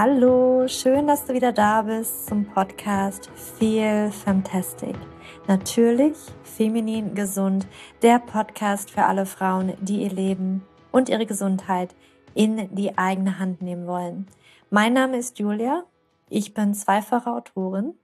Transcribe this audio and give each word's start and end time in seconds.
Hallo, 0.00 0.68
schön, 0.68 1.08
dass 1.08 1.24
du 1.24 1.34
wieder 1.34 1.50
da 1.50 1.82
bist 1.82 2.28
zum 2.28 2.44
Podcast 2.44 3.28
Feel 3.34 4.12
Fantastic. 4.12 4.94
Natürlich, 5.48 6.16
feminin, 6.44 7.16
gesund, 7.16 7.66
der 8.00 8.20
Podcast 8.20 8.92
für 8.92 9.06
alle 9.06 9.26
Frauen, 9.26 9.72
die 9.80 10.04
ihr 10.04 10.10
Leben 10.10 10.64
und 10.92 11.08
ihre 11.08 11.26
Gesundheit 11.26 11.96
in 12.34 12.72
die 12.76 12.96
eigene 12.96 13.40
Hand 13.40 13.60
nehmen 13.60 13.88
wollen. 13.88 14.28
Mein 14.70 14.92
Name 14.92 15.16
ist 15.16 15.40
Julia, 15.40 15.82
ich 16.28 16.54
bin 16.54 16.74
zweifache 16.74 17.32
Autorin 17.32 17.94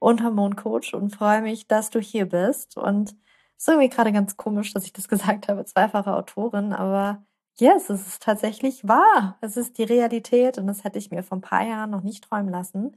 und 0.00 0.24
Hormoncoach 0.24 0.92
und 0.94 1.14
freue 1.14 1.42
mich, 1.42 1.68
dass 1.68 1.90
du 1.90 2.00
hier 2.00 2.28
bist. 2.28 2.76
Und 2.76 3.10
es 3.56 3.58
ist 3.58 3.68
irgendwie 3.68 3.90
gerade 3.90 4.10
ganz 4.10 4.36
komisch, 4.36 4.74
dass 4.74 4.86
ich 4.86 4.92
das 4.92 5.06
gesagt 5.08 5.46
habe, 5.46 5.64
zweifache 5.64 6.16
Autorin, 6.16 6.72
aber 6.72 7.22
yes, 7.60 7.90
es 7.90 8.06
ist 8.06 8.22
tatsächlich 8.22 8.86
wahr. 8.86 9.38
Es 9.40 9.56
ist 9.56 9.78
die 9.78 9.84
Realität 9.84 10.58
und 10.58 10.66
das 10.66 10.84
hätte 10.84 10.98
ich 10.98 11.10
mir 11.10 11.22
vor 11.22 11.38
ein 11.38 11.42
paar 11.42 11.64
Jahren 11.64 11.90
noch 11.90 12.02
nicht 12.02 12.24
träumen 12.24 12.50
lassen, 12.50 12.96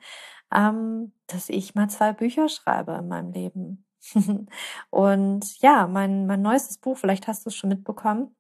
ähm, 0.53 1.13
dass 1.27 1.49
ich 1.49 1.75
mal 1.75 1.89
zwei 1.89 2.13
Bücher 2.13 2.49
schreibe 2.49 2.93
in 2.93 3.07
meinem 3.07 3.31
Leben. 3.31 3.85
und 4.89 5.59
ja, 5.61 5.87
mein, 5.87 6.27
mein 6.27 6.41
neuestes 6.41 6.77
Buch, 6.77 6.97
vielleicht 6.97 7.27
hast 7.27 7.45
du 7.45 7.49
es 7.49 7.55
schon 7.55 7.69
mitbekommen, 7.69 8.35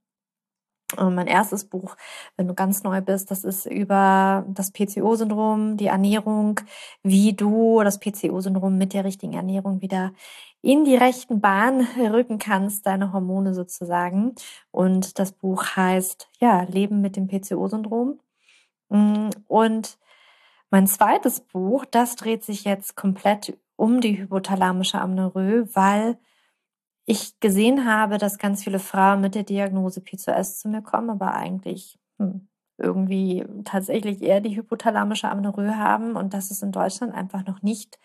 und 0.97 1.15
mein 1.15 1.27
erstes 1.27 1.65
Buch, 1.65 1.95
wenn 2.35 2.47
du 2.47 2.53
ganz 2.53 2.83
neu 2.83 3.01
bist, 3.01 3.31
das 3.31 3.43
ist 3.43 3.65
über 3.65 4.45
das 4.49 4.71
PCO-Syndrom, 4.71 5.77
die 5.77 5.87
Ernährung, 5.87 6.59
wie 7.03 7.33
du 7.33 7.81
das 7.83 7.99
PCO-Syndrom 7.99 8.77
mit 8.77 8.93
der 8.93 9.05
richtigen 9.05 9.33
Ernährung 9.33 9.81
wieder 9.81 10.11
in 10.61 10.85
die 10.85 10.95
rechten 10.95 11.41
Bahn 11.41 11.81
rücken 11.97 12.37
kannst, 12.37 12.85
deine 12.85 13.13
Hormone 13.13 13.53
sozusagen. 13.53 14.35
Und 14.71 15.19
das 15.19 15.31
Buch 15.31 15.63
heißt, 15.75 16.29
ja, 16.39 16.63
Leben 16.63 17.01
mit 17.01 17.15
dem 17.15 17.27
PCO-Syndrom. 17.27 18.19
Mm, 18.89 19.29
und 19.47 19.97
mein 20.69 20.87
zweites 20.87 21.41
Buch, 21.41 21.85
das 21.85 22.15
dreht 22.15 22.43
sich 22.43 22.63
jetzt 22.63 22.95
komplett 22.95 23.57
um 23.75 23.99
die 24.01 24.19
hypothalamische 24.19 25.01
Amnorö, 25.01 25.65
weil 25.73 26.17
ich 27.05 27.39
gesehen 27.39 27.85
habe, 27.85 28.17
dass 28.17 28.37
ganz 28.37 28.63
viele 28.63 28.79
Frauen 28.79 29.21
mit 29.21 29.35
der 29.35 29.43
Diagnose 29.43 30.01
PCOS 30.01 30.59
zu 30.59 30.69
mir 30.69 30.81
kommen, 30.81 31.09
aber 31.09 31.33
eigentlich 31.33 31.99
hm, 32.19 32.47
irgendwie 32.77 33.45
tatsächlich 33.65 34.21
eher 34.21 34.39
die 34.39 34.55
hypothalamische 34.55 35.29
Amnorö 35.29 35.71
haben 35.71 36.15
und 36.15 36.33
dass 36.33 36.51
es 36.51 36.61
in 36.61 36.71
Deutschland 36.71 37.13
einfach 37.13 37.45
noch 37.45 37.63
nicht 37.63 37.99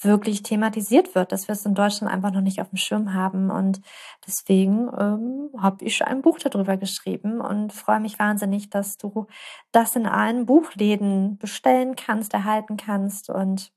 wirklich 0.00 0.42
thematisiert 0.42 1.14
wird, 1.14 1.32
dass 1.32 1.48
wir 1.48 1.52
es 1.52 1.66
in 1.66 1.74
Deutschland 1.74 2.12
einfach 2.12 2.30
noch 2.32 2.40
nicht 2.40 2.60
auf 2.60 2.68
dem 2.70 2.76
Schirm 2.76 3.14
haben. 3.14 3.50
Und 3.50 3.80
deswegen 4.26 4.88
ähm, 4.98 5.50
habe 5.60 5.84
ich 5.84 6.04
ein 6.04 6.22
Buch 6.22 6.38
darüber 6.38 6.76
geschrieben 6.76 7.40
und 7.40 7.72
freue 7.72 8.00
mich 8.00 8.18
wahnsinnig, 8.18 8.70
dass 8.70 8.96
du 8.96 9.26
das 9.72 9.96
in 9.96 10.06
allen 10.06 10.46
Buchläden 10.46 11.38
bestellen 11.38 11.96
kannst, 11.96 12.32
erhalten 12.34 12.76
kannst. 12.76 13.28
Und 13.28 13.72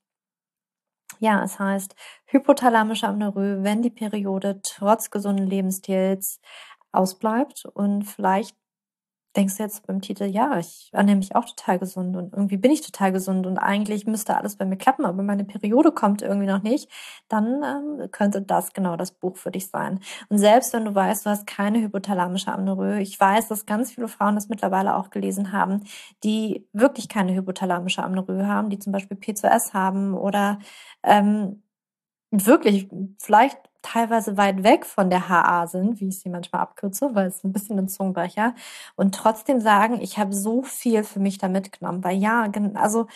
ja, 1.19 1.43
es 1.43 1.59
heißt 1.59 1.95
hypothalamische 2.25 3.07
Amnorö, 3.07 3.63
wenn 3.63 3.81
die 3.81 3.89
Periode 3.89 4.61
trotz 4.63 5.09
gesunden 5.09 5.47
Lebensstils 5.47 6.39
ausbleibt 6.91 7.65
und 7.65 8.03
vielleicht 8.03 8.55
denkst 9.35 9.57
du 9.57 9.63
jetzt 9.63 9.87
beim 9.87 10.01
Titel, 10.01 10.25
ja, 10.25 10.57
ich 10.59 10.89
ernähre 10.91 11.17
mich 11.17 11.35
auch 11.35 11.45
total 11.45 11.79
gesund 11.79 12.15
und 12.17 12.33
irgendwie 12.33 12.57
bin 12.57 12.71
ich 12.71 12.81
total 12.81 13.11
gesund 13.11 13.47
und 13.47 13.57
eigentlich 13.57 14.05
müsste 14.05 14.35
alles 14.35 14.57
bei 14.57 14.65
mir 14.65 14.77
klappen, 14.77 15.05
aber 15.05 15.23
meine 15.23 15.45
Periode 15.45 15.91
kommt 15.91 16.21
irgendwie 16.21 16.47
noch 16.47 16.63
nicht, 16.63 16.89
dann 17.29 17.63
ähm, 17.63 18.11
könnte 18.11 18.41
das 18.41 18.73
genau 18.73 18.97
das 18.97 19.11
Buch 19.11 19.37
für 19.37 19.51
dich 19.51 19.69
sein. 19.69 19.99
Und 20.29 20.37
selbst 20.37 20.73
wenn 20.73 20.85
du 20.85 20.93
weißt, 20.93 21.25
du 21.25 21.29
hast 21.29 21.47
keine 21.47 21.81
hypothalamische 21.81 22.51
Amnorö, 22.51 22.97
ich 22.99 23.19
weiß, 23.19 23.47
dass 23.47 23.65
ganz 23.65 23.91
viele 23.91 24.07
Frauen 24.07 24.35
das 24.35 24.49
mittlerweile 24.49 24.95
auch 24.95 25.09
gelesen 25.09 25.51
haben, 25.53 25.83
die 26.23 26.67
wirklich 26.73 27.07
keine 27.09 27.33
hypothalamische 27.33 28.03
Amnorö 28.03 28.45
haben, 28.45 28.69
die 28.69 28.79
zum 28.79 28.91
Beispiel 28.91 29.17
P2S 29.17 29.73
haben 29.73 30.13
oder 30.13 30.59
ähm, 31.03 31.63
wirklich 32.31 32.89
vielleicht 33.19 33.57
teilweise 33.81 34.37
weit 34.37 34.63
weg 34.63 34.85
von 34.85 35.09
der 35.09 35.29
HA 35.29 35.67
sind, 35.67 35.99
wie 35.99 36.09
ich 36.09 36.19
sie 36.19 36.29
manchmal 36.29 36.61
abkürze, 36.61 37.13
weil 37.13 37.27
es 37.27 37.43
ein 37.43 37.53
bisschen 37.53 37.77
ein 37.79 37.87
Zungenbrecher, 37.89 38.53
und 38.95 39.15
trotzdem 39.15 39.59
sagen, 39.59 39.99
ich 40.01 40.17
habe 40.17 40.33
so 40.33 40.63
viel 40.63 41.03
für 41.03 41.19
mich 41.19 41.37
da 41.37 41.47
mitgenommen. 41.47 42.03
Weil 42.03 42.17
ja, 42.17 42.49
also 42.75 43.07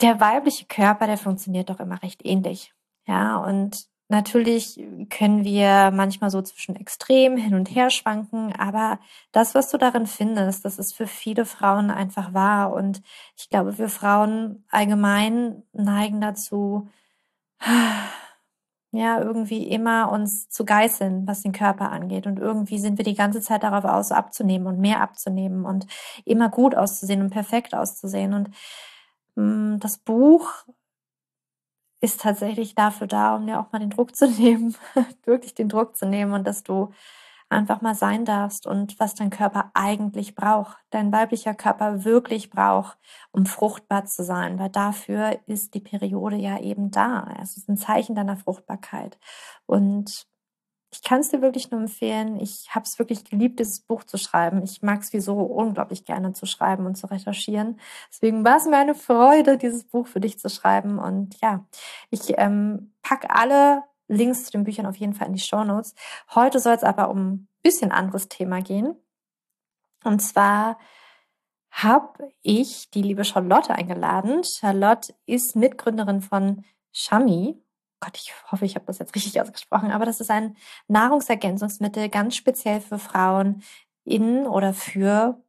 der 0.00 0.20
weibliche 0.20 0.66
Körper, 0.66 1.06
der 1.06 1.18
funktioniert 1.18 1.70
doch 1.70 1.80
immer 1.80 2.02
recht 2.02 2.24
ähnlich. 2.24 2.74
Ja, 3.06 3.36
und 3.38 3.86
natürlich 4.08 4.80
können 5.10 5.44
wir 5.44 5.90
manchmal 5.92 6.30
so 6.30 6.42
zwischen 6.42 6.76
Extrem 6.76 7.36
hin 7.36 7.54
und 7.54 7.74
her 7.74 7.90
schwanken, 7.90 8.54
aber 8.56 8.98
das, 9.32 9.54
was 9.54 9.70
du 9.70 9.78
darin 9.78 10.06
findest, 10.06 10.64
das 10.64 10.78
ist 10.78 10.94
für 10.94 11.06
viele 11.06 11.44
Frauen 11.46 11.90
einfach 11.90 12.34
wahr. 12.34 12.72
Und 12.72 13.02
ich 13.36 13.48
glaube, 13.48 13.78
wir 13.78 13.88
Frauen 13.88 14.64
allgemein 14.70 15.62
neigen 15.72 16.20
dazu, 16.20 16.88
ja, 18.92 19.20
irgendwie 19.20 19.66
immer 19.68 20.12
uns 20.12 20.50
zu 20.50 20.66
geißeln, 20.66 21.26
was 21.26 21.42
den 21.42 21.52
Körper 21.52 21.90
angeht. 21.90 22.26
Und 22.26 22.38
irgendwie 22.38 22.78
sind 22.78 22.98
wir 22.98 23.04
die 23.06 23.14
ganze 23.14 23.40
Zeit 23.40 23.62
darauf 23.62 23.84
aus, 23.84 24.12
abzunehmen 24.12 24.66
und 24.66 24.78
mehr 24.78 25.00
abzunehmen 25.00 25.64
und 25.64 25.86
immer 26.26 26.50
gut 26.50 26.74
auszusehen 26.74 27.22
und 27.22 27.30
perfekt 27.30 27.74
auszusehen. 27.74 28.34
Und 28.34 28.50
mh, 29.36 29.76
mm, 29.76 29.80
das 29.80 29.96
Buch 29.96 30.66
ist 32.02 32.20
tatsächlich 32.20 32.74
dafür 32.74 33.06
da, 33.06 33.36
um 33.36 33.46
dir 33.46 33.60
auch 33.60 33.72
mal 33.72 33.78
den 33.78 33.90
Druck 33.90 34.14
zu 34.14 34.28
nehmen, 34.38 34.76
wirklich 35.24 35.54
den 35.54 35.70
Druck 35.70 35.96
zu 35.96 36.06
nehmen 36.06 36.32
und 36.32 36.46
dass 36.46 36.62
du 36.62 36.92
einfach 37.52 37.80
mal 37.80 37.94
sein 37.94 38.24
darfst 38.24 38.66
und 38.66 38.98
was 38.98 39.14
dein 39.14 39.30
Körper 39.30 39.70
eigentlich 39.74 40.34
braucht, 40.34 40.78
dein 40.90 41.12
weiblicher 41.12 41.54
Körper 41.54 42.04
wirklich 42.04 42.50
braucht, 42.50 42.98
um 43.30 43.46
fruchtbar 43.46 44.06
zu 44.06 44.24
sein, 44.24 44.58
weil 44.58 44.70
dafür 44.70 45.38
ist 45.46 45.74
die 45.74 45.80
Periode 45.80 46.36
ja 46.36 46.58
eben 46.58 46.90
da. 46.90 47.28
Es 47.40 47.56
ist 47.56 47.68
ein 47.68 47.76
Zeichen 47.76 48.14
deiner 48.14 48.36
Fruchtbarkeit. 48.36 49.18
Und 49.66 50.26
ich 50.92 51.02
kann 51.02 51.20
es 51.20 51.30
dir 51.30 51.40
wirklich 51.40 51.70
nur 51.70 51.80
empfehlen. 51.80 52.38
Ich 52.38 52.68
habe 52.74 52.84
es 52.84 52.98
wirklich 52.98 53.24
geliebt, 53.24 53.58
dieses 53.58 53.80
Buch 53.80 54.04
zu 54.04 54.18
schreiben. 54.18 54.62
Ich 54.62 54.82
mag 54.82 55.00
es 55.00 55.12
wie 55.14 55.20
so 55.20 55.36
unglaublich 55.36 56.04
gerne 56.04 56.34
zu 56.34 56.44
schreiben 56.44 56.84
und 56.84 56.96
zu 56.96 57.06
recherchieren. 57.06 57.80
Deswegen 58.10 58.44
war 58.44 58.58
es 58.58 58.66
mir 58.66 58.76
eine 58.76 58.94
Freude, 58.94 59.56
dieses 59.56 59.84
Buch 59.84 60.06
für 60.06 60.20
dich 60.20 60.38
zu 60.38 60.50
schreiben. 60.50 60.98
Und 60.98 61.40
ja, 61.40 61.64
ich 62.10 62.34
ähm, 62.36 62.92
pack 63.02 63.26
alle 63.30 63.84
Links 64.12 64.44
zu 64.44 64.52
den 64.52 64.64
Büchern 64.64 64.86
auf 64.86 64.96
jeden 64.96 65.14
Fall 65.14 65.28
in 65.28 65.34
die 65.34 65.40
Show 65.40 65.64
Notes. 65.64 65.94
Heute 66.34 66.60
soll 66.60 66.74
es 66.74 66.84
aber 66.84 67.10
um 67.10 67.18
ein 67.18 67.48
bisschen 67.62 67.92
anderes 67.92 68.28
Thema 68.28 68.60
gehen. 68.60 68.94
Und 70.04 70.20
zwar 70.20 70.78
habe 71.70 72.30
ich 72.42 72.90
die 72.90 73.02
liebe 73.02 73.24
Charlotte 73.24 73.74
eingeladen. 73.74 74.42
Charlotte 74.44 75.14
ist 75.26 75.56
Mitgründerin 75.56 76.20
von 76.20 76.64
Shami. 76.92 77.58
Gott, 78.00 78.16
ich 78.16 78.34
hoffe, 78.50 78.66
ich 78.66 78.74
habe 78.74 78.84
das 78.84 78.98
jetzt 78.98 79.14
richtig 79.14 79.40
ausgesprochen, 79.40 79.90
aber 79.90 80.04
das 80.04 80.20
ist 80.20 80.30
ein 80.30 80.56
Nahrungsergänzungsmittel 80.88 82.08
ganz 82.08 82.36
speziell 82.36 82.80
für 82.80 82.98
Frauen 82.98 83.62
in 84.04 84.46
oder 84.46 84.74
für 84.74 85.40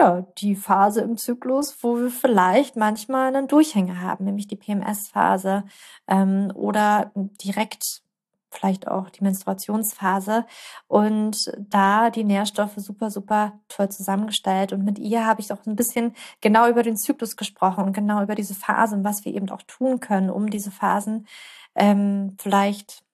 ja, 0.00 0.26
die 0.38 0.56
Phase 0.56 1.02
im 1.02 1.18
Zyklus, 1.18 1.76
wo 1.82 1.98
wir 1.98 2.10
vielleicht 2.10 2.74
manchmal 2.76 3.28
einen 3.28 3.48
Durchhänger 3.48 4.00
haben, 4.00 4.24
nämlich 4.24 4.48
die 4.48 4.56
PMS-Phase 4.56 5.64
ähm, 6.08 6.50
oder 6.54 7.12
direkt 7.14 8.02
vielleicht 8.50 8.88
auch 8.88 9.10
die 9.10 9.22
Menstruationsphase 9.22 10.46
und 10.88 11.52
da 11.58 12.10
die 12.10 12.24
Nährstoffe 12.24 12.76
super, 12.76 13.10
super 13.10 13.60
toll 13.68 13.90
zusammengestellt. 13.90 14.72
Und 14.72 14.84
mit 14.84 14.98
ihr 14.98 15.26
habe 15.26 15.40
ich 15.40 15.52
auch 15.52 15.64
ein 15.66 15.76
bisschen 15.76 16.14
genau 16.40 16.68
über 16.68 16.82
den 16.82 16.96
Zyklus 16.96 17.36
gesprochen 17.36 17.84
und 17.84 17.92
genau 17.92 18.22
über 18.22 18.34
diese 18.34 18.54
Phasen, 18.54 19.04
was 19.04 19.24
wir 19.24 19.34
eben 19.34 19.50
auch 19.50 19.62
tun 19.62 20.00
können, 20.00 20.30
um 20.30 20.50
diese 20.50 20.70
Phasen 20.70 21.26
ähm, 21.76 22.36
vielleicht 22.40 23.04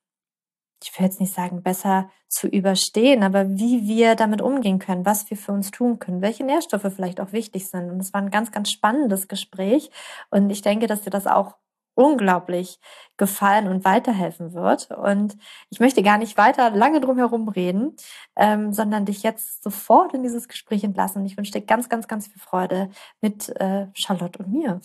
ich 0.86 0.98
will 0.98 1.06
jetzt 1.06 1.20
nicht 1.20 1.34
sagen, 1.34 1.62
besser 1.62 2.10
zu 2.28 2.46
überstehen, 2.46 3.22
aber 3.22 3.48
wie 3.48 3.88
wir 3.88 4.14
damit 4.14 4.40
umgehen 4.40 4.78
können, 4.78 5.04
was 5.04 5.28
wir 5.30 5.36
für 5.36 5.52
uns 5.52 5.70
tun 5.70 5.98
können, 5.98 6.22
welche 6.22 6.44
Nährstoffe 6.44 6.92
vielleicht 6.94 7.20
auch 7.20 7.32
wichtig 7.32 7.68
sind. 7.68 7.90
Und 7.90 8.00
es 8.00 8.12
war 8.12 8.20
ein 8.20 8.30
ganz, 8.30 8.52
ganz 8.52 8.70
spannendes 8.70 9.26
Gespräch. 9.26 9.90
Und 10.30 10.48
ich 10.50 10.62
denke, 10.62 10.86
dass 10.86 11.02
dir 11.02 11.10
das 11.10 11.26
auch 11.26 11.56
unglaublich 11.94 12.78
gefallen 13.16 13.66
und 13.68 13.84
weiterhelfen 13.84 14.52
wird. 14.52 14.90
Und 14.90 15.36
ich 15.70 15.80
möchte 15.80 16.02
gar 16.02 16.18
nicht 16.18 16.36
weiter 16.36 16.70
lange 16.70 17.00
drum 17.00 17.16
herum 17.16 17.48
reden, 17.48 17.96
ähm, 18.36 18.72
sondern 18.72 19.06
dich 19.06 19.22
jetzt 19.22 19.64
sofort 19.64 20.12
in 20.14 20.22
dieses 20.22 20.46
Gespräch 20.46 20.84
entlassen. 20.84 21.24
Ich 21.24 21.36
wünsche 21.36 21.52
dir 21.52 21.62
ganz, 21.62 21.88
ganz, 21.88 22.06
ganz 22.06 22.28
viel 22.28 22.40
Freude 22.40 22.90
mit 23.20 23.48
äh, 23.56 23.86
Charlotte 23.94 24.38
und 24.38 24.52
mir. 24.52 24.80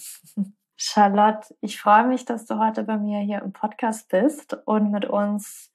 Charlotte, 0.78 1.54
ich 1.62 1.80
freue 1.80 2.08
mich, 2.08 2.26
dass 2.26 2.46
du 2.46 2.58
heute 2.58 2.84
bei 2.84 2.98
mir 2.98 3.20
hier 3.20 3.42
im 3.44 3.52
Podcast 3.54 4.10
bist 4.10 4.58
und 4.66 4.90
mit 4.90 5.06
uns 5.06 5.71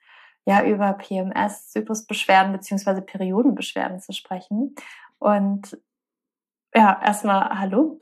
ja 0.47 0.65
über 0.65 0.93
PMS, 0.95 1.69
Zyklusbeschwerden 1.71 2.53
beziehungsweise 2.53 3.03
Periodenbeschwerden 3.03 4.01
zu 4.01 4.13
sprechen. 4.13 4.75
Und 5.19 5.77
ja, 6.75 7.01
erstmal 7.03 7.59
hallo. 7.59 8.01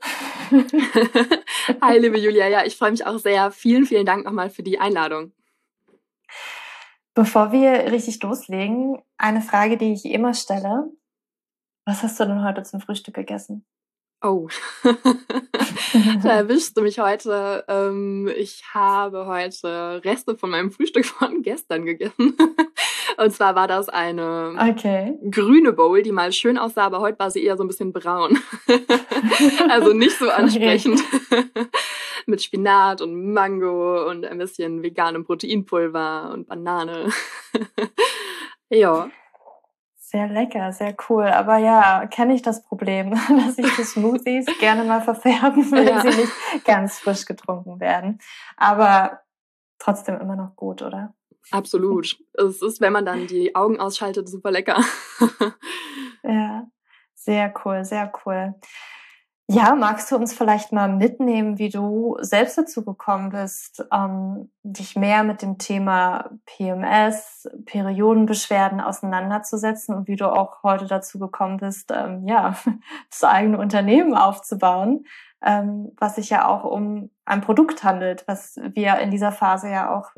Hi, 1.81 1.97
liebe 1.97 2.19
Julia. 2.19 2.47
Ja, 2.47 2.65
ich 2.65 2.77
freue 2.77 2.91
mich 2.91 3.05
auch 3.05 3.17
sehr. 3.17 3.51
Vielen, 3.51 3.85
vielen 3.85 4.05
Dank 4.05 4.25
nochmal 4.25 4.49
für 4.49 4.63
die 4.63 4.79
Einladung. 4.79 5.31
Bevor 7.13 7.51
wir 7.51 7.91
richtig 7.91 8.21
loslegen, 8.21 9.01
eine 9.17 9.41
Frage, 9.41 9.77
die 9.77 9.93
ich 9.93 10.05
immer 10.05 10.33
stelle. 10.33 10.91
Was 11.85 12.03
hast 12.03 12.19
du 12.19 12.25
denn 12.25 12.43
heute 12.43 12.63
zum 12.63 12.81
Frühstück 12.81 13.15
gegessen? 13.15 13.65
Oh, 14.25 14.47
da 16.23 16.29
erwischst 16.29 16.75
du 16.75 16.81
mich 16.81 16.97
heute. 16.97 17.63
Ähm, 17.67 18.27
ich 18.35 18.63
habe 18.73 19.27
heute 19.27 20.01
Reste 20.03 20.35
von 20.35 20.49
meinem 20.49 20.71
Frühstück 20.71 21.05
von 21.05 21.43
gestern 21.43 21.85
gegessen. 21.85 22.35
Und 23.17 23.31
zwar 23.33 23.53
war 23.53 23.67
das 23.67 23.87
eine 23.87 24.55
okay. 24.59 25.15
grüne 25.29 25.73
Bowl, 25.73 26.01
die 26.01 26.11
mal 26.11 26.33
schön 26.33 26.57
aussah, 26.57 26.85
aber 26.85 27.01
heute 27.01 27.19
war 27.19 27.29
sie 27.29 27.43
eher 27.43 27.55
so 27.55 27.63
ein 27.63 27.67
bisschen 27.67 27.93
braun. 27.93 28.39
also 29.69 29.93
nicht 29.93 30.17
so 30.17 30.27
ansprechend. 30.27 31.03
Okay. 31.29 31.45
Mit 32.25 32.41
Spinat 32.41 33.01
und 33.01 33.31
Mango 33.31 34.09
und 34.09 34.25
ein 34.25 34.39
bisschen 34.39 34.81
veganem 34.81 35.23
Proteinpulver 35.23 36.31
und 36.33 36.47
Banane. 36.47 37.09
ja. 38.69 39.07
Sehr 40.15 40.29
lecker, 40.29 40.71
sehr 40.71 40.95
cool. 41.09 41.25
Aber 41.25 41.57
ja, 41.57 42.07
kenne 42.07 42.35
ich 42.35 42.41
das 42.41 42.63
Problem, 42.63 43.11
dass 43.27 43.57
ich 43.57 43.75
die 43.75 43.83
Smoothies 43.83 44.45
gerne 44.61 44.85
mal 44.85 45.01
verfärben, 45.01 45.69
wenn 45.73 45.87
ja. 45.89 45.99
sie 45.99 46.07
nicht 46.07 46.31
ganz 46.63 46.99
frisch 46.99 47.25
getrunken 47.25 47.81
werden. 47.81 48.19
Aber 48.55 49.19
trotzdem 49.77 50.17
immer 50.21 50.37
noch 50.37 50.55
gut, 50.55 50.81
oder? 50.81 51.13
Absolut. 51.51 52.17
Es 52.31 52.61
ist, 52.61 52.79
wenn 52.79 52.93
man 52.93 53.05
dann 53.05 53.27
die 53.27 53.57
Augen 53.57 53.77
ausschaltet, 53.77 54.29
super 54.29 54.51
lecker. 54.51 54.81
ja, 56.23 56.65
sehr 57.13 57.53
cool, 57.65 57.83
sehr 57.83 58.09
cool. 58.25 58.55
Ja, 59.47 59.75
magst 59.75 60.11
du 60.11 60.15
uns 60.15 60.33
vielleicht 60.33 60.71
mal 60.71 60.89
mitnehmen, 60.89 61.59
wie 61.59 61.69
du 61.69 62.17
selbst 62.19 62.57
dazu 62.57 62.83
gekommen 62.83 63.29
bist, 63.29 63.85
ähm, 63.93 64.51
dich 64.63 64.95
mehr 64.95 65.23
mit 65.23 65.43
dem 65.43 65.59
Thema 65.59 66.31
PMS, 66.47 67.47
Periodenbeschwerden 67.65 68.81
auseinanderzusetzen 68.81 69.93
und 69.93 70.07
wie 70.07 70.15
du 70.15 70.31
auch 70.33 70.63
heute 70.63 70.87
dazu 70.87 71.19
gekommen 71.19 71.57
bist, 71.57 71.91
ähm, 71.93 72.27
ja, 72.27 72.55
das 73.11 73.23
eigene 73.23 73.59
Unternehmen 73.59 74.15
aufzubauen, 74.15 75.05
ähm, 75.43 75.91
was 75.97 76.15
sich 76.15 76.31
ja 76.31 76.47
auch 76.47 76.63
um 76.63 77.11
ein 77.25 77.41
Produkt 77.41 77.83
handelt, 77.83 78.27
was 78.27 78.59
wir 78.73 78.97
in 78.97 79.11
dieser 79.11 79.31
Phase 79.31 79.69
ja 79.69 79.95
auch 79.95 80.09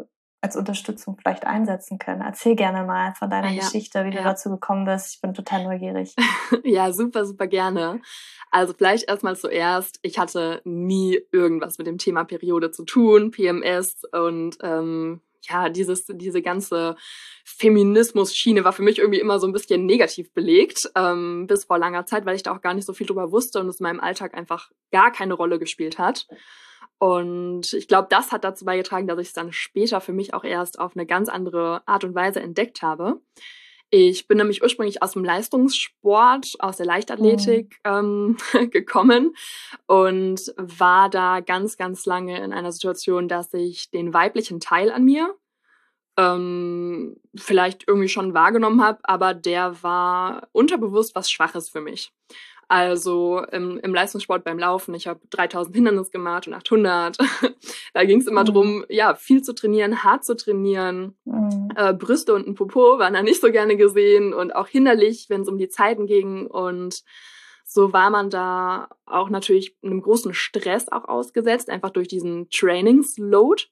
als 0.47 0.55
Unterstützung 0.55 1.17
vielleicht 1.17 1.45
einsetzen 1.45 1.99
können. 1.99 2.21
Erzähl 2.21 2.55
gerne 2.55 2.85
mal 2.85 3.13
von 3.15 3.29
deiner 3.29 3.51
ja, 3.51 3.59
Geschichte, 3.59 4.05
wie 4.05 4.11
ja. 4.11 4.17
du 4.17 4.23
dazu 4.23 4.49
gekommen 4.49 4.85
bist. 4.85 5.15
Ich 5.15 5.21
bin 5.21 5.33
total 5.33 5.65
neugierig. 5.65 6.15
ja, 6.63 6.93
super, 6.93 7.25
super 7.25 7.47
gerne. 7.47 8.01
Also 8.49 8.73
vielleicht 8.73 9.09
erstmal 9.09 9.35
zuerst, 9.35 9.99
ich 10.03 10.17
hatte 10.17 10.61
nie 10.63 11.19
irgendwas 11.33 11.77
mit 11.77 11.87
dem 11.87 11.97
Thema 11.97 12.23
Periode 12.23 12.71
zu 12.71 12.85
tun, 12.85 13.31
PMS 13.31 14.03
und 14.13 14.57
ähm, 14.63 15.21
ja, 15.41 15.69
dieses, 15.69 16.05
diese 16.07 16.41
ganze 16.41 16.95
Feminismus-Schiene 17.43 18.63
war 18.63 18.73
für 18.73 18.83
mich 18.83 18.99
irgendwie 18.99 19.19
immer 19.19 19.39
so 19.39 19.47
ein 19.47 19.53
bisschen 19.53 19.85
negativ 19.85 20.33
belegt, 20.33 20.89
ähm, 20.95 21.45
bis 21.47 21.65
vor 21.65 21.77
langer 21.77 22.05
Zeit, 22.05 22.25
weil 22.25 22.35
ich 22.35 22.43
da 22.43 22.55
auch 22.55 22.61
gar 22.61 22.73
nicht 22.73 22.85
so 22.85 22.93
viel 22.93 23.07
drüber 23.07 23.31
wusste 23.31 23.59
und 23.59 23.67
es 23.67 23.79
in 23.79 23.83
meinem 23.83 23.99
Alltag 23.99 24.33
einfach 24.33 24.71
gar 24.91 25.11
keine 25.11 25.33
Rolle 25.33 25.59
gespielt 25.59 25.99
hat. 25.99 26.25
Und 26.99 27.73
ich 27.73 27.87
glaube, 27.87 28.07
das 28.09 28.31
hat 28.31 28.43
dazu 28.43 28.65
beigetragen, 28.65 29.07
dass 29.07 29.19
ich 29.19 29.27
es 29.27 29.33
dann 29.33 29.51
später 29.51 30.01
für 30.01 30.13
mich 30.13 30.33
auch 30.33 30.43
erst 30.43 30.79
auf 30.79 30.95
eine 30.95 31.05
ganz 31.05 31.29
andere 31.29 31.81
Art 31.85 32.03
und 32.03 32.15
Weise 32.15 32.39
entdeckt 32.41 32.81
habe. 32.81 33.21
Ich 33.89 34.27
bin 34.27 34.37
nämlich 34.37 34.61
ursprünglich 34.61 35.01
aus 35.01 35.13
dem 35.13 35.23
Leistungssport, 35.23 36.55
aus 36.59 36.77
der 36.77 36.85
Leichtathletik 36.85 37.79
mhm. 37.85 38.37
ähm, 38.53 38.69
gekommen 38.71 39.33
und 39.85 40.53
war 40.57 41.09
da 41.09 41.39
ganz, 41.39 41.77
ganz 41.77 42.05
lange 42.05 42.43
in 42.43 42.51
einer 42.51 42.73
Situation, 42.73 43.29
dass 43.29 43.53
ich 43.53 43.89
den 43.89 44.13
weiblichen 44.13 44.59
Teil 44.59 44.91
an 44.91 45.05
mir 45.05 45.33
ähm, 46.17 47.15
vielleicht 47.35 47.87
irgendwie 47.87 48.09
schon 48.09 48.33
wahrgenommen 48.33 48.83
habe, 48.83 48.99
aber 49.03 49.33
der 49.33 49.81
war 49.83 50.49
unterbewusst 50.51 51.15
was 51.15 51.31
Schwaches 51.31 51.69
für 51.69 51.81
mich. 51.81 52.11
Also 52.69 53.41
im, 53.51 53.79
im 53.79 53.93
Leistungssport 53.93 54.43
beim 54.43 54.59
Laufen, 54.59 54.93
ich 54.93 55.07
habe 55.07 55.21
3000 55.29 55.73
Hindernis 55.73 56.11
gemacht 56.11 56.47
und 56.47 56.53
800. 56.53 57.17
da 57.93 58.03
ging 58.03 58.19
es 58.19 58.27
immer 58.27 58.41
mhm. 58.41 58.47
drum, 58.47 58.85
ja, 58.89 59.15
viel 59.15 59.41
zu 59.41 59.55
trainieren, 59.55 60.03
hart 60.03 60.25
zu 60.25 60.35
trainieren. 60.35 61.15
Mhm. 61.23 61.69
Äh, 61.75 61.93
Brüste 61.93 62.33
und 62.33 62.45
ein 62.45 62.55
Popo 62.55 62.99
waren 62.99 63.13
da 63.13 63.23
nicht 63.23 63.39
so 63.39 63.51
gerne 63.51 63.77
gesehen 63.77 64.33
und 64.33 64.53
auch 64.53 64.67
hinderlich, 64.67 65.27
wenn 65.29 65.41
es 65.41 65.47
um 65.47 65.57
die 65.57 65.69
Zeiten 65.69 66.07
ging. 66.07 66.45
Und 66.45 67.03
so 67.63 67.93
war 67.93 68.09
man 68.09 68.29
da 68.29 68.89
auch 69.05 69.29
natürlich 69.29 69.77
einem 69.81 70.01
großen 70.01 70.33
Stress 70.33 70.89
auch 70.89 71.05
ausgesetzt, 71.05 71.69
einfach 71.69 71.91
durch 71.91 72.09
diesen 72.09 72.49
Trainingsload. 72.49 73.63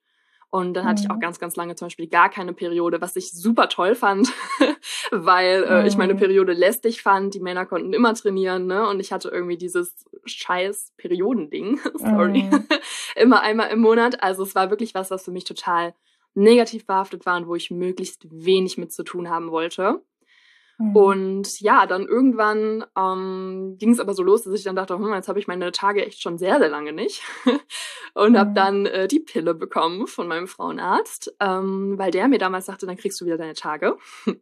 Und 0.50 0.74
dann 0.74 0.86
hatte 0.86 1.02
ich 1.04 1.10
auch 1.10 1.16
mhm. 1.16 1.22
ganz, 1.22 1.40
ganz 1.40 1.56
lange 1.56 1.76
zum 1.76 1.88
Beispiel 1.88 2.08
gar 2.08 2.30
keine 2.30 2.54
Periode, 2.54 3.02
was 3.02 3.16
ich 3.16 3.32
super 3.32 3.68
toll 3.68 3.96
fand, 3.96 4.32
weil 5.12 5.64
äh, 5.64 5.88
ich 5.88 5.98
meine 5.98 6.14
mhm. 6.14 6.18
Periode 6.18 6.54
lästig 6.54 7.02
fand. 7.02 7.34
Die 7.34 7.40
Männer 7.40 7.66
konnten 7.66 7.94
immer 7.94 8.14
trainieren, 8.14 8.68
ne? 8.68 8.88
Und 8.88 9.00
ich 9.00 9.12
hatte 9.12 9.30
irgendwie 9.30 9.58
dieses 9.58 10.06
scheiß 10.26 10.94
Periodending, 10.98 11.80
sorry, 11.96 12.44
mhm. 12.44 12.68
immer 13.16 13.42
einmal 13.42 13.70
im 13.70 13.80
Monat. 13.80 14.24
Also 14.24 14.44
es 14.44 14.56
war 14.56 14.70
wirklich 14.70 14.94
was, 14.94 15.12
was 15.12 15.26
für 15.26 15.32
mich 15.32 15.44
total 15.44 15.94
negativ 16.36 16.86
behaftet 16.86 17.26
war 17.26 17.38
und 17.38 17.48
wo 17.48 17.56
ich 17.56 17.72
möglichst 17.72 18.28
wenig 18.30 18.78
mit 18.78 18.92
zu 18.92 19.04
tun 19.04 19.30
haben 19.30 19.52
wollte. 19.52 20.02
Mhm. 20.78 20.96
Und 20.96 21.60
ja, 21.62 21.86
dann 21.86 22.06
irgendwann 22.06 22.86
ähm, 22.98 23.76
ging 23.78 23.92
es 23.92 24.00
aber 24.00 24.14
so 24.14 24.24
los, 24.24 24.44
dass 24.44 24.54
ich 24.54 24.64
dann 24.64 24.76
dachte, 24.76 24.96
hm, 24.96 25.14
jetzt 25.14 25.28
habe 25.28 25.40
ich 25.40 25.48
meine 25.48 25.72
Tage 25.72 26.06
echt 26.06 26.22
schon 26.22 26.38
sehr, 26.38 26.60
sehr 26.60 26.70
lange 26.70 26.94
nicht. 26.94 27.22
und 28.14 28.34
mhm. 28.34 28.38
habe 28.38 28.54
dann 28.54 28.86
äh, 28.86 29.08
die 29.08 29.20
Pille 29.20 29.54
bekommen 29.54 30.08
von 30.08 30.28
meinem 30.28 30.48
Frauenarzt, 30.48 31.36
ähm, 31.40 31.98
weil 31.98 32.12
der 32.12 32.28
mir 32.28 32.40
damals 32.40 32.66
sagte, 32.66 32.86
dann 32.86 32.98
kriegst 32.98 33.20
du 33.22 33.26
wieder 33.26 33.38
deine 33.38 33.54
Tage. 33.54 33.98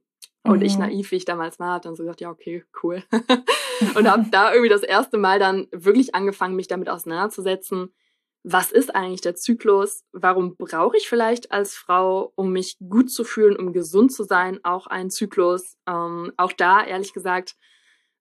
Und 0.45 0.59
mhm. 0.59 0.65
ich 0.65 0.77
naiv, 0.77 1.11
wie 1.11 1.15
ich 1.15 1.25
damals 1.25 1.57
war, 1.57 1.75
habe 1.75 1.83
dann 1.83 1.95
so 1.95 2.03
gesagt, 2.03 2.19
ja, 2.19 2.29
okay, 2.29 2.65
cool. 2.83 3.01
und 3.95 4.11
habe 4.11 4.25
da 4.29 4.51
irgendwie 4.51 4.69
das 4.69 4.83
erste 4.83 5.17
Mal 5.17 5.39
dann 5.39 5.67
wirklich 5.71 6.15
angefangen, 6.15 6.57
mich 6.57 6.67
damit 6.67 6.89
auseinanderzusetzen, 6.89 7.93
was 8.43 8.71
ist 8.71 8.93
eigentlich 8.93 9.21
der 9.21 9.35
Zyklus? 9.35 10.03
Warum 10.11 10.57
brauche 10.57 10.97
ich 10.97 11.07
vielleicht 11.07 11.51
als 11.51 11.75
Frau, 11.75 12.33
um 12.35 12.51
mich 12.51 12.77
gut 12.79 13.09
zu 13.09 13.23
fühlen, 13.23 13.55
um 13.55 13.71
gesund 13.71 14.11
zu 14.11 14.23
sein, 14.23 14.59
auch 14.63 14.85
einen 14.87 15.09
Zyklus? 15.09 15.77
Ähm, 15.87 16.33
auch 16.35 16.51
da, 16.51 16.83
ehrlich 16.83 17.13
gesagt, 17.13 17.55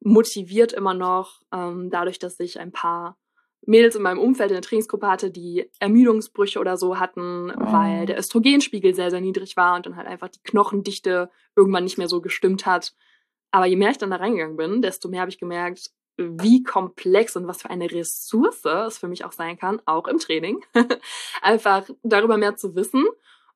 motiviert 0.01 0.73
immer 0.73 0.95
noch, 0.95 1.43
ähm, 1.53 1.91
dadurch, 1.91 2.21
dass 2.21 2.39
ich 2.39 2.61
ein 2.61 2.71
paar 2.71 3.19
Mädels 3.65 3.95
in 3.95 4.03
meinem 4.03 4.19
Umfeld 4.19 4.51
in 4.51 4.57
der 4.57 4.63
Trainingsgruppe 4.63 5.07
hatte, 5.09 5.31
die 5.31 5.71
Ermüdungsbrüche 5.79 6.59
oder 6.59 6.77
so 6.77 6.99
hatten, 6.99 7.51
oh. 7.51 7.73
weil 7.73 8.07
der 8.07 8.19
Östrogenspiegel 8.19 8.95
sehr, 8.95 9.11
sehr 9.11 9.21
niedrig 9.21 9.57
war 9.57 9.77
und 9.77 9.87
dann 9.87 9.97
halt 9.97 10.09
einfach 10.09 10.29
die 10.29 10.43
Knochendichte 10.43 11.31
irgendwann 11.57 11.85
nicht 11.85 11.99
mehr 11.99 12.09
so 12.09 12.21
gestimmt 12.21 12.67
hat. 12.67 12.95
Aber 13.51 13.67
je 13.67 13.77
mehr 13.77 13.91
ich 13.91 13.99
dann 13.99 14.11
da 14.11 14.17
reingegangen 14.17 14.57
bin, 14.57 14.83
desto 14.83 15.09
mehr 15.09 15.21
habe 15.21 15.31
ich 15.31 15.39
gemerkt, 15.39 15.91
wie 16.17 16.63
komplex 16.63 17.37
und 17.37 17.47
was 17.47 17.63
für 17.63 17.71
eine 17.71 17.91
Ressource 17.91 18.65
es 18.65 18.99
für 18.99 19.09
mich 19.09 19.25
auch 19.25 19.33
sein 19.33 19.59
kann, 19.59 19.81
auch 19.87 20.07
im 20.07 20.19
Training, 20.19 20.61
einfach 21.43 21.89
darüber 22.03 22.37
mehr 22.37 22.57
zu 22.57 22.75
wissen. 22.75 23.05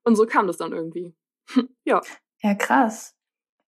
Und 0.02 0.16
so 0.16 0.26
kam 0.26 0.46
das 0.46 0.56
dann 0.56 0.72
irgendwie. 0.72 1.14
ja. 1.84 2.00
Ja, 2.42 2.54
krass. 2.54 3.14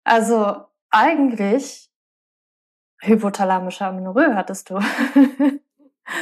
Also 0.03 0.63
eigentlich 0.89 1.89
hypothalamische 3.01 3.85
Amenorrhoe 3.85 4.35
hattest 4.35 4.69
du. 4.69 4.79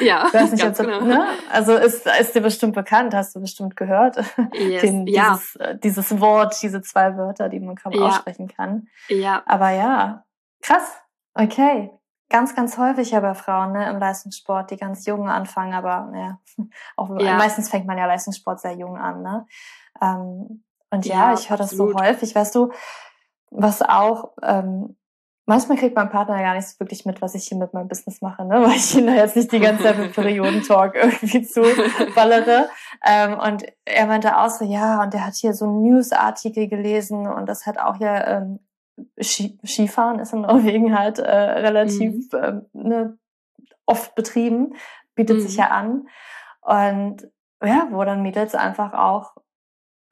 Ja, 0.02 0.28
ich 0.28 0.34
weiß 0.34 0.52
nicht, 0.52 0.62
ganz 0.62 0.78
genau. 0.78 1.00
ne? 1.00 1.26
Also 1.50 1.74
ist, 1.74 2.06
ist 2.06 2.36
dir 2.36 2.42
bestimmt 2.42 2.76
bekannt, 2.76 3.14
hast 3.14 3.34
du 3.34 3.40
bestimmt 3.40 3.78
gehört. 3.78 4.18
Yes, 4.52 4.82
Den, 4.82 5.08
ja. 5.08 5.32
dieses, 5.32 5.56
äh, 5.56 5.78
dieses 5.78 6.20
Wort, 6.20 6.62
diese 6.62 6.82
zwei 6.82 7.16
Wörter, 7.16 7.48
die 7.48 7.62
man 7.62 7.78
kaum 7.78 7.94
ja. 7.94 8.02
aussprechen 8.02 8.50
kann. 8.50 8.90
Ja. 9.08 9.44
Aber 9.46 9.70
ja, 9.72 10.26
krass. 10.62 11.00
Okay 11.34 11.97
ganz, 12.30 12.56
ganz 12.56 12.78
häufig 12.78 13.12
ja 13.12 13.20
bei 13.20 13.34
Frauen 13.34 13.74
ne, 13.74 13.90
im 13.90 14.00
Leistungssport, 14.00 14.72
die 14.72 14.78
ganz 14.78 15.06
jung 15.06 15.30
anfangen, 15.30 15.74
aber 15.74 16.12
ja, 16.16 16.40
auch 16.96 17.20
ja. 17.20 17.38
meistens 17.38 17.70
fängt 17.70 17.88
man 17.88 17.98
ja 17.98 18.06
Leistungssport 18.06 18.60
sehr 18.60 18.74
jung 18.74 18.98
an. 18.98 19.22
Ne? 19.22 19.48
Ähm, 20.02 20.64
und 20.90 21.06
ja, 21.06 21.32
ja 21.32 21.34
ich 21.34 21.50
höre 21.50 21.58
das 21.58 21.72
so 21.72 21.94
häufig, 21.94 22.34
weißt 22.34 22.56
du, 22.56 22.72
was 23.50 23.82
auch, 23.82 24.32
ähm, 24.42 24.98
manchmal 25.46 25.78
kriegt 25.78 25.96
mein 25.96 26.10
Partner 26.10 26.38
ja 26.38 26.44
gar 26.44 26.56
nicht 26.56 26.68
so 26.68 26.80
wirklich 26.80 27.06
mit, 27.06 27.22
was 27.22 27.34
ich 27.34 27.48
hier 27.48 27.58
mit 27.58 27.74
meinem 27.74 27.88
Business 27.88 28.22
mache, 28.22 28.46
ne? 28.46 28.62
weil 28.62 28.76
ich 28.76 28.96
ihn 28.96 29.08
da 29.08 29.14
jetzt 29.14 29.36
nicht 29.36 29.52
die 29.52 29.60
ganze 29.60 29.84
Zeit 29.84 29.98
mit 29.98 30.14
Periodentalk 30.14 30.96
irgendwie 31.02 31.44
zuballere. 31.44 32.70
ähm, 33.06 33.40
und 33.40 33.64
er 33.86 34.06
meinte 34.06 34.38
auch 34.38 34.50
so, 34.50 34.66
ja, 34.66 35.02
und 35.02 35.14
er 35.14 35.26
hat 35.26 35.36
hier 35.36 35.54
so 35.54 35.66
einen 35.66 35.82
Newsartikel 35.82 36.68
gelesen 36.68 37.28
und 37.28 37.48
das 37.48 37.66
hat 37.66 37.80
auch 37.80 37.98
ja 38.00 38.28
ähm, 38.28 38.60
Skifahren 39.22 40.20
ist 40.20 40.34
in 40.34 40.42
Norwegen 40.42 40.98
halt 40.98 41.20
äh, 41.20 41.32
relativ 41.32 42.32
mhm. 42.32 42.40
äh, 42.40 42.62
ne, 42.74 43.18
oft 43.86 44.16
betrieben, 44.16 44.76
bietet 45.16 45.38
mhm. 45.38 45.42
sich 45.42 45.58
ja 45.58 45.70
an. 45.70 46.08
Und 46.62 47.30
ja, 47.64 47.88
wo 47.92 48.04
dann 48.04 48.22
Mädels 48.22 48.56
einfach 48.56 48.94
auch 48.94 49.36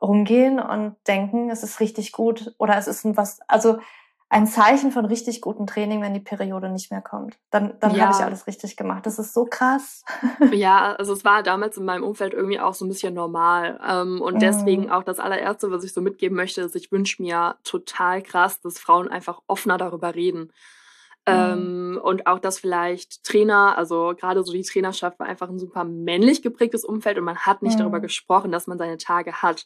rumgehen 0.01 0.59
und 0.59 0.95
denken, 1.07 1.49
es 1.49 1.63
ist 1.63 1.79
richtig 1.79 2.11
gut 2.11 2.53
oder 2.57 2.77
es 2.77 2.87
ist 2.87 3.05
ein 3.05 3.17
was, 3.17 3.39
also 3.47 3.79
ein 4.29 4.47
Zeichen 4.47 4.91
von 4.91 5.05
richtig 5.05 5.39
gutem 5.39 5.67
Training, 5.67 6.01
wenn 6.01 6.13
die 6.13 6.19
Periode 6.19 6.69
nicht 6.69 6.89
mehr 6.89 7.01
kommt. 7.01 7.37
Dann, 7.51 7.75
dann 7.79 7.95
ja. 7.95 8.05
habe 8.05 8.15
ich 8.17 8.23
alles 8.23 8.47
richtig 8.47 8.75
gemacht. 8.75 9.05
Das 9.05 9.19
ist 9.19 9.33
so 9.33 9.45
krass. 9.45 10.03
Ja, 10.51 10.93
also 10.93 11.13
es 11.13 11.23
war 11.25 11.43
damals 11.43 11.77
in 11.77 11.85
meinem 11.85 12.03
Umfeld 12.03 12.33
irgendwie 12.33 12.59
auch 12.59 12.73
so 12.73 12.85
ein 12.85 12.89
bisschen 12.89 13.13
normal. 13.13 13.79
Ähm, 13.85 14.21
und 14.21 14.41
deswegen 14.41 14.85
mhm. 14.85 14.91
auch 14.91 15.03
das 15.03 15.19
allererste, 15.19 15.71
was 15.71 15.83
ich 15.83 15.93
so 15.93 16.01
mitgeben 16.01 16.35
möchte, 16.35 16.61
ist, 16.61 16.75
ich 16.75 16.91
wünsche 16.91 17.21
mir 17.21 17.55
total 17.63 18.21
krass, 18.21 18.59
dass 18.61 18.79
Frauen 18.79 19.07
einfach 19.07 19.41
offener 19.47 19.77
darüber 19.77 20.15
reden. 20.15 20.51
Ähm, 21.27 21.99
und 22.03 22.27
auch, 22.27 22.39
dass 22.39 22.59
vielleicht 22.59 23.23
Trainer, 23.23 23.77
also 23.77 24.13
gerade 24.17 24.43
so 24.43 24.53
die 24.53 24.61
Trainerschaft 24.61 25.19
war 25.19 25.27
einfach 25.27 25.49
ein 25.49 25.59
super 25.59 25.83
männlich 25.83 26.43
geprägtes 26.43 26.85
Umfeld 26.85 27.17
und 27.17 27.23
man 27.23 27.37
hat 27.37 27.63
nicht 27.63 27.75
mhm. 27.75 27.79
darüber 27.79 27.99
gesprochen, 27.99 28.51
dass 28.51 28.67
man 28.67 28.77
seine 28.77 28.97
Tage 28.97 29.41
hat. 29.41 29.65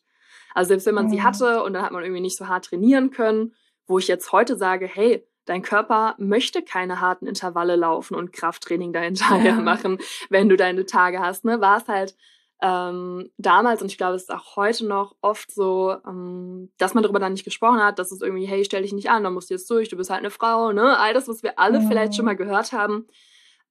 Also 0.53 0.69
selbst 0.69 0.85
wenn 0.85 0.95
man 0.95 1.07
mhm. 1.07 1.11
sie 1.11 1.23
hatte 1.23 1.63
und 1.63 1.73
dann 1.73 1.83
hat 1.83 1.91
man 1.91 2.03
irgendwie 2.03 2.21
nicht 2.21 2.37
so 2.37 2.47
hart 2.47 2.65
trainieren 2.65 3.11
können, 3.11 3.53
wo 3.89 3.98
ich 4.00 4.08
jetzt 4.08 4.31
heute 4.31 4.55
sage, 4.55 4.88
hey, 4.88 5.27
dein 5.46 5.63
Körper 5.63 6.15
möchte 6.19 6.62
keine 6.62 7.01
harten 7.01 7.27
Intervalle 7.27 7.75
laufen 7.75 8.15
und 8.15 8.31
Krafttraining 8.31 8.93
dahinterher 8.93 9.55
ja. 9.55 9.62
machen, 9.62 9.98
wenn 10.29 10.48
du 10.48 10.55
deine 10.55 10.86
Tage 10.86 11.19
hast, 11.19 11.43
ne, 11.43 11.60
war 11.60 11.77
es 11.77 11.88
halt 11.88 12.15
ähm, 12.62 13.31
damals, 13.38 13.81
und 13.81 13.88
ich 13.88 13.98
glaube, 13.98 14.15
es 14.15 14.24
ist 14.24 14.34
auch 14.34 14.58
heute 14.58 14.86
noch 14.86 15.15
oft 15.22 15.50
so, 15.50 15.96
ähm, 16.05 16.72
dass 16.77 16.93
man 16.93 17.03
darüber 17.03 17.19
dann 17.19 17.31
nicht 17.31 17.46
gesprochen 17.46 17.81
hat, 17.81 18.00
dass 18.00 18.12
es 18.12 18.22
irgendwie, 18.22 18.46
hey, 18.46 18.65
stell 18.65 18.81
dich 18.81 18.93
nicht 18.93 19.10
an, 19.10 19.24
dann 19.24 19.34
musst 19.34 19.50
du 19.50 19.53
jetzt 19.53 19.69
durch, 19.69 19.89
du 19.89 19.96
bist 19.96 20.10
halt 20.10 20.19
eine 20.19 20.29
Frau, 20.29 20.74
ne? 20.74 20.98
All 21.00 21.13
das, 21.13 21.29
was 21.29 21.41
wir 21.41 21.58
alle 21.58 21.79
mhm. 21.79 21.88
vielleicht 21.88 22.15
schon 22.15 22.25
mal 22.25 22.36
gehört 22.36 22.74
haben, 22.74 23.08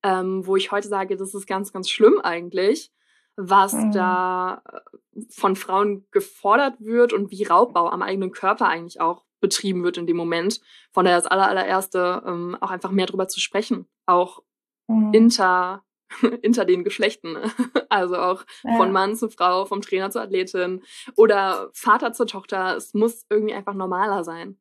ähm, 0.02 0.46
wo 0.46 0.56
ich 0.56 0.72
heute 0.72 0.88
sage, 0.88 1.16
das 1.16 1.34
ist 1.34 1.46
ganz, 1.46 1.72
ganz 1.72 1.90
schlimm 1.90 2.18
eigentlich, 2.22 2.90
was 3.36 3.74
mhm. 3.74 3.92
da 3.92 4.62
äh, 4.72 5.20
von 5.28 5.54
Frauen 5.54 6.06
gefordert 6.10 6.76
wird 6.78 7.12
und 7.12 7.30
wie 7.30 7.44
Raubbau 7.44 7.90
am 7.90 8.00
eigenen 8.00 8.32
Körper 8.32 8.68
eigentlich 8.68 9.02
auch 9.02 9.27
betrieben 9.40 9.82
wird 9.84 9.96
in 9.96 10.06
dem 10.06 10.16
Moment. 10.16 10.60
Von 10.92 11.04
daher 11.04 11.18
das 11.18 11.26
aller, 11.26 11.48
allererste, 11.48 12.22
ähm, 12.26 12.56
auch 12.60 12.70
einfach 12.70 12.90
mehr 12.90 13.06
darüber 13.06 13.28
zu 13.28 13.40
sprechen, 13.40 13.86
auch 14.06 14.42
mhm. 14.88 15.12
inter 15.12 15.84
hinter 16.42 16.64
den 16.64 16.84
Geschlechten. 16.84 17.36
Also 17.90 18.18
auch 18.18 18.44
ja. 18.64 18.76
von 18.76 18.92
Mann 18.92 19.16
zu 19.16 19.30
Frau, 19.30 19.64
vom 19.64 19.80
Trainer 19.80 20.10
zur 20.10 20.20
Athletin 20.20 20.82
oder 21.16 21.70
Vater 21.72 22.12
zur 22.12 22.26
Tochter. 22.26 22.76
Es 22.76 22.92
muss 22.92 23.24
irgendwie 23.30 23.54
einfach 23.54 23.72
normaler 23.72 24.24
sein. 24.24 24.58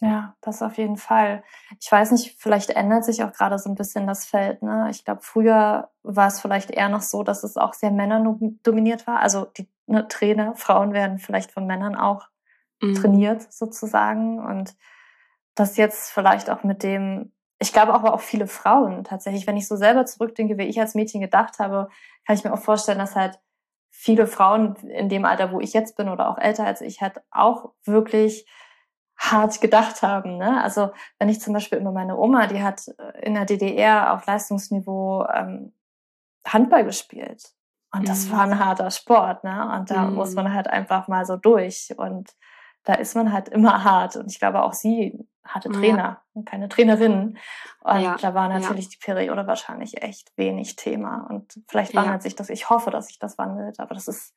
Ja, 0.00 0.34
das 0.40 0.62
auf 0.62 0.78
jeden 0.78 0.96
Fall. 0.96 1.44
Ich 1.78 1.92
weiß 1.92 2.12
nicht, 2.12 2.36
vielleicht 2.38 2.70
ändert 2.70 3.04
sich 3.04 3.22
auch 3.22 3.32
gerade 3.34 3.58
so 3.58 3.68
ein 3.68 3.74
bisschen 3.74 4.06
das 4.06 4.24
Feld. 4.24 4.62
Ne? 4.62 4.88
Ich 4.90 5.04
glaube, 5.04 5.20
früher 5.22 5.90
war 6.02 6.28
es 6.28 6.40
vielleicht 6.40 6.70
eher 6.70 6.88
noch 6.88 7.02
so, 7.02 7.22
dass 7.22 7.44
es 7.44 7.58
auch 7.58 7.74
sehr 7.74 7.90
männerdominiert 7.90 9.06
war. 9.06 9.20
Also 9.20 9.44
die 9.44 9.68
ne, 9.86 10.08
Trainer, 10.08 10.54
Frauen 10.56 10.94
werden 10.94 11.18
vielleicht 11.18 11.52
von 11.52 11.66
Männern 11.66 11.96
auch 11.96 12.29
mhm. 12.80 12.94
trainiert 12.94 13.52
sozusagen. 13.52 14.38
Und 14.38 14.74
das 15.54 15.76
jetzt 15.76 16.10
vielleicht 16.10 16.50
auch 16.50 16.64
mit 16.64 16.82
dem 16.82 17.32
ich 17.62 17.74
glaube 17.74 17.92
aber 17.92 18.14
auch 18.14 18.20
viele 18.20 18.46
Frauen 18.46 19.04
tatsächlich, 19.04 19.46
wenn 19.46 19.58
ich 19.58 19.68
so 19.68 19.76
selber 19.76 20.06
zurückdenke, 20.06 20.56
wie 20.56 20.64
ich 20.64 20.80
als 20.80 20.94
Mädchen 20.94 21.20
gedacht 21.20 21.58
habe, 21.58 21.88
kann 22.26 22.34
ich 22.34 22.42
mir 22.42 22.54
auch 22.54 22.62
vorstellen, 22.62 22.98
dass 22.98 23.14
halt 23.14 23.38
viele 23.90 24.26
Frauen 24.26 24.76
in 24.76 25.10
dem 25.10 25.26
Alter, 25.26 25.52
wo 25.52 25.60
ich 25.60 25.74
jetzt 25.74 25.96
bin 25.96 26.08
oder 26.08 26.30
auch 26.30 26.38
älter 26.38 26.64
als 26.64 26.80
ich, 26.80 27.02
halt 27.02 27.20
auch 27.30 27.72
wirklich 27.84 28.46
hart 29.18 29.60
gedacht 29.60 30.00
haben. 30.00 30.38
Ne? 30.38 30.62
Also 30.62 30.90
wenn 31.18 31.28
ich 31.28 31.42
zum 31.42 31.52
Beispiel 31.52 31.78
immer 31.78 31.92
meine 31.92 32.16
Oma, 32.16 32.46
die 32.46 32.62
hat 32.62 32.88
äh, 32.96 33.26
in 33.26 33.34
der 33.34 33.44
DDR 33.44 34.14
auf 34.14 34.24
Leistungsniveau 34.24 35.26
ähm, 35.26 35.74
Handball 36.46 36.84
gespielt. 36.84 37.52
Und 37.92 38.08
das 38.08 38.26
mhm. 38.26 38.32
war 38.32 38.42
ein 38.42 38.58
harter 38.58 38.90
Sport, 38.90 39.44
ne? 39.44 39.76
Und 39.76 39.90
da 39.90 40.04
mhm. 40.04 40.14
muss 40.14 40.34
man 40.34 40.54
halt 40.54 40.68
einfach 40.68 41.08
mal 41.08 41.26
so 41.26 41.36
durch. 41.36 41.92
Und 41.98 42.30
da 42.84 42.94
ist 42.94 43.14
man 43.14 43.32
halt 43.32 43.48
immer 43.48 43.84
hart. 43.84 44.16
Und 44.16 44.30
ich 44.30 44.38
glaube, 44.38 44.62
auch 44.62 44.72
sie 44.72 45.18
hatte 45.44 45.70
Trainer 45.70 45.98
ja. 45.98 46.22
und 46.34 46.44
keine 46.46 46.68
Trainerin. 46.68 47.38
Und 47.80 48.00
ja. 48.00 48.16
da 48.20 48.34
war 48.34 48.48
natürlich 48.48 48.86
ja. 48.86 48.90
die 48.92 49.04
Periode 49.04 49.46
wahrscheinlich 49.46 50.02
echt 50.02 50.32
wenig 50.36 50.76
Thema. 50.76 51.26
Und 51.28 51.60
vielleicht 51.68 51.94
wandelt 51.94 52.22
sich 52.22 52.36
das. 52.36 52.50
Ich 52.50 52.70
hoffe, 52.70 52.90
dass 52.90 53.08
sich 53.08 53.18
das 53.18 53.38
wandelt, 53.38 53.80
aber 53.80 53.94
das 53.94 54.08
ist 54.08 54.34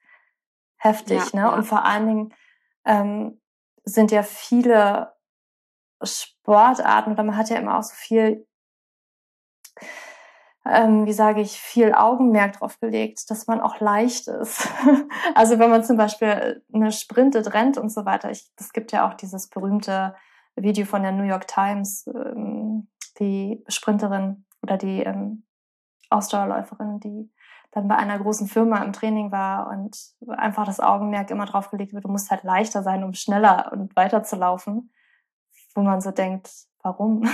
heftig. 0.77 1.33
ne? 1.33 1.51
Und 1.51 1.63
vor 1.63 1.85
allen 1.85 2.07
Dingen 2.07 2.33
ähm, 2.85 3.41
sind 3.83 4.11
ja 4.11 4.23
viele 4.23 5.13
Sportarten, 6.01 7.13
oder 7.13 7.23
man 7.23 7.37
hat 7.37 7.49
ja 7.49 7.57
immer 7.57 7.77
auch 7.77 7.83
so 7.83 7.95
viel 7.95 8.45
ähm, 10.69 11.05
wie 11.05 11.13
sage 11.13 11.41
ich, 11.41 11.59
viel 11.59 11.93
Augenmerk 11.93 12.59
drauf 12.59 12.79
gelegt, 12.79 13.29
dass 13.29 13.47
man 13.47 13.59
auch 13.59 13.79
leicht 13.79 14.27
ist. 14.27 14.69
also 15.35 15.59
wenn 15.59 15.69
man 15.69 15.83
zum 15.83 15.97
Beispiel 15.97 16.63
eine 16.73 16.91
sprintet, 16.91 17.53
rennt 17.53 17.77
und 17.77 17.89
so 17.89 18.05
weiter. 18.05 18.31
Ich, 18.31 18.49
das 18.55 18.71
gibt 18.71 18.91
ja 18.91 19.07
auch 19.07 19.13
dieses 19.13 19.49
berühmte 19.49 20.15
Video 20.55 20.85
von 20.85 21.03
der 21.03 21.11
New 21.11 21.23
York 21.23 21.47
Times, 21.47 22.07
ähm, 22.07 22.87
die 23.19 23.63
Sprinterin 23.67 24.45
oder 24.61 24.77
die 24.77 25.01
ähm, 25.01 25.43
Ausdauerläuferin, 26.09 26.99
die 26.99 27.29
dann 27.71 27.87
bei 27.87 27.95
einer 27.95 28.19
großen 28.19 28.47
Firma 28.47 28.83
im 28.83 28.93
Training 28.93 29.31
war 29.31 29.67
und 29.67 29.97
einfach 30.27 30.65
das 30.65 30.79
Augenmerk 30.79 31.31
immer 31.31 31.45
drauf 31.45 31.71
gelegt 31.71 31.93
wird, 31.93 32.05
du 32.05 32.09
musst 32.09 32.29
halt 32.29 32.43
leichter 32.43 32.83
sein, 32.83 33.03
um 33.03 33.13
schneller 33.13 33.71
und 33.73 33.95
weiter 33.95 34.23
zu 34.23 34.35
laufen. 34.35 34.91
Wo 35.75 35.81
man 35.81 35.99
so 35.99 36.11
denkt, 36.11 36.51
warum? 36.83 37.27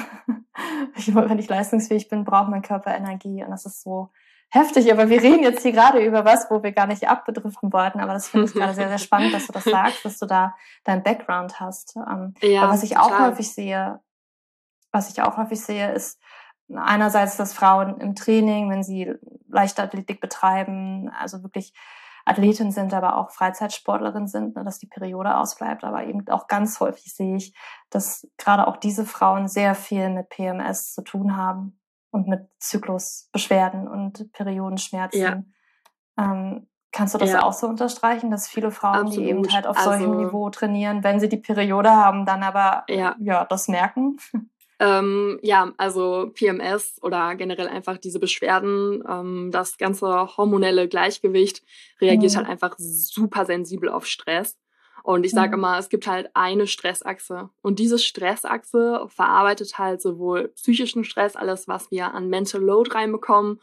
ich, 0.95 1.13
wenn 1.13 1.39
ich 1.39 1.49
leistungsfähig 1.49 2.07
bin, 2.07 2.23
braucht 2.23 2.49
mein 2.49 2.61
Körper 2.61 2.95
Energie 2.95 3.43
und 3.43 3.51
das 3.51 3.65
ist 3.65 3.81
so 3.81 4.09
heftig. 4.49 4.91
Aber 4.91 5.09
wir 5.09 5.21
reden 5.21 5.43
jetzt 5.43 5.61
hier 5.61 5.71
gerade 5.71 5.99
über 6.03 6.25
was, 6.25 6.49
wo 6.49 6.63
wir 6.63 6.71
gar 6.71 6.87
nicht 6.87 7.07
abbetriften 7.07 7.73
wollten. 7.73 7.99
Aber 7.99 8.13
das 8.13 8.29
finde 8.29 8.47
ich 8.47 8.53
gerade 8.53 8.73
sehr, 8.73 8.87
sehr 8.87 8.97
spannend, 8.97 9.33
dass 9.33 9.47
du 9.47 9.53
das 9.53 9.63
sagst, 9.65 10.05
dass 10.05 10.19
du 10.19 10.25
da 10.25 10.55
dein 10.83 11.03
Background 11.03 11.59
hast. 11.59 11.95
Ähm, 11.95 12.33
ja, 12.41 12.69
was 12.69 12.83
ich 12.83 12.97
auch 12.97 13.07
klar. 13.07 13.27
häufig 13.27 13.51
sehe, 13.51 13.99
was 14.91 15.09
ich 15.09 15.21
auch 15.21 15.37
häufig 15.37 15.61
sehe, 15.61 15.91
ist 15.91 16.19
einerseits, 16.75 17.37
dass 17.37 17.53
Frauen 17.53 17.99
im 17.99 18.15
Training, 18.15 18.69
wenn 18.69 18.83
sie 18.83 19.13
Leichtathletik 19.47 20.21
betreiben, 20.21 21.09
also 21.19 21.41
wirklich 21.43 21.73
Athletin 22.29 22.71
sind, 22.71 22.93
aber 22.93 23.17
auch 23.17 23.31
Freizeitsportlerin 23.31 24.27
sind, 24.27 24.55
ne, 24.55 24.63
dass 24.63 24.79
die 24.79 24.87
Periode 24.87 25.35
ausbleibt. 25.37 25.83
Aber 25.83 26.05
eben 26.05 26.27
auch 26.29 26.47
ganz 26.47 26.79
häufig 26.79 27.13
sehe 27.13 27.35
ich, 27.35 27.55
dass 27.89 28.27
gerade 28.37 28.67
auch 28.67 28.77
diese 28.77 29.05
Frauen 29.05 29.47
sehr 29.47 29.75
viel 29.75 30.09
mit 30.09 30.29
PMS 30.29 30.93
zu 30.93 31.01
tun 31.01 31.35
haben 31.35 31.79
und 32.11 32.27
mit 32.27 32.47
Zyklusbeschwerden 32.59 33.87
und 33.87 34.31
Periodenschmerzen. 34.33 35.19
Ja. 35.19 35.43
Ähm, 36.17 36.67
kannst 36.91 37.13
du 37.13 37.17
das 37.17 37.31
ja. 37.31 37.43
auch 37.43 37.53
so 37.53 37.67
unterstreichen, 37.67 38.31
dass 38.31 38.47
viele 38.47 38.71
Frauen, 38.71 39.07
Absolut. 39.07 39.17
die 39.17 39.29
eben 39.29 39.53
halt 39.53 39.67
auf 39.67 39.77
also, 39.77 39.91
solchem 39.91 40.17
Niveau 40.17 40.49
trainieren, 40.49 41.03
wenn 41.03 41.19
sie 41.19 41.29
die 41.29 41.37
Periode 41.37 41.91
haben, 41.91 42.25
dann 42.25 42.43
aber 42.43 42.83
ja, 42.87 43.15
ja 43.19 43.45
das 43.45 43.67
merken? 43.67 44.17
Ähm, 44.79 45.39
ja, 45.41 45.73
also 45.77 46.31
PMS 46.33 46.99
oder 47.01 47.35
generell 47.35 47.67
einfach 47.67 47.97
diese 47.97 48.19
Beschwerden, 48.19 49.03
ähm, 49.07 49.49
das 49.51 49.77
ganze 49.77 50.37
hormonelle 50.37 50.87
Gleichgewicht 50.87 51.63
reagiert 51.99 52.31
mhm. 52.31 52.37
halt 52.37 52.47
einfach 52.47 52.75
super 52.77 53.45
sensibel 53.45 53.89
auf 53.89 54.05
Stress. 54.05 54.57
Und 55.03 55.25
ich 55.25 55.31
sage 55.31 55.49
mhm. 55.49 55.63
immer, 55.63 55.77
es 55.79 55.89
gibt 55.89 56.07
halt 56.07 56.29
eine 56.33 56.65
Stressachse. 56.65 57.49
Und 57.61 57.79
diese 57.79 57.99
Stressachse 57.99 59.05
verarbeitet 59.09 59.77
halt 59.77 60.01
sowohl 60.01 60.49
psychischen 60.49 61.03
Stress, 61.03 61.35
alles, 61.35 61.67
was 61.67 61.91
wir 61.91 62.13
an 62.13 62.29
Mental 62.29 62.61
Load 62.61 62.91
reinbekommen, 62.93 63.59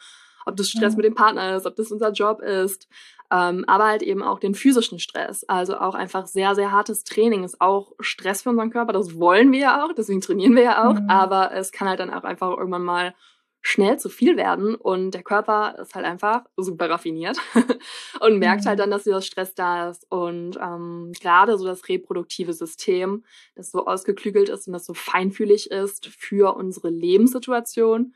ob 0.46 0.56
das 0.56 0.68
Stress 0.68 0.92
mhm. 0.92 0.96
mit 0.96 1.04
dem 1.06 1.14
Partner 1.14 1.56
ist, 1.56 1.66
ob 1.66 1.76
das 1.76 1.92
unser 1.92 2.12
Job 2.12 2.40
ist, 2.40 2.88
ähm, 3.30 3.64
aber 3.66 3.86
halt 3.86 4.02
eben 4.02 4.22
auch 4.22 4.38
den 4.38 4.54
physischen 4.54 4.98
Stress. 4.98 5.44
Also 5.44 5.76
auch 5.76 5.94
einfach 5.94 6.26
sehr, 6.26 6.54
sehr 6.54 6.72
hartes 6.72 7.04
Training 7.04 7.44
ist 7.44 7.60
auch 7.60 7.92
Stress 8.00 8.42
für 8.42 8.50
unseren 8.50 8.70
Körper. 8.70 8.92
Das 8.92 9.18
wollen 9.18 9.52
wir 9.52 9.60
ja 9.60 9.84
auch, 9.84 9.92
deswegen 9.92 10.20
trainieren 10.20 10.54
wir 10.54 10.62
ja 10.62 10.88
auch. 10.88 10.94
Mhm. 10.94 11.10
Aber 11.10 11.52
es 11.52 11.72
kann 11.72 11.88
halt 11.88 12.00
dann 12.00 12.12
auch 12.12 12.24
einfach 12.24 12.56
irgendwann 12.56 12.84
mal 12.84 13.14
schnell 13.62 13.98
zu 13.98 14.08
viel 14.08 14.36
werden 14.36 14.76
und 14.76 15.10
der 15.10 15.24
Körper 15.24 15.76
ist 15.82 15.96
halt 15.96 16.06
einfach 16.06 16.44
super 16.56 16.88
raffiniert 16.88 17.36
und 18.20 18.38
merkt 18.38 18.64
halt 18.64 18.64
mhm. 18.64 18.68
halt 18.68 18.78
dann, 18.78 18.90
dass 18.92 19.02
dieser 19.02 19.22
Stress 19.22 19.56
da 19.56 19.90
ist 19.90 20.06
und 20.08 20.56
ähm, 20.62 21.10
gerade 21.20 21.58
so 21.58 21.66
das 21.66 21.88
reproduktive 21.88 22.52
System, 22.52 23.24
das 23.56 23.72
so 23.72 23.86
ausgeklügelt 23.86 24.50
ist 24.50 24.68
und 24.68 24.72
das 24.72 24.86
so 24.86 24.94
feinfühlig 24.94 25.72
ist 25.72 26.06
für 26.06 26.54
unsere 26.54 26.90
Lebenssituation, 26.90 28.14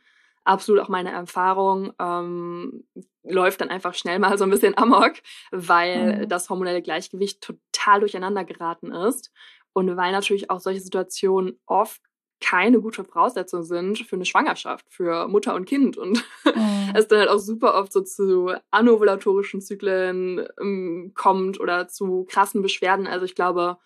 absolut 0.51 0.83
auch 0.83 0.89
meine 0.89 1.13
Erfahrung, 1.13 1.93
ähm, 2.01 2.85
läuft 3.23 3.61
dann 3.61 3.69
einfach 3.69 3.95
schnell 3.95 4.19
mal 4.19 4.37
so 4.37 4.45
ein 4.45 4.51
bisschen 4.51 4.77
amok, 4.77 5.13
weil 5.53 6.23
mhm. 6.23 6.29
das 6.29 6.51
hormonelle 6.51 6.83
Gleichgewicht 6.83 7.41
total 7.41 8.01
durcheinander 8.01 8.45
geraten 8.45 8.93
ist. 8.93 9.31
Und 9.73 9.97
weil 9.97 10.11
natürlich 10.13 10.51
auch 10.51 10.59
solche 10.59 10.81
Situationen 10.81 11.61
oft 11.67 12.01
keine 12.41 12.81
gute 12.81 13.05
Voraussetzung 13.05 13.63
sind 13.63 13.99
für 13.99 14.17
eine 14.17 14.25
Schwangerschaft, 14.25 14.87
für 14.89 15.29
Mutter 15.29 15.55
und 15.55 15.67
Kind. 15.67 15.97
Und 15.97 16.25
mhm. 16.45 16.93
es 16.95 17.07
dann 17.07 17.21
halt 17.21 17.29
auch 17.29 17.39
super 17.39 17.75
oft 17.75 17.93
so 17.93 18.01
zu 18.01 18.53
anovulatorischen 18.71 19.61
Zyklen 19.61 20.47
ähm, 20.61 21.13
kommt 21.15 21.61
oder 21.61 21.87
zu 21.87 22.27
krassen 22.29 22.63
Beschwerden. 22.63 23.07
Also 23.07 23.27
ich 23.27 23.35
glaube, 23.35 23.77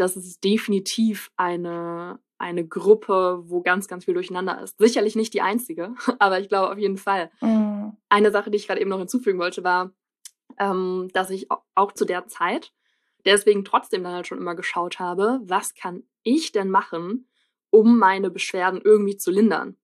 das 0.00 0.16
ist 0.16 0.42
definitiv 0.44 1.30
eine, 1.36 2.18
eine 2.38 2.66
Gruppe, 2.66 3.42
wo 3.44 3.62
ganz, 3.62 3.88
ganz 3.88 4.04
viel 4.04 4.14
durcheinander 4.14 4.60
ist. 4.62 4.78
Sicherlich 4.78 5.16
nicht 5.16 5.34
die 5.34 5.42
einzige, 5.42 5.94
aber 6.18 6.40
ich 6.40 6.48
glaube 6.48 6.72
auf 6.72 6.78
jeden 6.78 6.98
Fall. 6.98 7.30
Mhm. 7.40 7.96
Eine 8.08 8.30
Sache, 8.30 8.50
die 8.50 8.56
ich 8.56 8.66
gerade 8.66 8.80
eben 8.80 8.90
noch 8.90 8.98
hinzufügen 8.98 9.38
wollte, 9.38 9.64
war, 9.64 9.92
ähm, 10.58 11.08
dass 11.12 11.30
ich 11.30 11.48
auch 11.74 11.92
zu 11.92 12.04
der 12.04 12.26
Zeit 12.26 12.72
deswegen 13.24 13.64
trotzdem 13.64 14.04
dann 14.04 14.14
halt 14.14 14.26
schon 14.26 14.38
immer 14.38 14.54
geschaut 14.54 14.98
habe, 14.98 15.40
was 15.42 15.74
kann 15.74 16.04
ich 16.22 16.52
denn 16.52 16.70
machen, 16.70 17.28
um 17.70 17.98
meine 17.98 18.30
Beschwerden 18.30 18.80
irgendwie 18.82 19.16
zu 19.16 19.30
lindern. 19.30 19.76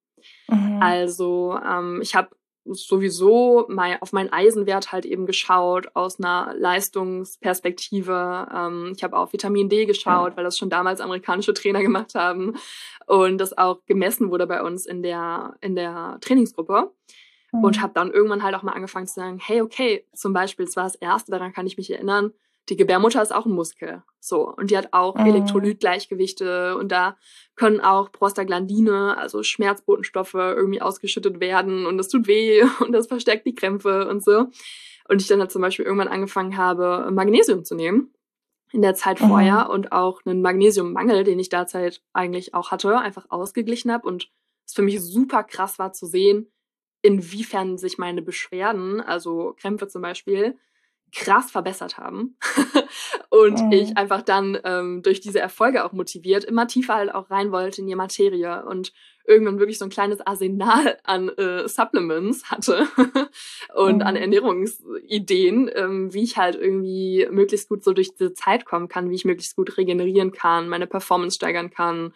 Mhm. 0.49 0.79
Also 0.81 1.59
ähm, 1.65 2.01
ich 2.03 2.15
habe 2.15 2.31
sowieso 2.65 3.67
mein, 3.69 4.01
auf 4.01 4.13
meinen 4.13 4.33
Eisenwert 4.33 4.93
halt 4.93 5.05
eben 5.05 5.27
geschaut 5.27 5.89
aus 5.95 6.19
einer 6.19 6.55
Leistungsperspektive. 6.57 8.49
Ähm, 8.55 8.93
ich 8.97 9.05
habe 9.05 9.17
auf 9.17 9.33
Vitamin 9.33 9.69
D 9.69 9.87
geschaut, 9.87 10.37
weil 10.37 10.45
das 10.45 10.57
schon 10.57 10.71
damals 10.71 11.01
amerikanische 11.01 11.55
Trainer 11.55 11.83
gemacht 11.83 12.15
haben 12.15 12.57
und 13.07 13.39
das 13.39 13.57
auch 13.57 13.85
gemessen 13.87 14.31
wurde 14.31 14.47
bei 14.47 14.63
uns 14.63 14.87
in 14.87 15.03
der 15.03 15.57
in 15.61 15.75
der 15.75 16.19
Trainingsgruppe. 16.21 16.93
Mhm. 17.53 17.65
Und 17.65 17.81
habe 17.81 17.93
dann 17.95 18.11
irgendwann 18.11 18.43
halt 18.43 18.55
auch 18.55 18.63
mal 18.63 18.73
angefangen 18.73 19.07
zu 19.07 19.15
sagen, 19.15 19.39
hey, 19.39 19.61
okay, 19.61 20.07
zum 20.15 20.33
Beispiel, 20.33 20.67
das 20.67 20.77
war 20.77 20.85
das 20.85 20.97
Erste, 20.97 21.31
daran 21.31 21.53
kann 21.53 21.67
ich 21.67 21.77
mich 21.77 21.91
erinnern, 21.91 22.33
die 22.69 22.77
Gebärmutter 22.77 23.23
ist 23.23 23.35
auch 23.35 23.47
ein 23.47 23.53
Muskel. 23.53 24.03
So. 24.21 24.49
Und 24.49 24.71
die 24.71 24.79
hat 24.79 24.93
auch 24.93 25.17
mhm. 25.17 25.27
Elektrolytgleichgewichte 25.27 26.77
und 26.77 26.91
da 26.91 27.17
können 27.57 27.81
auch 27.81 28.11
Prostaglandine, 28.11 29.17
also 29.19 29.43
Schmerzbotenstoffe, 29.43 30.35
irgendwie 30.35 30.83
ausgeschüttet 30.83 31.41
werden 31.41 31.87
und 31.87 31.99
das 31.99 32.09
tut 32.09 32.27
weh 32.27 32.63
und 32.81 32.93
das 32.93 33.07
verstärkt 33.07 33.47
die 33.47 33.55
Krämpfe 33.55 34.09
und 34.09 34.25
so. 34.25 34.47
Und 35.09 35.21
ich 35.21 35.29
dann 35.29 35.41
halt 35.41 35.53
zum 35.53 35.61
Beispiel 35.61 35.85
irgendwann 35.85 36.09
angefangen 36.09 36.57
habe, 36.57 37.11
Magnesium 37.11 37.65
zu 37.65 37.75
nehmen 37.75 38.15
in 38.73 38.83
der 38.83 38.95
Zeit 38.95 39.21
mhm. 39.21 39.29
vorher 39.29 39.71
und 39.71 39.93
auch 39.93 40.25
einen 40.25 40.43
Magnesiummangel, 40.43 41.23
den 41.23 41.39
ich 41.39 41.49
derzeit 41.49 42.03
eigentlich 42.13 42.55
auch 42.55 42.71
hatte, 42.71 42.99
einfach 42.99 43.27
ausgeglichen 43.29 43.93
habe 43.93 44.09
und 44.09 44.31
es 44.67 44.73
für 44.73 44.83
mich 44.83 45.01
super 45.01 45.45
krass 45.45 45.79
war 45.79 45.93
zu 45.93 46.07
sehen, 46.07 46.51
inwiefern 47.03 47.77
sich 47.77 47.99
meine 47.99 48.23
Beschwerden, 48.23 49.01
also 49.01 49.55
Krämpfe 49.59 49.87
zum 49.89 50.03
Beispiel, 50.03 50.57
krass 51.15 51.51
verbessert 51.51 51.99
haben. 51.99 52.37
und 53.31 53.63
mhm. 53.63 53.73
ich 53.73 53.97
einfach 53.97 54.23
dann 54.23 54.59
ähm, 54.65 55.03
durch 55.03 55.21
diese 55.21 55.41
Erfolge 55.41 55.85
auch 55.85 55.93
motiviert 55.93 56.45
immer 56.45 56.67
tiefer 56.67 56.95
halt 56.95 57.15
auch 57.15 57.31
rein 57.31 57.53
wollte 57.53 57.81
in 57.81 57.87
die 57.87 57.95
Materie 57.95 58.65
und 58.65 58.93
irgendwann 59.27 59.59
wirklich 59.59 59.79
so 59.79 59.87
ein 59.87 59.91
kleines 59.91 60.21
Arsenal 60.21 60.99
an 61.03 61.31
äh, 61.31 61.67
Supplements 61.67 62.51
hatte 62.51 62.87
und 63.75 63.97
mhm. 63.97 64.03
an 64.03 64.17
Ernährungsideen, 64.17 65.71
ähm, 65.75 66.13
wie 66.13 66.23
ich 66.23 66.37
halt 66.37 66.57
irgendwie 66.57 67.27
möglichst 67.31 67.69
gut 67.69 67.85
so 67.85 67.93
durch 67.93 68.13
diese 68.13 68.35
Zeit 68.35 68.67
kommen 68.67 68.89
kann, 68.89 69.11
wie 69.11 69.15
ich 69.15 69.25
möglichst 69.25 69.57
gut 69.57 69.77
regenerieren 69.79 70.33
kann, 70.33 70.69
meine 70.69 70.87
Performance 70.87 71.37
steigern 71.37 71.71
kann 71.71 72.13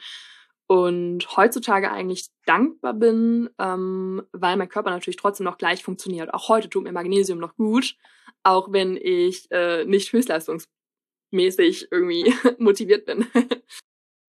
und 0.68 1.36
heutzutage 1.36 1.90
eigentlich 1.90 2.28
dankbar 2.44 2.92
bin, 2.92 3.48
ähm, 3.58 4.22
weil 4.32 4.56
mein 4.56 4.68
Körper 4.68 4.90
natürlich 4.90 5.16
trotzdem 5.16 5.44
noch 5.44 5.58
gleich 5.58 5.82
funktioniert. 5.82 6.32
Auch 6.34 6.48
heute 6.48 6.68
tut 6.68 6.84
mir 6.84 6.92
Magnesium 6.92 7.38
noch 7.38 7.56
gut, 7.56 7.96
auch 8.42 8.70
wenn 8.70 8.96
ich 8.96 9.50
äh, 9.50 9.86
nicht 9.86 10.12
höchstleistungsmäßig 10.12 11.90
irgendwie 11.90 12.34
motiviert 12.58 13.06
bin. 13.06 13.26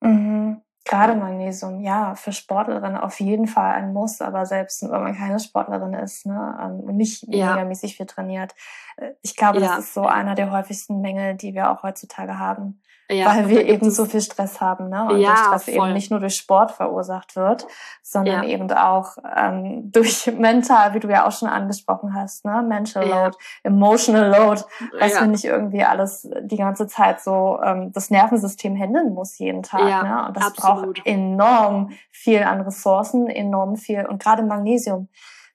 mhm. 0.01 0.61
Gerade 0.85 1.13
Magnesium, 1.13 1.81
ja, 1.81 2.15
für 2.15 2.31
Sportlerinnen 2.31 2.97
auf 2.97 3.19
jeden 3.19 3.45
Fall 3.45 3.73
ein 3.73 3.93
Muss, 3.93 4.21
aber 4.21 4.47
selbst 4.47 4.81
wenn 4.81 4.89
man 5.03 5.15
keine 5.15 5.39
Sportlerin 5.39 5.93
ist 5.93 6.25
ne, 6.25 6.57
ähm, 6.59 6.79
und 6.79 6.95
nicht 6.95 7.23
ja. 7.27 7.51
megamäßig 7.51 7.97
viel 7.97 8.07
trainiert, 8.07 8.55
äh, 8.95 9.11
ich 9.21 9.35
glaube, 9.35 9.59
ja. 9.59 9.67
das 9.75 9.85
ist 9.85 9.93
so 9.93 10.03
einer 10.03 10.35
der 10.35 10.51
häufigsten 10.51 11.01
Mängel, 11.01 11.35
die 11.35 11.53
wir 11.53 11.69
auch 11.69 11.83
heutzutage 11.83 12.39
haben. 12.39 12.81
Ja, 13.11 13.25
weil 13.25 13.49
wir 13.49 13.65
eben 13.65 13.89
so 13.89 14.05
viel 14.05 14.21
Stress 14.21 14.61
haben, 14.61 14.89
ne? 14.89 15.07
Und 15.09 15.19
ja, 15.19 15.29
der 15.29 15.37
Stress 15.37 15.63
voll. 15.63 15.73
eben 15.73 15.93
nicht 15.93 16.11
nur 16.11 16.19
durch 16.19 16.35
Sport 16.35 16.71
verursacht 16.71 17.35
wird, 17.35 17.65
sondern 18.03 18.43
ja. 18.43 18.49
eben 18.49 18.71
auch 18.71 19.17
ähm, 19.35 19.91
durch 19.91 20.31
mental, 20.37 20.93
wie 20.93 20.99
du 20.99 21.09
ja 21.09 21.25
auch 21.25 21.31
schon 21.31 21.49
angesprochen 21.49 22.13
hast, 22.13 22.45
ne? 22.45 22.61
Mental 22.61 23.07
Load, 23.07 23.37
Emotional 23.63 24.29
Load, 24.29 24.61
was 24.99 25.13
ja. 25.13 25.21
wir 25.21 25.27
nicht 25.27 25.45
irgendwie 25.45 25.83
alles 25.83 26.29
die 26.41 26.57
ganze 26.57 26.85
Zeit 26.85 27.19
so 27.21 27.59
ähm, 27.63 27.91
das 27.93 28.11
Nervensystem 28.11 28.75
handeln 28.75 29.13
muss 29.15 29.39
jeden 29.39 29.63
Tag. 29.63 29.81
ne? 30.03 30.27
Und 30.27 30.37
das 30.37 30.45
absolut. 30.45 30.95
braucht 30.95 31.07
enorm 31.07 31.89
viel 32.11 32.43
an 32.43 32.61
Ressourcen, 32.61 33.27
enorm 33.27 33.75
viel 33.75 34.05
und 34.05 34.21
gerade 34.21 34.43
Magnesium. 34.43 35.09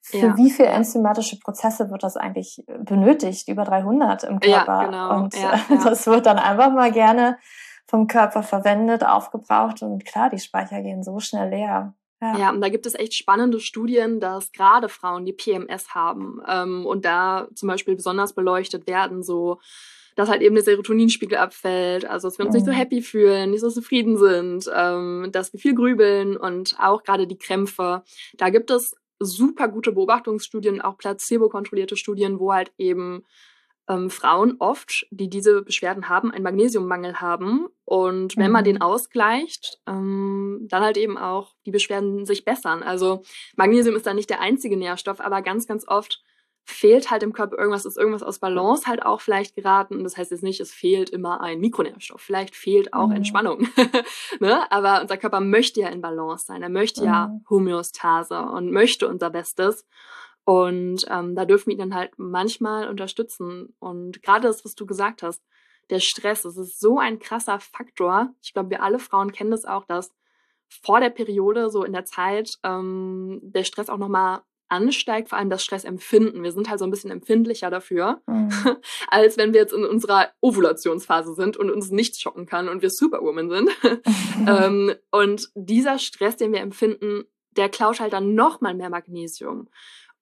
Für 0.06 0.18
ja. 0.18 0.36
wie 0.36 0.50
viele 0.50 0.68
enzymatische 0.68 1.38
Prozesse 1.38 1.90
wird 1.90 2.02
das 2.02 2.18
eigentlich 2.18 2.62
benötigt? 2.66 3.48
Über 3.48 3.64
300 3.64 4.24
im 4.24 4.38
Körper. 4.38 4.82
Ja, 4.82 4.84
genau. 4.84 5.16
Und 5.16 5.34
ja, 5.40 5.58
das 5.82 6.06
wird 6.06 6.26
dann 6.26 6.38
einfach 6.38 6.70
mal 6.70 6.92
gerne 6.92 7.38
vom 7.86 8.06
Körper 8.06 8.42
verwendet, 8.42 9.02
aufgebraucht 9.02 9.80
und 9.80 10.04
klar, 10.04 10.28
die 10.28 10.38
Speicher 10.38 10.82
gehen 10.82 11.02
so 11.02 11.20
schnell 11.20 11.48
leer. 11.48 11.94
Ja. 12.20 12.36
ja, 12.36 12.50
und 12.50 12.60
da 12.60 12.68
gibt 12.68 12.84
es 12.84 12.94
echt 12.94 13.14
spannende 13.14 13.60
Studien, 13.60 14.20
dass 14.20 14.52
gerade 14.52 14.90
Frauen, 14.90 15.24
die 15.24 15.32
PMS 15.32 15.94
haben 15.94 16.40
ähm, 16.46 16.84
und 16.84 17.06
da 17.06 17.48
zum 17.54 17.68
Beispiel 17.68 17.96
besonders 17.96 18.34
beleuchtet 18.34 18.86
werden, 18.86 19.22
so 19.22 19.58
dass 20.16 20.28
halt 20.28 20.42
eben 20.42 20.54
der 20.54 20.64
Serotoninspiegel 20.64 21.38
abfällt, 21.38 22.04
also 22.04 22.28
dass 22.28 22.38
wir 22.38 22.44
uns 22.44 22.52
mhm. 22.52 22.58
nicht 22.58 22.66
so 22.66 22.72
mhm. 22.72 22.76
happy 22.76 23.02
fühlen, 23.02 23.50
nicht 23.50 23.60
so 23.60 23.70
zufrieden 23.70 24.16
sind, 24.16 24.70
ähm, 24.72 25.30
dass 25.32 25.52
wir 25.52 25.60
viel 25.60 25.74
grübeln 25.74 26.36
und 26.36 26.76
auch 26.78 27.02
gerade 27.02 27.26
die 27.26 27.38
Krämpfe. 27.38 28.02
Da 28.36 28.50
gibt 28.50 28.70
es 28.70 28.94
super 29.18 29.68
gute 29.68 29.92
Beobachtungsstudien, 29.92 30.80
auch 30.80 30.98
placebo-kontrollierte 30.98 31.96
Studien, 31.96 32.38
wo 32.38 32.52
halt 32.52 32.72
eben 32.78 33.24
ähm, 33.88 34.10
Frauen 34.10 34.56
oft, 34.58 35.06
die 35.10 35.28
diese 35.28 35.62
Beschwerden 35.62 36.08
haben, 36.08 36.30
einen 36.30 36.44
Magnesiummangel 36.44 37.20
haben. 37.20 37.66
Und 37.84 38.36
wenn 38.36 38.46
mhm. 38.46 38.52
man 38.52 38.64
den 38.64 38.80
ausgleicht, 38.80 39.80
ähm, 39.86 40.66
dann 40.68 40.82
halt 40.82 40.96
eben 40.96 41.18
auch 41.18 41.54
die 41.66 41.70
Beschwerden 41.70 42.24
sich 42.24 42.44
bessern. 42.44 42.82
Also 42.82 43.22
Magnesium 43.56 43.96
ist 43.96 44.06
da 44.06 44.14
nicht 44.14 44.30
der 44.30 44.40
einzige 44.40 44.76
Nährstoff, 44.76 45.20
aber 45.20 45.42
ganz, 45.42 45.66
ganz 45.66 45.86
oft 45.86 46.22
fehlt 46.66 47.10
halt 47.10 47.22
im 47.22 47.34
Körper 47.34 47.58
irgendwas, 47.58 47.84
ist 47.84 47.98
irgendwas 47.98 48.22
aus 48.22 48.38
Balance 48.38 48.86
halt 48.86 49.04
auch 49.04 49.20
vielleicht 49.20 49.54
geraten. 49.54 50.02
Das 50.02 50.16
heißt 50.16 50.30
jetzt 50.30 50.42
nicht, 50.42 50.60
es 50.60 50.72
fehlt 50.72 51.10
immer 51.10 51.40
ein 51.42 51.60
Mikronährstoff. 51.60 52.22
Vielleicht 52.22 52.56
fehlt 52.56 52.94
auch 52.94 53.08
mhm. 53.08 53.16
Entspannung. 53.16 53.68
ne? 54.40 54.70
Aber 54.72 55.02
unser 55.02 55.18
Körper 55.18 55.40
möchte 55.40 55.80
ja 55.80 55.88
in 55.88 56.00
Balance 56.00 56.46
sein. 56.46 56.62
Er 56.62 56.70
möchte 56.70 57.02
mhm. 57.02 57.06
ja 57.06 57.40
Homöostase 57.50 58.40
und 58.40 58.70
möchte 58.70 59.08
unser 59.08 59.28
Bestes. 59.28 59.86
Und 60.44 61.06
ähm, 61.10 61.34
da 61.34 61.44
dürfen 61.44 61.66
wir 61.66 61.74
ihn 61.74 61.90
dann 61.90 61.94
halt 61.94 62.12
manchmal 62.16 62.88
unterstützen. 62.88 63.74
Und 63.78 64.22
gerade 64.22 64.48
das, 64.48 64.64
was 64.64 64.74
du 64.74 64.86
gesagt 64.86 65.22
hast, 65.22 65.42
der 65.90 66.00
Stress, 66.00 66.42
das 66.42 66.56
ist 66.56 66.80
so 66.80 66.98
ein 66.98 67.18
krasser 67.18 67.60
Faktor. 67.60 68.30
Ich 68.42 68.54
glaube, 68.54 68.70
wir 68.70 68.82
alle 68.82 68.98
Frauen 68.98 69.32
kennen 69.32 69.50
das 69.50 69.66
auch, 69.66 69.84
dass 69.84 70.14
vor 70.68 71.00
der 71.00 71.10
Periode, 71.10 71.68
so 71.68 71.84
in 71.84 71.92
der 71.92 72.06
Zeit, 72.06 72.58
ähm, 72.62 73.40
der 73.42 73.64
Stress 73.64 73.90
auch 73.90 73.98
nochmal 73.98 74.40
ansteigt, 74.68 75.28
vor 75.28 75.38
allem 75.38 75.50
das 75.50 75.62
Stressempfinden. 75.62 76.42
Wir 76.42 76.52
sind 76.52 76.68
halt 76.68 76.78
so 76.78 76.84
ein 76.84 76.90
bisschen 76.90 77.10
empfindlicher 77.10 77.70
dafür, 77.70 78.20
mhm. 78.26 78.50
als 79.08 79.36
wenn 79.36 79.52
wir 79.52 79.60
jetzt 79.60 79.72
in 79.72 79.84
unserer 79.84 80.30
Ovulationsphase 80.40 81.34
sind 81.34 81.56
und 81.56 81.70
uns 81.70 81.90
nichts 81.90 82.20
schocken 82.20 82.46
kann 82.46 82.68
und 82.68 82.82
wir 82.82 82.90
Superwoman 82.90 83.50
sind. 83.50 83.70
ähm, 84.48 84.94
und 85.10 85.50
dieser 85.54 85.98
Stress, 85.98 86.36
den 86.36 86.52
wir 86.52 86.60
empfinden, 86.60 87.24
der 87.56 87.68
klaut 87.68 88.00
halt 88.00 88.12
dann 88.12 88.34
nochmal 88.34 88.74
mehr 88.74 88.90
Magnesium. 88.90 89.68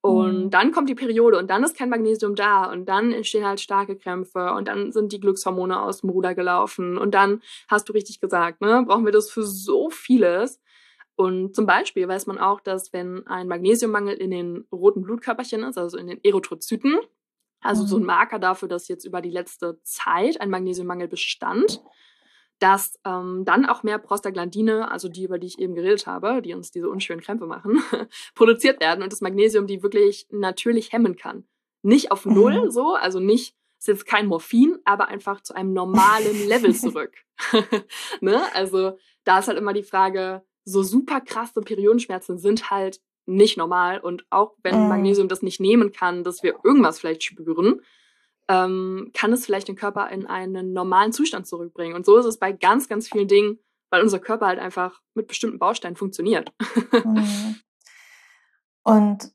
Und 0.05 0.46
mhm. 0.46 0.50
dann 0.50 0.72
kommt 0.72 0.88
die 0.88 0.96
Periode 0.96 1.38
und 1.38 1.48
dann 1.48 1.62
ist 1.62 1.76
kein 1.76 1.88
Magnesium 1.88 2.35
da 2.35 2.64
und 2.64 2.87
dann 2.87 3.12
entstehen 3.12 3.46
halt 3.46 3.61
starke 3.61 3.96
Krämpfe 3.96 4.52
und 4.52 4.66
dann 4.66 4.90
sind 4.90 5.12
die 5.12 5.20
Glückshormone 5.20 5.81
aus 5.81 6.00
dem 6.00 6.11
Ruder 6.11 6.35
gelaufen 6.35 6.98
und 6.98 7.14
dann 7.14 7.40
hast 7.68 7.88
du 7.88 7.92
richtig 7.92 8.20
gesagt, 8.20 8.61
ne, 8.61 8.83
brauchen 8.85 9.05
wir 9.05 9.12
das 9.12 9.31
für 9.31 9.44
so 9.44 9.90
vieles. 9.90 10.61
Und 11.22 11.54
zum 11.54 11.66
Beispiel 11.66 12.08
weiß 12.08 12.26
man 12.26 12.38
auch, 12.38 12.61
dass 12.61 12.92
wenn 12.92 13.24
ein 13.28 13.46
Magnesiummangel 13.46 14.14
in 14.16 14.32
den 14.32 14.66
roten 14.72 15.02
Blutkörperchen 15.02 15.62
ist, 15.62 15.78
also 15.78 15.96
in 15.96 16.08
den 16.08 16.18
Erythrozyten, 16.24 16.98
also 17.61 17.87
so 17.87 17.96
ein 17.96 18.00
mhm. 18.00 18.06
Marker 18.06 18.40
dafür, 18.40 18.66
dass 18.66 18.88
jetzt 18.88 19.04
über 19.04 19.20
die 19.20 19.30
letzte 19.30 19.80
Zeit 19.85 20.40
ein 20.40 20.50
Magnesiummangel 20.50 21.06
bestand, 21.06 21.80
dass 22.58 22.98
ähm, 23.06 23.44
dann 23.44 23.66
auch 23.66 23.85
mehr 23.85 23.98
Prostaglandine, 23.98 24.90
also 24.90 25.08
die, 25.08 25.22
über 25.22 25.38
die 25.38 25.46
ich 25.46 25.61
eben 25.61 25.76
geredet 25.76 26.08
habe, 26.08 26.42
die 26.42 26.54
uns 26.54 26.72
diese 26.72 26.88
unschönen 26.88 27.20
Krämpfe 27.20 27.46
machen, 27.46 27.80
produziert 28.35 28.80
werden 28.80 29.04
und 29.04 29.12
das 29.12 29.20
Magnesium 29.20 29.68
die 29.68 29.85
wirklich 29.85 30.26
natürlich 30.30 30.92
hemmen 30.92 31.14
kann. 31.14 31.44
Nicht 31.82 32.11
auf 32.11 32.26
Null 32.26 32.64
mhm. 32.64 32.70
so, 32.72 32.94
also 32.94 33.20
nicht, 33.20 33.54
ist 33.78 33.87
jetzt 33.87 34.06
kein 34.06 34.26
Morphin, 34.26 34.80
aber 34.85 35.06
einfach 35.06 35.40
zu 35.40 35.54
einem 35.54 35.72
normalen 35.72 36.48
Level 36.48 36.74
zurück. 36.74 37.14
ne? 38.20 38.42
Also 38.54 38.98
da 39.22 39.38
ist 39.38 39.46
halt 39.46 39.58
immer 39.58 39.72
die 39.72 39.85
Frage, 39.85 40.42
so 40.64 40.83
super 40.83 41.20
krasse 41.20 41.61
Periodenschmerzen 41.61 42.38
sind 42.38 42.70
halt 42.70 43.01
nicht 43.27 43.57
normal. 43.57 44.01
Und 44.01 44.25
auch 44.31 44.55
wenn 44.62 44.83
mhm. 44.83 44.88
Magnesium 44.88 45.29
das 45.29 45.42
nicht 45.42 45.61
nehmen 45.61 45.92
kann, 45.92 46.25
dass 46.25 46.42
wir 46.42 46.57
irgendwas 46.64 47.01
vielleicht 47.01 47.25
spüren, 47.25 47.81
ähm, 48.48 49.11
kann 49.14 49.33
es 49.33 49.46
vielleicht 49.46 49.68
den 49.68 49.77
Körper 49.77 50.11
in 50.11 50.27
einen 50.27 50.72
normalen 50.72 51.12
Zustand 51.12 51.46
zurückbringen. 51.46 51.94
Und 51.94 52.05
so 52.05 52.16
ist 52.18 52.27
es 52.27 52.38
bei 52.38 52.53
ganz, 52.53 52.88
ganz 52.88 53.09
vielen 53.09 53.29
Dingen, 53.29 53.59
weil 53.90 54.03
unser 54.03 54.18
Körper 54.18 54.46
halt 54.46 54.59
einfach 54.59 55.01
mit 55.14 55.29
bestimmten 55.29 55.59
Bausteinen 55.59 55.96
funktioniert. 55.96 56.53
Mhm. 57.05 57.57
Und 58.85 59.33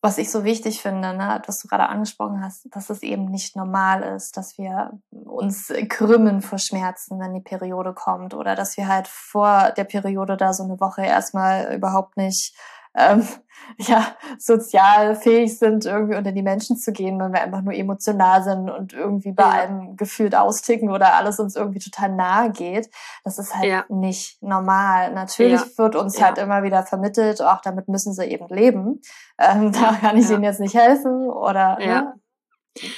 was 0.00 0.18
ich 0.18 0.30
so 0.30 0.44
wichtig 0.44 0.80
finde, 0.80 1.14
ne, 1.14 1.42
was 1.46 1.60
du 1.60 1.68
gerade 1.68 1.88
angesprochen 1.88 2.42
hast, 2.42 2.68
dass 2.70 2.90
es 2.90 3.02
eben 3.02 3.24
nicht 3.26 3.56
normal 3.56 4.02
ist, 4.02 4.36
dass 4.36 4.56
wir 4.56 4.98
uns 5.10 5.72
krümmen 5.88 6.40
vor 6.40 6.58
Schmerzen, 6.58 7.18
wenn 7.18 7.34
die 7.34 7.40
Periode 7.40 7.92
kommt 7.92 8.34
oder 8.34 8.54
dass 8.54 8.76
wir 8.76 8.86
halt 8.86 9.08
vor 9.08 9.72
der 9.76 9.84
Periode 9.84 10.36
da 10.36 10.52
so 10.52 10.62
eine 10.62 10.78
Woche 10.80 11.02
erstmal 11.02 11.74
überhaupt 11.74 12.16
nicht 12.16 12.54
ähm, 12.94 13.26
ja, 13.78 14.16
sozial 14.38 15.14
fähig 15.14 15.58
sind, 15.58 15.84
irgendwie 15.84 16.16
unter 16.16 16.32
die 16.32 16.42
Menschen 16.42 16.76
zu 16.76 16.92
gehen, 16.92 17.18
wenn 17.18 17.32
wir 17.32 17.42
einfach 17.42 17.62
nur 17.62 17.74
emotional 17.74 18.42
sind 18.42 18.68
und 18.68 18.92
irgendwie 18.92 19.32
bei 19.32 19.44
ja. 19.44 19.50
allem 19.50 19.96
gefühlt 19.96 20.34
austicken 20.34 20.90
oder 20.90 21.14
alles 21.14 21.38
uns 21.38 21.56
irgendwie 21.56 21.78
total 21.78 22.14
nahe 22.14 22.50
geht. 22.50 22.90
Das 23.24 23.38
ist 23.38 23.54
halt 23.54 23.66
ja. 23.66 23.84
nicht 23.88 24.42
normal. 24.42 25.12
Natürlich 25.12 25.60
ja. 25.60 25.78
wird 25.78 25.96
uns 25.96 26.20
halt 26.20 26.38
immer 26.38 26.62
wieder 26.62 26.82
vermittelt, 26.82 27.42
auch 27.42 27.60
damit 27.60 27.88
müssen 27.88 28.12
sie 28.12 28.24
eben 28.24 28.48
leben. 28.48 29.00
Ähm, 29.38 29.72
da 29.80 29.94
kann 29.94 30.16
ich 30.16 30.28
ihnen 30.30 30.44
jetzt 30.44 30.60
nicht 30.60 30.74
helfen 30.74 31.30
oder 31.30 31.78
ne? 31.78 32.14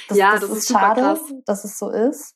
das, 0.09 0.17
ja, 0.17 0.31
das, 0.31 0.41
das 0.41 0.49
ist, 0.49 0.57
ist 0.57 0.71
schade, 0.71 1.19
dass 1.45 1.63
es 1.63 1.77
so 1.77 1.89
ist. 1.89 2.35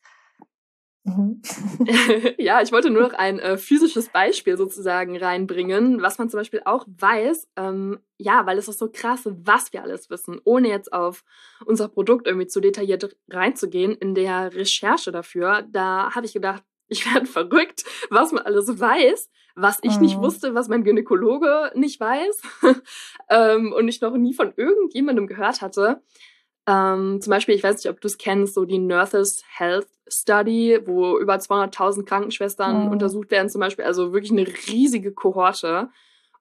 Mhm. 1.03 1.41
ja, 2.37 2.61
ich 2.61 2.71
wollte 2.71 2.89
nur 2.89 3.03
noch 3.03 3.13
ein 3.13 3.39
äh, 3.39 3.57
physisches 3.57 4.09
Beispiel 4.09 4.57
sozusagen 4.57 5.17
reinbringen, 5.17 6.01
was 6.01 6.17
man 6.17 6.29
zum 6.29 6.39
Beispiel 6.39 6.61
auch 6.65 6.85
weiß. 6.87 7.47
Ähm, 7.55 7.99
ja, 8.17 8.45
weil 8.45 8.57
es 8.57 8.67
ist 8.67 8.79
so 8.79 8.89
krass, 8.91 9.21
was 9.25 9.71
wir 9.73 9.83
alles 9.83 10.09
wissen, 10.09 10.39
ohne 10.43 10.69
jetzt 10.69 10.91
auf 10.91 11.23
unser 11.65 11.87
Produkt 11.87 12.27
irgendwie 12.27 12.47
zu 12.47 12.59
detailliert 12.59 13.15
reinzugehen. 13.29 13.95
In 13.95 14.15
der 14.15 14.53
Recherche 14.53 15.11
dafür, 15.11 15.63
da 15.71 16.13
habe 16.13 16.25
ich 16.25 16.33
gedacht, 16.33 16.63
ich 16.87 17.11
werde 17.13 17.27
verrückt, 17.27 17.83
was 18.09 18.31
man 18.31 18.43
alles 18.43 18.79
weiß, 18.79 19.29
was 19.55 19.79
ich 19.83 19.95
mhm. 19.95 20.01
nicht 20.01 20.17
wusste, 20.17 20.55
was 20.55 20.69
mein 20.69 20.83
Gynäkologe 20.83 21.71
nicht 21.75 21.99
weiß 21.99 22.41
ähm, 23.29 23.73
und 23.73 23.87
ich 23.87 24.01
noch 24.01 24.15
nie 24.17 24.33
von 24.33 24.53
irgendjemandem 24.55 25.27
gehört 25.27 25.61
hatte. 25.61 26.01
Ähm, 26.69 27.19
zum 27.19 27.31
Beispiel, 27.31 27.55
ich 27.55 27.63
weiß 27.63 27.77
nicht, 27.77 27.89
ob 27.89 27.99
du 27.99 28.07
es 28.07 28.19
kennst, 28.19 28.53
so 28.53 28.63
die 28.63 28.77
Nurses 28.77 29.41
Health 29.57 29.87
Study, 30.07 30.79
wo 30.85 31.17
über 31.17 31.35
200.000 31.35 32.05
Krankenschwestern 32.05 32.85
mhm. 32.85 32.91
untersucht 32.91 33.31
werden, 33.31 33.49
zum 33.49 33.59
Beispiel, 33.59 33.85
also 33.85 34.13
wirklich 34.13 34.31
eine 34.31 34.45
riesige 34.47 35.11
Kohorte. 35.11 35.89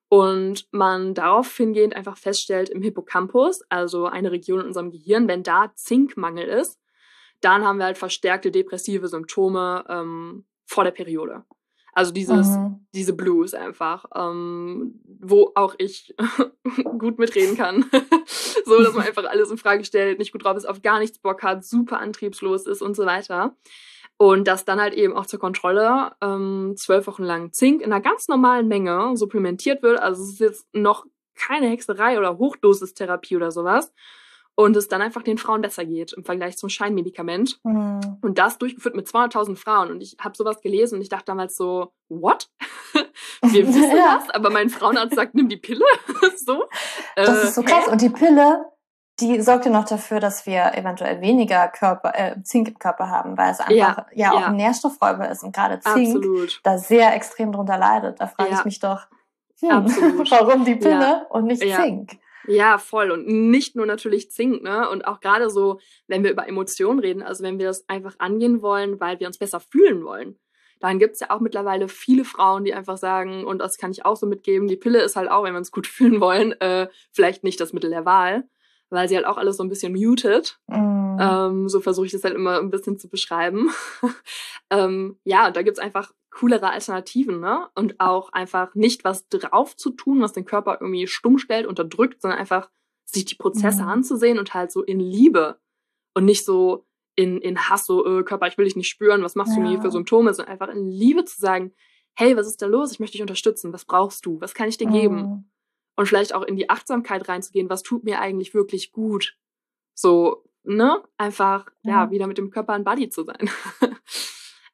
Und 0.07 0.67
man 0.71 1.15
darauf 1.15 1.55
hingehend 1.55 1.95
einfach 1.95 2.17
feststellt, 2.17 2.69
im 2.69 2.81
Hippocampus, 2.81 3.61
also 3.69 4.05
eine 4.05 4.31
Region 4.31 4.61
in 4.61 4.67
unserem 4.67 4.91
Gehirn, 4.91 5.27
wenn 5.27 5.43
da 5.43 5.71
Zinkmangel 5.75 6.47
ist, 6.47 6.79
dann 7.41 7.63
haben 7.63 7.77
wir 7.77 7.85
halt 7.85 7.97
verstärkte 7.97 8.51
depressive 8.51 9.07
Symptome 9.07 9.85
ähm, 9.87 10.45
vor 10.65 10.83
der 10.83 10.91
Periode. 10.91 11.43
Also 11.93 12.11
dieses, 12.11 12.47
mhm. 12.47 12.85
diese 12.93 13.13
Blues 13.13 13.53
einfach, 13.53 14.05
ähm, 14.15 15.01
wo 15.19 15.51
auch 15.55 15.75
ich 15.77 16.15
gut 16.97 17.17
mitreden 17.17 17.57
kann. 17.57 17.85
so, 18.65 18.81
dass 18.83 18.93
man 18.93 19.05
einfach 19.05 19.25
alles 19.25 19.51
in 19.51 19.57
Frage 19.57 19.83
stellt, 19.83 20.19
nicht 20.19 20.31
gut 20.31 20.43
drauf 20.43 20.57
ist, 20.57 20.67
auf 20.67 20.81
gar 20.81 20.99
nichts 20.99 21.19
Bock 21.19 21.43
hat, 21.43 21.65
super 21.65 21.99
antriebslos 21.99 22.67
ist 22.67 22.81
und 22.81 22.95
so 22.95 23.05
weiter. 23.05 23.55
Und 24.17 24.47
dass 24.47 24.65
dann 24.65 24.81
halt 24.81 24.93
eben 24.93 25.15
auch 25.15 25.25
zur 25.25 25.39
Kontrolle 25.39 26.11
ähm, 26.21 26.73
zwölf 26.75 27.07
Wochen 27.07 27.23
lang 27.23 27.53
Zink 27.53 27.81
in 27.81 27.93
einer 27.93 28.01
ganz 28.01 28.27
normalen 28.27 28.67
Menge 28.67 29.15
supplementiert 29.15 29.81
wird. 29.81 29.99
Also 29.99 30.23
es 30.23 30.31
ist 30.33 30.39
jetzt 30.39 30.67
noch 30.73 31.05
keine 31.35 31.67
Hexerei 31.67 32.17
oder 32.17 32.37
Hochdosistherapie 32.37 33.37
oder 33.37 33.51
sowas, 33.51 33.93
und 34.59 34.75
es 34.75 34.89
dann 34.89 35.01
einfach 35.01 35.23
den 35.23 35.37
Frauen 35.37 35.61
besser 35.61 35.85
geht 35.85 36.11
im 36.11 36.25
Vergleich 36.25 36.57
zum 36.57 36.67
Scheinmedikament. 36.67 37.61
Mhm. 37.63 38.17
Und 38.21 38.37
das 38.37 38.57
durchgeführt 38.57 38.93
mit 38.93 39.07
200.000 39.07 39.55
Frauen. 39.55 39.89
Und 39.89 40.01
ich 40.01 40.17
habe 40.19 40.35
sowas 40.35 40.59
gelesen 40.59 40.95
und 40.95 41.01
ich 41.01 41.07
dachte 41.07 41.27
damals 41.27 41.55
so, 41.55 41.93
what? 42.09 42.49
Wir 43.41 43.65
wissen 43.65 43.83
ja. 43.95 44.19
das, 44.19 44.29
aber 44.31 44.49
mein 44.49 44.69
Frauenarzt 44.69 45.15
sagt, 45.15 45.33
nimm 45.33 45.47
die 45.47 45.55
Pille. 45.55 45.85
so. 46.35 46.65
Das 47.15 47.29
äh, 47.29 47.43
ist 47.45 47.55
so 47.55 47.63
krass. 47.63 47.85
Hä? 47.85 47.91
Und 47.91 48.01
die 48.01 48.09
Pille, 48.09 48.65
die 49.21 49.39
sorgt 49.39 49.65
ja 49.65 49.71
noch 49.71 49.85
dafür, 49.85 50.19
dass 50.19 50.45
wir 50.45 50.73
eventuell 50.73 51.21
weniger 51.21 51.69
Körper, 51.69 52.11
äh, 52.13 52.43
Zink 52.43 52.67
im 52.67 52.79
Körper 52.79 53.09
haben, 53.09 53.37
weil 53.37 53.53
es 53.53 53.61
einfach 53.61 53.71
ja, 53.71 54.05
ja 54.11 54.31
auch 54.33 54.41
ja. 54.41 54.47
ein 54.47 54.57
Nährstoffräuber 54.57 55.29
ist 55.29 55.41
und 55.41 55.55
gerade 55.55 55.79
Zink 55.79 56.17
Absolut. 56.17 56.59
da 56.63 56.77
sehr 56.77 57.15
extrem 57.15 57.53
drunter 57.53 57.77
leidet. 57.77 58.19
Da 58.19 58.27
frage 58.27 58.55
ich 58.55 58.65
mich 58.65 58.81
doch, 58.81 59.07
hm, 59.61 59.85
warum 60.29 60.65
die 60.65 60.75
Pille 60.75 61.27
und 61.29 61.45
nicht 61.45 61.61
Zink? 61.61 62.19
Ja, 62.47 62.77
voll. 62.77 63.11
Und 63.11 63.27
nicht 63.27 63.75
nur 63.75 63.85
natürlich 63.85 64.31
Zink, 64.31 64.63
ne? 64.63 64.89
Und 64.89 65.05
auch 65.07 65.19
gerade 65.19 65.49
so, 65.49 65.79
wenn 66.07 66.23
wir 66.23 66.31
über 66.31 66.47
Emotionen 66.47 66.99
reden, 66.99 67.21
also 67.21 67.43
wenn 67.43 67.59
wir 67.59 67.67
das 67.67 67.87
einfach 67.89 68.15
angehen 68.19 68.61
wollen, 68.61 68.99
weil 68.99 69.19
wir 69.19 69.27
uns 69.27 69.37
besser 69.37 69.59
fühlen 69.59 70.03
wollen. 70.03 70.37
Dann 70.79 70.97
gibt's 70.97 71.19
ja 71.19 71.29
auch 71.29 71.41
mittlerweile 71.41 71.89
viele 71.89 72.23
Frauen, 72.23 72.63
die 72.63 72.73
einfach 72.73 72.97
sagen, 72.97 73.43
und 73.43 73.59
das 73.59 73.77
kann 73.77 73.91
ich 73.91 74.05
auch 74.05 74.15
so 74.15 74.25
mitgeben, 74.25 74.67
die 74.67 74.77
Pille 74.77 75.01
ist 75.01 75.17
halt 75.17 75.29
auch, 75.29 75.43
wenn 75.43 75.53
wir 75.53 75.57
uns 75.57 75.71
gut 75.71 75.87
fühlen 75.87 76.21
wollen, 76.21 76.53
äh, 76.61 76.87
vielleicht 77.11 77.43
nicht 77.43 77.59
das 77.59 77.73
Mittel 77.73 77.89
der 77.89 78.05
Wahl, 78.05 78.47
weil 78.89 79.09
sie 79.09 79.15
halt 79.15 79.25
auch 79.25 79.37
alles 79.37 79.57
so 79.57 79.63
ein 79.63 79.69
bisschen 79.69 79.93
mutet. 79.93 80.59
Mm. 80.67 81.17
Ähm, 81.19 81.69
so 81.69 81.81
versuche 81.81 82.05
ich 82.05 82.13
das 82.13 82.23
halt 82.23 82.35
immer 82.35 82.59
ein 82.59 82.69
bisschen 82.69 82.97
zu 82.97 83.09
beschreiben. 83.09 83.69
ähm, 84.69 85.19
ja, 85.25 85.47
und 85.47 85.57
da 85.57 85.63
gibt's 85.63 85.79
einfach 85.79 86.13
coolere 86.31 86.71
Alternativen, 86.71 87.39
ne? 87.39 87.69
Und 87.75 87.99
auch 87.99 88.31
einfach 88.31 88.75
nicht 88.75 89.03
was 89.03 89.27
drauf 89.29 89.75
zu 89.75 89.91
tun, 89.91 90.21
was 90.21 90.33
den 90.33 90.45
Körper 90.45 90.77
irgendwie 90.79 91.07
stumm 91.07 91.37
stellt, 91.37 91.65
unterdrückt, 91.65 92.21
sondern 92.21 92.39
einfach 92.39 92.69
sich 93.05 93.25
die 93.25 93.35
Prozesse 93.35 93.83
mhm. 93.83 93.89
anzusehen 93.89 94.39
und 94.39 94.53
halt 94.53 94.71
so 94.71 94.83
in 94.83 94.99
Liebe 94.99 95.59
und 96.13 96.25
nicht 96.25 96.45
so 96.45 96.85
in, 97.15 97.39
in 97.39 97.69
Hass, 97.69 97.85
so, 97.85 98.05
äh, 98.05 98.23
Körper, 98.23 98.47
ich 98.47 98.57
will 98.57 98.65
dich 98.65 98.75
nicht 98.75 98.87
spüren, 98.87 99.23
was 99.23 99.35
machst 99.35 99.57
ja. 99.57 99.61
du 99.61 99.67
mir 99.67 99.81
für 99.81 99.91
Symptome, 99.91 100.33
sondern 100.33 100.53
einfach 100.53 100.69
in 100.69 100.87
Liebe 100.87 101.25
zu 101.25 101.39
sagen, 101.39 101.73
hey, 102.15 102.35
was 102.37 102.47
ist 102.47 102.61
da 102.61 102.65
los? 102.65 102.91
Ich 102.91 102.99
möchte 102.99 103.13
dich 103.13 103.21
unterstützen. 103.21 103.73
Was 103.73 103.85
brauchst 103.85 104.25
du? 104.25 104.39
Was 104.41 104.53
kann 104.53 104.69
ich 104.69 104.77
dir 104.77 104.87
mhm. 104.87 104.93
geben? 104.93 105.51
Und 105.95 106.05
vielleicht 106.05 106.33
auch 106.33 106.43
in 106.43 106.55
die 106.55 106.69
Achtsamkeit 106.69 107.27
reinzugehen, 107.27 107.69
was 107.69 107.83
tut 107.83 108.03
mir 108.03 108.19
eigentlich 108.19 108.53
wirklich 108.53 108.91
gut? 108.91 109.37
So, 109.93 110.45
ne? 110.63 111.03
Einfach, 111.17 111.65
ja, 111.83 112.05
ja 112.05 112.11
wieder 112.11 112.27
mit 112.27 112.37
dem 112.37 112.51
Körper 112.51 112.73
ein 112.73 112.85
Buddy 112.85 113.09
zu 113.09 113.23
sein. 113.23 113.49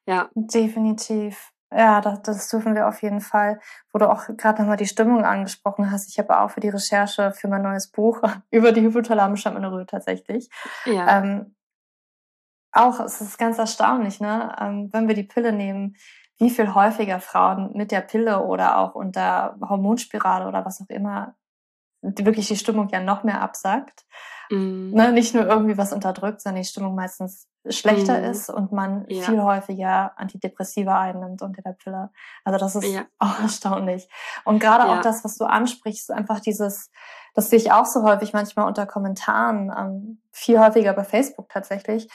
Ja. 0.06 0.30
Definitiv. 0.34 1.52
Ja, 1.72 2.00
das, 2.00 2.22
das 2.22 2.48
dürfen 2.48 2.74
wir 2.74 2.86
auf 2.88 3.02
jeden 3.02 3.20
Fall. 3.20 3.60
Wo 3.92 3.98
du 3.98 4.08
auch 4.08 4.26
gerade 4.36 4.62
nochmal 4.62 4.76
die 4.76 4.86
Stimmung 4.86 5.24
angesprochen 5.24 5.90
hast. 5.90 6.08
Ich 6.10 6.18
habe 6.18 6.38
auch 6.38 6.50
für 6.50 6.60
die 6.60 6.68
Recherche 6.68 7.32
für 7.32 7.48
mein 7.48 7.62
neues 7.62 7.90
Buch 7.90 8.22
über 8.50 8.72
die 8.72 8.82
hypothalamische 8.82 9.50
Amenorrhoe 9.50 9.86
tatsächlich. 9.86 10.48
Ja. 10.84 11.18
Ähm, 11.18 11.56
auch, 12.72 13.00
es 13.00 13.20
ist 13.20 13.38
ganz 13.38 13.58
erstaunlich, 13.58 14.20
ne? 14.20 14.54
Ähm, 14.60 14.90
wenn 14.92 15.08
wir 15.08 15.14
die 15.14 15.22
Pille 15.22 15.52
nehmen, 15.52 15.96
wie 16.38 16.50
viel 16.50 16.74
häufiger 16.74 17.20
Frauen 17.20 17.72
mit 17.72 17.90
der 17.90 18.02
Pille 18.02 18.44
oder 18.44 18.76
auch 18.78 18.94
unter 18.94 19.56
Hormonspirale 19.66 20.46
oder 20.46 20.64
was 20.64 20.82
auch 20.82 20.90
immer 20.90 21.34
wirklich 22.02 22.48
die 22.48 22.56
Stimmung 22.56 22.88
ja 22.90 23.00
noch 23.00 23.24
mehr 23.24 23.40
absackt. 23.40 24.04
Mm. 24.50 24.90
Ne, 24.92 25.12
nicht 25.12 25.34
nur 25.34 25.46
irgendwie 25.46 25.78
was 25.78 25.92
unterdrückt, 25.92 26.40
sondern 26.40 26.62
die 26.62 26.68
Stimmung 26.68 26.94
meistens 26.94 27.48
schlechter 27.70 28.20
mm. 28.20 28.24
ist 28.24 28.50
und 28.50 28.72
man 28.72 29.04
ja. 29.08 29.22
viel 29.22 29.42
häufiger 29.42 30.12
Antidepressiva 30.16 31.00
einnimmt 31.00 31.42
unter 31.42 31.62
der 31.62 31.72
Pille. 31.72 32.10
Also 32.44 32.58
das 32.58 32.76
ist 32.76 32.92
ja. 32.92 33.04
auch 33.18 33.40
erstaunlich. 33.40 34.08
Und 34.44 34.58
gerade 34.58 34.86
ja. 34.86 34.96
auch 34.96 35.02
das, 35.02 35.24
was 35.24 35.36
du 35.36 35.44
ansprichst, 35.44 36.10
einfach 36.10 36.40
dieses, 36.40 36.90
das 37.34 37.50
sehe 37.50 37.58
ich 37.58 37.72
auch 37.72 37.86
so 37.86 38.02
häufig 38.02 38.32
manchmal 38.32 38.66
unter 38.66 38.86
Kommentaren, 38.86 39.72
ähm, 39.76 40.20
viel 40.32 40.58
häufiger 40.58 40.92
bei 40.92 41.04
Facebook 41.04 41.48
tatsächlich, 41.48 42.08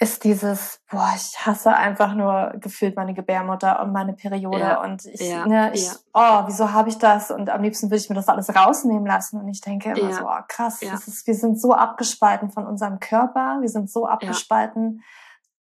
ist 0.00 0.22
dieses, 0.22 0.80
boah, 0.88 1.12
ich 1.16 1.44
hasse 1.44 1.74
einfach 1.74 2.14
nur 2.14 2.54
gefühlt 2.60 2.94
meine 2.94 3.14
Gebärmutter 3.14 3.82
und 3.82 3.92
meine 3.92 4.12
Periode 4.12 4.60
ja, 4.60 4.82
und 4.82 5.04
ich, 5.04 5.20
ja, 5.20 5.44
ne, 5.44 5.72
ich, 5.74 5.86
ja. 5.86 5.92
oh, 6.14 6.46
wieso 6.46 6.72
habe 6.72 6.88
ich 6.88 6.98
das? 6.98 7.32
Und 7.32 7.50
am 7.50 7.62
liebsten 7.62 7.86
würde 7.86 7.96
ich 7.96 8.08
mir 8.08 8.14
das 8.14 8.28
alles 8.28 8.54
rausnehmen 8.54 9.06
lassen 9.06 9.40
und 9.40 9.48
ich 9.48 9.60
denke 9.60 9.90
immer 9.90 10.12
so, 10.12 10.24
oh, 10.24 10.40
krass, 10.46 10.78
das 10.80 11.08
ist, 11.08 11.26
wir 11.26 11.34
sind 11.34 11.60
so 11.60 11.72
abgespalten 11.72 12.50
von 12.50 12.66
unserem 12.66 13.00
Körper, 13.00 13.58
wir 13.60 13.68
sind 13.68 13.90
so 13.90 14.06
abgespalten 14.06 15.02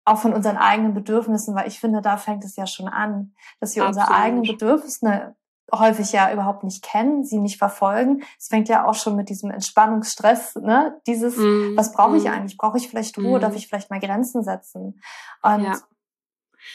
auch 0.05 0.19
von 0.19 0.33
unseren 0.33 0.57
eigenen 0.57 0.95
Bedürfnissen, 0.95 1.55
weil 1.55 1.69
ich 1.69 1.79
finde, 1.79 2.01
da 2.03 2.17
fängt 2.17 2.45
es 2.45 2.57
ja 2.57 2.67
schon 2.67 2.89
an, 2.89 3.35
dass 3.61 3.77
wir 3.77 3.85
Absolut. 3.85 4.09
unsere 4.09 4.21
eigenen 4.21 4.43
Bedürfnisse 4.43 5.37
häufig 5.73 6.13
ja 6.13 6.33
überhaupt 6.33 6.65
nicht 6.65 6.83
kennen, 6.85 7.25
sie 7.25 7.39
nicht 7.39 7.59
verfolgen. 7.59 8.23
Es 8.39 8.49
fängt 8.49 8.69
ja 8.69 8.87
auch 8.87 8.95
schon 8.95 9.17
mit 9.17 9.29
diesem 9.29 9.51
Entspannungsstress, 9.51 10.57
ne? 10.57 11.01
Dieses, 11.07 11.37
mm, 11.37 11.77
was 11.77 11.93
brauche 11.93 12.17
ich 12.17 12.25
mm. 12.25 12.29
eigentlich? 12.29 12.57
Brauche 12.59 12.77
ich 12.77 12.89
vielleicht 12.89 13.17
Ruhe? 13.19 13.39
Mm. 13.39 13.41
Darf 13.41 13.57
ich 13.57 13.69
vielleicht 13.69 13.91
mal 13.91 14.01
Grenzen 14.01 14.43
setzen? 14.43 15.01
Und 15.43 15.63
ja. 15.63 15.79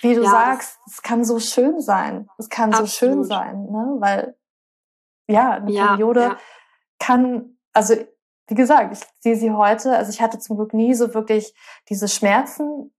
wie 0.02 0.16
du 0.16 0.24
ja, 0.24 0.30
sagst, 0.30 0.80
es 0.88 1.02
kann 1.02 1.24
so 1.24 1.40
schön 1.40 1.80
sein. 1.80 2.28
Es 2.38 2.50
kann 2.50 2.72
absolut. 2.72 2.90
so 2.90 2.98
schön 2.98 3.24
sein, 3.24 3.64
ne? 3.66 3.96
Weil 4.00 4.36
ja, 5.28 5.52
eine 5.52 5.72
ja, 5.72 5.88
Periode 5.88 6.38
kann, 7.00 7.58
also 7.74 7.96
wie 8.48 8.56
gesagt, 8.56 8.94
ich 8.94 9.06
sehe 9.20 9.36
sie 9.36 9.52
heute, 9.52 9.96
also 9.96 10.10
ich 10.10 10.22
hatte 10.22 10.40
zum 10.40 10.56
Glück 10.56 10.74
nie 10.74 10.94
so 10.94 11.14
wirklich 11.14 11.54
diese 11.90 12.08
Schmerzen, 12.08 12.94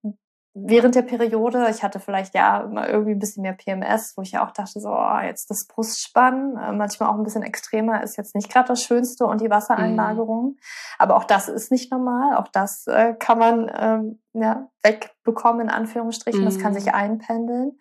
während 0.64 0.94
der 0.94 1.02
Periode. 1.02 1.66
Ich 1.70 1.82
hatte 1.82 2.00
vielleicht 2.00 2.34
ja 2.34 2.60
immer 2.60 2.88
irgendwie 2.88 3.12
ein 3.12 3.18
bisschen 3.18 3.42
mehr 3.42 3.52
PMS, 3.52 4.14
wo 4.16 4.22
ich 4.22 4.32
ja 4.32 4.46
auch 4.46 4.52
dachte, 4.52 4.80
so 4.80 4.90
oh, 4.90 5.18
jetzt 5.22 5.50
das 5.50 5.66
Brustspannen, 5.66 6.56
äh, 6.56 6.72
manchmal 6.72 7.10
auch 7.10 7.16
ein 7.16 7.22
bisschen 7.22 7.42
extremer, 7.42 8.02
ist 8.02 8.16
jetzt 8.16 8.34
nicht 8.34 8.50
gerade 8.50 8.68
das 8.68 8.82
Schönste 8.82 9.24
und 9.24 9.40
die 9.40 9.50
Wassereinlagerung. 9.50 10.44
Mhm. 10.44 10.58
Aber 10.98 11.16
auch 11.16 11.24
das 11.24 11.48
ist 11.48 11.70
nicht 11.70 11.90
normal. 11.90 12.36
Auch 12.36 12.48
das 12.48 12.86
äh, 12.86 13.14
kann 13.14 13.38
man 13.38 13.70
ähm, 13.74 14.20
ja, 14.32 14.68
wegbekommen, 14.82 15.62
in 15.62 15.70
Anführungsstrichen. 15.70 16.40
Mhm. 16.40 16.46
Das 16.46 16.58
kann 16.58 16.74
sich 16.74 16.86
mhm. 16.86 16.94
einpendeln. 16.94 17.78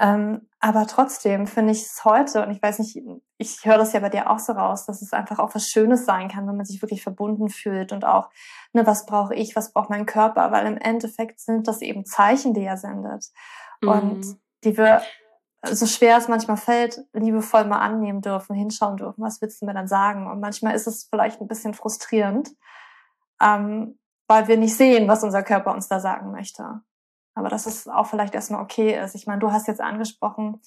Ähm, 0.00 0.48
aber 0.58 0.86
trotzdem 0.86 1.46
finde 1.46 1.72
ich 1.72 1.82
es 1.82 2.04
heute, 2.04 2.44
und 2.44 2.50
ich 2.50 2.60
weiß 2.60 2.80
nicht, 2.80 3.00
ich 3.38 3.64
höre 3.64 3.78
das 3.78 3.92
ja 3.92 4.00
bei 4.00 4.08
dir 4.08 4.30
auch 4.30 4.38
so 4.38 4.52
raus, 4.52 4.86
dass 4.86 5.02
es 5.02 5.12
einfach 5.12 5.38
auch 5.38 5.54
was 5.54 5.68
Schönes 5.68 6.04
sein 6.04 6.28
kann, 6.28 6.48
wenn 6.48 6.56
man 6.56 6.66
sich 6.66 6.82
wirklich 6.82 7.02
verbunden 7.02 7.48
fühlt 7.48 7.92
und 7.92 8.04
auch, 8.04 8.30
ne, 8.72 8.86
was 8.86 9.06
brauche 9.06 9.34
ich, 9.34 9.54
was 9.54 9.72
braucht 9.72 9.90
mein 9.90 10.06
Körper, 10.06 10.50
weil 10.50 10.66
im 10.66 10.78
Endeffekt 10.78 11.40
sind 11.40 11.68
das 11.68 11.80
eben 11.80 12.04
Zeichen, 12.04 12.54
die 12.54 12.64
er 12.64 12.76
sendet. 12.76 13.26
Mhm. 13.82 13.88
Und 13.88 14.36
die 14.64 14.76
wir 14.76 15.02
so 15.66 15.86
schwer 15.86 16.18
es 16.18 16.28
manchmal 16.28 16.56
fällt, 16.56 17.00
liebevoll 17.12 17.64
mal 17.64 17.78
annehmen 17.78 18.20
dürfen, 18.20 18.54
hinschauen 18.54 18.96
dürfen, 18.96 19.22
was 19.22 19.40
willst 19.40 19.62
du 19.62 19.66
mir 19.66 19.74
dann 19.74 19.88
sagen? 19.88 20.26
Und 20.30 20.40
manchmal 20.40 20.74
ist 20.74 20.86
es 20.86 21.04
vielleicht 21.08 21.40
ein 21.40 21.48
bisschen 21.48 21.74
frustrierend, 21.74 22.50
ähm, 23.40 23.98
weil 24.26 24.48
wir 24.48 24.56
nicht 24.56 24.76
sehen, 24.76 25.08
was 25.08 25.24
unser 25.24 25.42
Körper 25.42 25.72
uns 25.72 25.88
da 25.88 26.00
sagen 26.00 26.32
möchte. 26.32 26.82
Aber 27.34 27.48
dass 27.48 27.66
es 27.66 27.88
auch 27.88 28.06
vielleicht 28.06 28.34
erstmal 28.34 28.62
okay 28.62 28.98
ist. 28.98 29.14
Ich 29.14 29.26
meine, 29.26 29.40
du 29.40 29.50
hast 29.50 29.66
jetzt 29.66 29.80
angesprochen, 29.80 30.60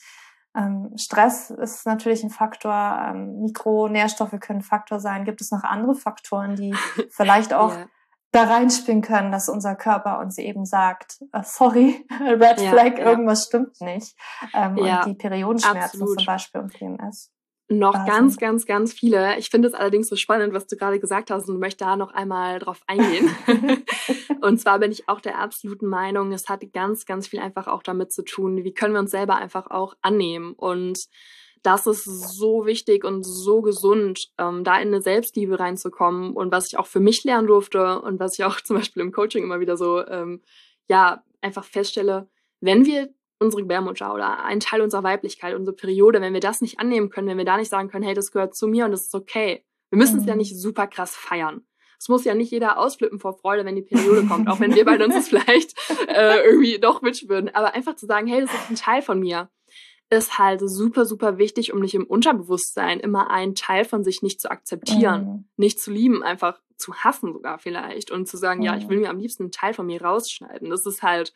ähm, 0.57 0.91
Stress 0.97 1.51
ist 1.51 1.85
natürlich 1.85 2.23
ein 2.23 2.29
Faktor, 2.29 2.73
ähm, 2.73 3.41
Mikronährstoffe 3.41 4.39
können 4.39 4.59
ein 4.59 4.63
Faktor 4.63 4.99
sein. 4.99 5.23
Gibt 5.23 5.39
es 5.41 5.51
noch 5.51 5.63
andere 5.63 5.95
Faktoren, 5.95 6.55
die 6.55 6.73
vielleicht 7.11 7.53
auch 7.53 7.71
yeah. 7.71 7.87
da 8.31 8.43
reinspielen 8.45 9.01
können, 9.01 9.31
dass 9.31 9.49
unser 9.49 9.75
Körper 9.75 10.19
uns 10.19 10.37
eben 10.39 10.65
sagt, 10.65 11.19
uh, 11.35 11.41
sorry, 11.43 12.05
Red 12.19 12.59
ja, 12.59 12.71
Flag, 12.71 12.97
ja. 12.97 13.05
irgendwas 13.05 13.45
stimmt 13.45 13.79
nicht. 13.81 14.17
Ähm, 14.53 14.77
ja, 14.77 15.03
und 15.03 15.05
die 15.05 15.13
Periodenschmerzen 15.13 16.01
absolut. 16.01 16.19
zum 16.19 16.25
Beispiel 16.25 16.61
und 16.61 16.73
PMS. 16.73 17.31
Noch 17.69 17.93
Wahnsinn. 17.93 18.13
ganz, 18.13 18.37
ganz, 18.37 18.65
ganz 18.65 18.93
viele. 18.93 19.37
Ich 19.39 19.49
finde 19.49 19.67
es 19.67 19.73
allerdings 19.73 20.07
so 20.07 20.15
spannend, 20.15 20.53
was 20.53 20.67
du 20.67 20.77
gerade 20.77 20.99
gesagt 20.99 21.31
hast 21.31 21.49
und 21.49 21.59
möchte 21.59 21.83
da 21.83 21.97
noch 21.97 22.13
einmal 22.13 22.59
drauf 22.59 22.81
eingehen. 22.87 23.29
und 24.41 24.59
zwar 24.59 24.79
bin 24.79 24.91
ich 24.91 25.09
auch 25.09 25.19
der 25.19 25.37
absoluten 25.39 25.87
Meinung, 25.87 26.31
es 26.31 26.47
hat 26.47 26.61
ganz, 26.71 27.05
ganz 27.05 27.27
viel 27.27 27.39
einfach 27.39 27.67
auch 27.67 27.83
damit 27.83 28.13
zu 28.13 28.23
tun, 28.23 28.63
wie 28.63 28.73
können 28.73 28.93
wir 28.93 29.01
uns 29.01 29.11
selber 29.11 29.35
einfach 29.35 29.69
auch 29.69 29.95
annehmen. 30.01 30.53
Und 30.53 31.07
das 31.61 31.87
ist 31.87 32.05
so 32.05 32.65
wichtig 32.65 33.03
und 33.03 33.23
so 33.23 33.61
gesund, 33.61 34.29
ähm, 34.37 34.63
da 34.63 34.79
in 34.79 34.87
eine 34.87 35.01
Selbstliebe 35.01 35.59
reinzukommen. 35.59 36.31
Und 36.33 36.53
was 36.53 36.67
ich 36.67 36.77
auch 36.77 36.87
für 36.87 37.01
mich 37.01 37.25
lernen 37.25 37.47
durfte 37.47 37.99
und 38.01 38.21
was 38.21 38.39
ich 38.39 38.45
auch 38.45 38.61
zum 38.63 38.77
Beispiel 38.77 39.01
im 39.01 39.11
Coaching 39.11 39.43
immer 39.43 39.59
wieder 39.59 39.75
so, 39.75 40.05
ähm, 40.07 40.41
ja, 40.87 41.21
einfach 41.41 41.65
feststelle, 41.65 42.29
wenn 42.61 42.85
wir 42.85 43.09
unsere 43.39 43.61
Gebärmutter 43.61 44.13
oder 44.13 44.43
ein 44.43 44.59
Teil 44.59 44.81
unserer 44.81 45.03
Weiblichkeit, 45.03 45.55
unsere 45.55 45.75
Periode, 45.75 46.21
wenn 46.21 46.33
wir 46.33 46.39
das 46.39 46.61
nicht 46.61 46.79
annehmen 46.79 47.09
können, 47.09 47.27
wenn 47.27 47.37
wir 47.37 47.45
da 47.45 47.57
nicht 47.57 47.69
sagen 47.69 47.89
können, 47.89 48.03
hey, 48.03 48.13
das 48.13 48.31
gehört 48.31 48.55
zu 48.55 48.67
mir 48.67 48.85
und 48.85 48.91
das 48.91 49.07
ist 49.07 49.15
okay. 49.15 49.63
Wir 49.89 49.97
müssen 49.97 50.19
es 50.19 50.25
ja 50.25 50.33
mhm. 50.33 50.39
nicht 50.39 50.57
super 50.57 50.87
krass 50.87 51.15
feiern. 51.15 51.65
Es 51.99 52.09
muss 52.09 52.25
ja 52.25 52.35
nicht 52.35 52.51
jeder 52.51 52.77
ausflippen 52.77 53.19
vor 53.19 53.37
Freude, 53.37 53.65
wenn 53.65 53.75
die 53.75 53.81
Periode 53.81 54.25
kommt, 54.27 54.47
auch 54.49 54.59
wenn 54.59 54.75
wir 54.75 54.85
bei 54.85 55.03
uns 55.03 55.15
das 55.15 55.27
vielleicht 55.29 55.73
äh, 56.07 56.45
irgendwie 56.45 56.79
doch 56.79 57.01
würden. 57.01 57.53
Aber 57.53 57.73
einfach 57.73 57.95
zu 57.95 58.05
sagen, 58.05 58.27
hey, 58.27 58.41
das 58.41 58.53
ist 58.53 58.69
ein 58.69 58.75
Teil 58.75 59.01
von 59.01 59.19
mir, 59.19 59.49
ist 60.09 60.37
halt 60.37 60.61
super, 60.63 61.05
super 61.05 61.37
wichtig, 61.37 61.73
um 61.73 61.79
nicht 61.79 61.95
im 61.95 62.05
Unterbewusstsein 62.05 62.99
immer 62.99 63.29
einen 63.29 63.55
Teil 63.55 63.83
von 63.83 64.03
sich 64.03 64.21
nicht 64.21 64.39
zu 64.39 64.49
akzeptieren, 64.49 65.25
mhm. 65.25 65.45
nicht 65.57 65.79
zu 65.79 65.91
lieben, 65.91 66.23
einfach 66.23 66.61
zu 66.77 66.93
hassen 66.95 67.33
sogar 67.33 67.57
vielleicht 67.57 68.11
und 68.11 68.27
zu 68.27 68.37
sagen, 68.37 68.59
mhm. 68.59 68.65
ja, 68.65 68.77
ich 68.77 68.87
will 68.87 68.97
mhm. 68.97 69.03
mir 69.03 69.09
am 69.09 69.19
liebsten 69.19 69.43
einen 69.43 69.51
Teil 69.51 69.73
von 69.73 69.85
mir 69.85 70.01
rausschneiden. 70.01 70.69
Das 70.69 70.85
ist 70.85 71.01
halt 71.01 71.33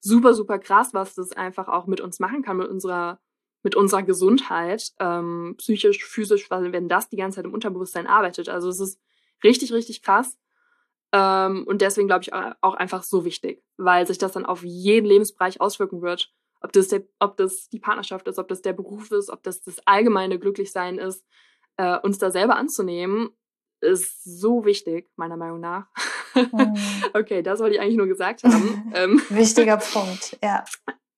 super, 0.00 0.34
super 0.34 0.58
krass, 0.58 0.94
was 0.94 1.14
das 1.14 1.32
einfach 1.32 1.68
auch 1.68 1.86
mit 1.86 2.00
uns 2.00 2.18
machen 2.20 2.42
kann, 2.42 2.56
mit 2.56 2.68
unserer, 2.68 3.20
mit 3.62 3.74
unserer 3.74 4.02
Gesundheit, 4.02 4.92
ähm, 4.98 5.54
psychisch, 5.58 6.04
physisch, 6.04 6.50
wenn 6.50 6.88
das 6.88 7.08
die 7.08 7.16
ganze 7.16 7.36
Zeit 7.36 7.44
im 7.44 7.54
Unterbewusstsein 7.54 8.06
arbeitet. 8.06 8.48
Also 8.48 8.68
es 8.68 8.80
ist 8.80 9.00
richtig, 9.44 9.72
richtig 9.72 10.02
krass. 10.02 10.38
Ähm, 11.12 11.64
und 11.66 11.82
deswegen 11.82 12.08
glaube 12.08 12.22
ich 12.22 12.32
auch 12.32 12.74
einfach 12.74 13.02
so 13.02 13.24
wichtig, 13.24 13.62
weil 13.76 14.06
sich 14.06 14.18
das 14.18 14.32
dann 14.32 14.46
auf 14.46 14.62
jeden 14.62 15.06
Lebensbereich 15.06 15.60
auswirken 15.60 16.02
wird. 16.02 16.32
Ob 16.62 16.72
das, 16.72 16.88
der, 16.88 17.02
ob 17.18 17.36
das 17.36 17.68
die 17.68 17.80
Partnerschaft 17.80 18.28
ist, 18.28 18.38
ob 18.38 18.48
das 18.48 18.62
der 18.62 18.74
Beruf 18.74 19.10
ist, 19.10 19.30
ob 19.30 19.42
das 19.42 19.62
das 19.62 19.78
allgemeine 19.86 20.38
Glücklichsein 20.38 20.98
ist, 20.98 21.24
äh, 21.76 21.98
uns 21.98 22.18
da 22.18 22.30
selber 22.30 22.56
anzunehmen, 22.56 23.30
ist 23.80 24.22
so 24.24 24.64
wichtig, 24.64 25.10
meiner 25.16 25.36
Meinung 25.36 25.60
nach. 25.60 25.86
Mhm. 26.52 26.74
okay, 27.14 27.42
das 27.42 27.60
wollte 27.60 27.74
ich 27.74 27.80
eigentlich 27.80 27.96
nur 27.96 28.06
gesagt 28.06 28.44
haben. 28.44 28.76
Ähm, 28.94 29.22
Wichtiger 29.28 29.76
Punkt, 29.76 30.36
ja. 30.42 30.64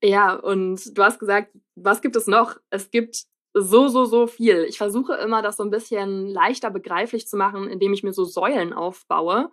Ja, 0.03 0.35
und 0.35 0.97
du 0.97 1.03
hast 1.03 1.19
gesagt, 1.19 1.53
was 1.75 2.03
gibt 2.03 2.17
es 2.17 2.27
noch? 2.27 2.57
Es 2.71 2.91
gibt 2.91 3.25
so, 3.55 3.89
so, 3.89 4.05
so 4.05 4.27
viel. 4.27 4.65
Ich 4.65 4.79
versuche 4.79 5.15
immer, 5.15 5.43
das 5.43 5.57
so 5.57 5.63
ein 5.63 5.71
bisschen 5.71 6.27
leichter 6.27 6.71
begreiflich 6.71 7.27
zu 7.27 7.37
machen, 7.37 7.69
indem 7.69 7.93
ich 7.93 8.03
mir 8.03 8.13
so 8.13 8.25
Säulen 8.25 8.73
aufbaue. 8.73 9.51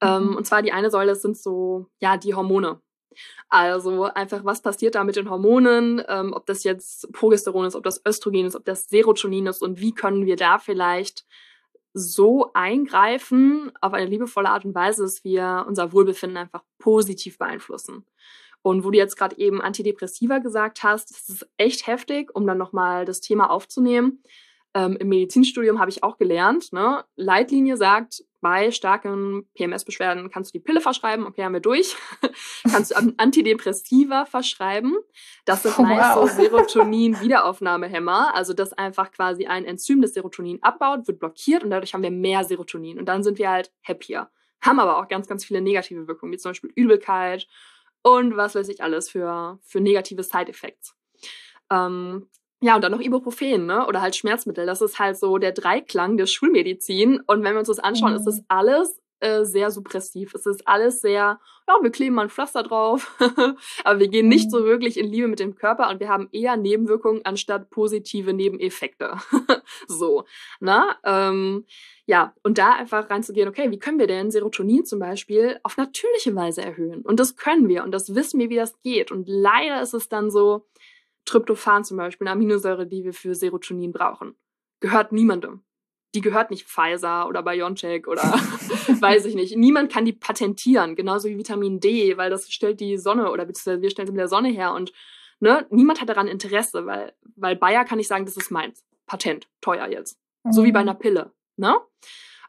Ähm, 0.00 0.30
mhm. 0.30 0.36
und 0.36 0.46
zwar 0.46 0.62
die 0.62 0.72
eine 0.72 0.90
Säule 0.90 1.14
sind 1.14 1.36
so, 1.36 1.86
ja, 2.00 2.16
die 2.16 2.34
Hormone. 2.34 2.80
Also 3.48 4.04
einfach, 4.04 4.44
was 4.44 4.62
passiert 4.62 4.94
da 4.94 5.04
mit 5.04 5.16
den 5.16 5.30
Hormonen, 5.30 6.02
ähm, 6.08 6.32
ob 6.32 6.46
das 6.46 6.64
jetzt 6.64 7.12
Progesteron 7.12 7.66
ist, 7.66 7.76
ob 7.76 7.84
das 7.84 8.00
Östrogen 8.06 8.46
ist, 8.46 8.56
ob 8.56 8.64
das 8.64 8.88
Serotonin 8.88 9.46
ist 9.46 9.62
und 9.62 9.80
wie 9.80 9.94
können 9.94 10.26
wir 10.26 10.36
da 10.36 10.58
vielleicht 10.58 11.24
so 11.94 12.52
eingreifen 12.54 13.72
auf 13.80 13.92
eine 13.92 14.06
liebevolle 14.06 14.48
Art 14.48 14.64
und 14.64 14.74
Weise, 14.74 15.02
dass 15.02 15.24
wir 15.24 15.64
unser 15.68 15.92
Wohlbefinden 15.92 16.38
einfach 16.38 16.62
positiv 16.78 17.38
beeinflussen. 17.38 18.06
Und 18.62 18.84
wo 18.84 18.90
du 18.90 18.98
jetzt 18.98 19.16
gerade 19.16 19.36
eben 19.38 19.60
Antidepressiva 19.60 20.38
gesagt 20.38 20.84
hast, 20.84 21.10
das 21.10 21.28
ist 21.28 21.48
echt 21.56 21.86
heftig, 21.86 22.34
um 22.34 22.46
dann 22.46 22.58
nochmal 22.58 23.04
das 23.04 23.20
Thema 23.20 23.50
aufzunehmen. 23.50 24.22
Ähm, 24.74 24.96
Im 24.96 25.08
Medizinstudium 25.08 25.78
habe 25.80 25.90
ich 25.90 26.02
auch 26.02 26.16
gelernt, 26.16 26.72
ne? 26.72 27.04
Leitlinie 27.16 27.76
sagt, 27.76 28.24
bei 28.40 28.70
starken 28.70 29.48
PMS-Beschwerden 29.54 30.30
kannst 30.30 30.52
du 30.52 30.58
die 30.58 30.64
Pille 30.64 30.80
verschreiben, 30.80 31.26
okay, 31.26 31.44
haben 31.44 31.52
wir 31.52 31.60
durch. 31.60 31.94
kannst 32.70 32.90
du 32.90 32.96
Antidepressiva 33.16 34.24
verschreiben. 34.24 34.96
Das 35.44 35.62
sind 35.62 35.78
oh, 35.78 35.82
meist 35.82 36.16
wow. 36.16 36.28
so 36.28 36.42
Serotonin-Wiederaufnahmehämmer, 36.42 38.34
also 38.34 38.52
das 38.52 38.72
einfach 38.72 39.12
quasi 39.12 39.46
ein 39.46 39.64
Enzym, 39.64 40.02
das 40.02 40.14
Serotonin 40.14 40.62
abbaut, 40.62 41.06
wird 41.06 41.20
blockiert 41.20 41.62
und 41.62 41.70
dadurch 41.70 41.94
haben 41.94 42.02
wir 42.02 42.10
mehr 42.10 42.42
Serotonin 42.44 42.98
und 42.98 43.06
dann 43.06 43.22
sind 43.22 43.38
wir 43.38 43.50
halt 43.50 43.70
happier. 43.86 44.28
Haben 44.60 44.80
aber 44.80 44.98
auch 44.98 45.08
ganz, 45.08 45.28
ganz 45.28 45.44
viele 45.44 45.60
negative 45.60 46.08
Wirkungen, 46.08 46.32
wie 46.32 46.38
zum 46.38 46.50
Beispiel 46.50 46.72
Übelkeit 46.74 47.46
und 48.02 48.36
was 48.36 48.54
weiß 48.54 48.68
ich 48.68 48.82
alles 48.82 49.08
für, 49.08 49.60
für 49.62 49.80
negative 49.80 50.22
Side-Effects. 50.22 50.96
Ähm, 51.70 52.28
ja, 52.62 52.76
und 52.76 52.84
dann 52.84 52.92
noch 52.92 53.00
Ibuprofen, 53.00 53.66
ne? 53.66 53.86
Oder 53.88 54.00
halt 54.00 54.14
Schmerzmittel. 54.14 54.66
Das 54.66 54.80
ist 54.80 55.00
halt 55.00 55.18
so 55.18 55.36
der 55.38 55.50
Dreiklang 55.50 56.16
der 56.16 56.26
Schulmedizin. 56.26 57.20
Und 57.26 57.42
wenn 57.42 57.54
wir 57.54 57.58
uns 57.58 57.66
das 57.66 57.80
anschauen, 57.80 58.12
mhm. 58.12 58.18
ist 58.18 58.24
das 58.24 58.36
mhm. 58.36 58.44
alles 58.46 59.02
äh, 59.18 59.44
sehr 59.44 59.72
suppressiv. 59.72 60.32
Es 60.32 60.46
ist 60.46 60.66
alles 60.68 61.00
sehr, 61.00 61.40
ja, 61.68 61.74
wir 61.80 61.90
kleben 61.90 62.14
mal 62.14 62.22
ein 62.22 62.30
Pflaster 62.30 62.62
drauf, 62.62 63.16
aber 63.84 63.98
wir 63.98 64.06
gehen 64.08 64.28
nicht 64.28 64.48
so 64.50 64.60
mhm. 64.60 64.64
wirklich 64.64 64.96
in 64.96 65.10
Liebe 65.10 65.26
mit 65.26 65.40
dem 65.40 65.56
Körper 65.56 65.90
und 65.90 65.98
wir 65.98 66.08
haben 66.08 66.28
eher 66.30 66.56
Nebenwirkungen 66.56 67.24
anstatt 67.24 67.68
positive 67.70 68.32
Nebeneffekte. 68.32 69.16
so, 69.88 70.24
ne? 70.60 70.84
Ähm, 71.04 71.66
ja, 72.06 72.32
und 72.44 72.58
da 72.58 72.74
einfach 72.74 73.10
reinzugehen, 73.10 73.48
okay, 73.48 73.72
wie 73.72 73.78
können 73.78 73.98
wir 73.98 74.06
denn 74.06 74.30
Serotonin 74.30 74.84
zum 74.84 75.00
Beispiel 75.00 75.58
auf 75.64 75.76
natürliche 75.76 76.34
Weise 76.36 76.62
erhöhen? 76.62 77.02
Und 77.02 77.18
das 77.18 77.34
können 77.34 77.68
wir 77.68 77.82
und 77.82 77.90
das 77.90 78.14
wissen 78.14 78.38
wir, 78.38 78.50
wie 78.50 78.56
das 78.56 78.78
geht. 78.82 79.10
Und 79.10 79.28
leider 79.28 79.82
ist 79.82 79.94
es 79.94 80.08
dann 80.08 80.30
so, 80.30 80.66
Tryptophan 81.24 81.84
zum 81.84 81.96
Beispiel, 81.96 82.26
eine 82.26 82.32
Aminosäure, 82.32 82.86
die 82.86 83.04
wir 83.04 83.14
für 83.14 83.34
Serotonin 83.34 83.92
brauchen, 83.92 84.36
gehört 84.80 85.12
niemandem. 85.12 85.62
Die 86.14 86.20
gehört 86.20 86.50
nicht 86.50 86.68
Pfizer 86.68 87.26
oder 87.26 87.42
BioNTech 87.42 88.06
oder 88.06 88.22
weiß 89.00 89.24
ich 89.24 89.34
nicht. 89.34 89.56
Niemand 89.56 89.90
kann 89.90 90.04
die 90.04 90.12
patentieren, 90.12 90.94
genauso 90.94 91.28
wie 91.28 91.38
Vitamin 91.38 91.80
D, 91.80 92.16
weil 92.18 92.28
das 92.28 92.52
stellt 92.52 92.80
die 92.80 92.98
Sonne 92.98 93.30
oder 93.30 93.46
beziehungsweise 93.46 93.80
wir 93.80 93.90
stellen 93.90 94.06
sie 94.06 94.12
mit 94.12 94.20
der 94.20 94.28
Sonne 94.28 94.48
her 94.48 94.74
und 94.74 94.92
ne, 95.40 95.66
niemand 95.70 96.00
hat 96.00 96.08
daran 96.08 96.28
Interesse, 96.28 96.84
weil, 96.86 97.14
weil 97.36 97.56
Bayer 97.56 97.84
kann 97.84 97.98
ich 97.98 98.08
sagen, 98.08 98.26
das 98.26 98.36
ist 98.36 98.50
meins. 98.50 98.84
Patent, 99.06 99.48
teuer 99.60 99.88
jetzt. 99.88 100.18
Mhm. 100.44 100.52
So 100.52 100.64
wie 100.64 100.72
bei 100.72 100.82
mhm. 100.82 100.88
einer 100.88 100.98
Pille, 100.98 101.32
ne? 101.56 101.76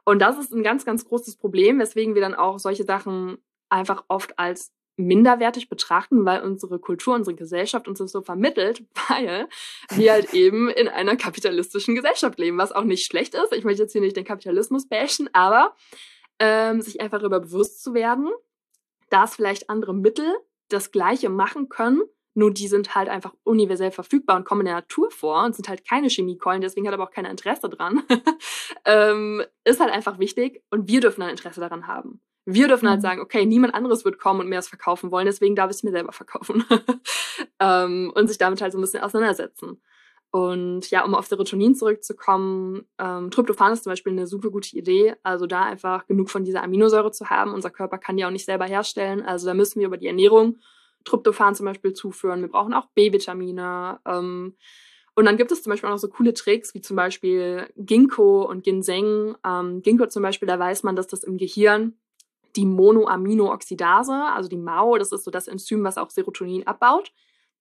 Und 0.06 0.20
das 0.20 0.38
ist 0.38 0.52
ein 0.52 0.64
ganz, 0.64 0.84
ganz 0.84 1.06
großes 1.06 1.38
Problem, 1.38 1.80
weswegen 1.80 2.14
wir 2.14 2.22
dann 2.22 2.36
auch 2.36 2.60
solche 2.60 2.84
Sachen 2.84 3.38
einfach 3.70 4.04
oft 4.10 4.38
als 4.38 4.74
minderwertig 4.96 5.70
betrachten, 5.70 6.26
weil 6.26 6.44
unsere 6.44 6.80
Kultur, 6.80 7.16
unsere 7.16 7.36
Gesellschaft 7.36 7.88
uns 7.88 8.00
das 8.00 8.12
so 8.12 8.22
vermittelt, 8.22 8.84
weil 9.10 9.48
wir 9.96 10.12
halt 10.12 10.34
eben 10.34 10.70
in 10.70 10.88
einer 10.88 11.16
kapitalistischen 11.16 11.96
Gesellschaft 11.96 12.38
leben, 12.40 12.58
was 12.58 12.72
auch 12.72 12.84
nicht 12.84 13.06
schlecht 13.06 13.36
ist. 13.36 13.54
Ich 13.54 13.64
möchte 13.64 13.84
jetzt 13.84 13.94
hier 13.94 14.02
nicht 14.02 14.18
den 14.18 14.26
Kapitalismus 14.26 14.88
bashen, 14.88 15.30
aber 15.34 15.76
ähm, 16.40 16.82
sich 16.82 17.02
einfach 17.02 17.20
darüber 17.20 17.40
bewusst 17.40 17.84
zu 17.84 17.94
werden, 17.94 18.30
dass 19.10 19.36
vielleicht 19.36 19.70
andere 19.70 19.94
Mittel 19.94 20.32
das 20.70 20.92
Gleiche 20.92 21.30
machen 21.30 21.70
können, 21.70 22.02
nur 22.36 22.52
die 22.52 22.68
sind 22.68 22.96
halt 22.96 23.10
einfach 23.10 23.34
universell 23.44 23.92
verfügbar 23.92 24.38
und 24.38 24.46
kommen 24.46 24.62
in 24.62 24.66
der 24.66 24.76
Natur 24.76 25.12
vor 25.12 25.44
und 25.44 25.56
sind 25.56 25.70
halt 25.70 25.88
keine 25.88 26.08
Chemiekeulen, 26.08 26.62
deswegen 26.62 26.88
hat 26.88 26.94
aber 26.94 27.04
auch 27.04 27.12
keiner 27.12 27.30
Interesse 27.30 27.70
dran. 27.70 28.04
ähm, 28.86 29.44
ist 29.64 29.80
halt 29.80 29.92
einfach 29.92 30.18
wichtig 30.18 30.64
und 30.72 30.88
wir 30.88 31.00
dürfen 31.00 31.22
ein 31.22 31.30
Interesse 31.30 31.60
daran 31.60 31.88
haben. 31.88 32.22
Wir 32.46 32.68
dürfen 32.68 32.90
halt 32.90 33.00
mhm. 33.00 33.04
sagen, 33.04 33.22
okay, 33.22 33.46
niemand 33.46 33.74
anderes 33.74 34.04
wird 34.06 34.20
kommen 34.20 34.42
und 34.42 34.50
mir 34.50 34.56
das 34.56 34.68
verkaufen 34.68 35.12
wollen, 35.12 35.26
deswegen 35.26 35.56
darf 35.56 35.70
ich 35.70 35.78
es 35.78 35.84
mir 35.84 35.92
selber 35.92 36.12
verkaufen. 36.12 36.66
ähm, 37.60 38.12
und 38.16 38.28
sich 38.28 38.38
damit 38.38 38.62
halt 38.62 38.74
so 38.74 38.78
ein 38.78 38.82
bisschen 38.82 39.04
auseinandersetzen. 39.04 39.82
Und 40.36 40.90
ja, 40.90 41.06
um 41.06 41.14
auf 41.14 41.28
Serotonin 41.28 41.76
zurückzukommen, 41.76 42.88
ähm, 42.98 43.30
Tryptophan 43.30 43.74
ist 43.74 43.84
zum 43.84 43.92
Beispiel 43.92 44.14
eine 44.14 44.26
super 44.26 44.50
gute 44.50 44.76
Idee. 44.76 45.14
Also 45.22 45.46
da 45.46 45.62
einfach 45.62 46.08
genug 46.08 46.32
von 46.32 46.44
dieser 46.44 46.64
Aminosäure 46.64 47.12
zu 47.12 47.30
haben. 47.30 47.54
Unser 47.54 47.70
Körper 47.70 48.00
kann 48.00 48.18
die 48.18 48.26
auch 48.26 48.32
nicht 48.32 48.46
selber 48.46 48.66
herstellen. 48.66 49.22
Also 49.22 49.46
da 49.46 49.54
müssen 49.54 49.80
wir 49.80 49.86
über 49.86 49.98
die 49.98 50.08
Ernährung 50.08 50.58
Tryptophan 51.04 51.54
zum 51.54 51.68
Beispiel 51.68 51.94
zuführen. 51.94 52.42
Wir 52.42 52.48
brauchen 52.50 52.74
auch 52.74 52.88
B-Vitamine. 52.96 54.00
Ähm, 54.08 54.56
und 55.14 55.26
dann 55.26 55.38
gibt 55.38 55.52
es 55.52 55.62
zum 55.62 55.70
Beispiel 55.70 55.88
auch 55.88 55.94
noch 55.94 56.00
so 56.00 56.10
coole 56.10 56.34
Tricks, 56.34 56.74
wie 56.74 56.82
zum 56.82 56.96
Beispiel 56.96 57.68
Ginkgo 57.76 58.50
und 58.50 58.64
Ginseng. 58.64 59.36
Ähm, 59.46 59.84
Ginkgo 59.84 60.08
zum 60.08 60.24
Beispiel, 60.24 60.48
da 60.48 60.58
weiß 60.58 60.82
man, 60.82 60.96
dass 60.96 61.06
das 61.06 61.24
im 61.24 61.38
Gehirn 61.38 61.94
die 62.56 62.66
Monoaminooxidase, 62.66 64.14
also 64.14 64.50
die 64.50 64.58
MAO, 64.58 64.98
das 64.98 65.12
ist 65.12 65.24
so 65.24 65.32
das 65.32 65.48
Enzym, 65.48 65.84
was 65.84 65.98
auch 65.98 66.10
Serotonin 66.10 66.68
abbaut. 66.68 67.12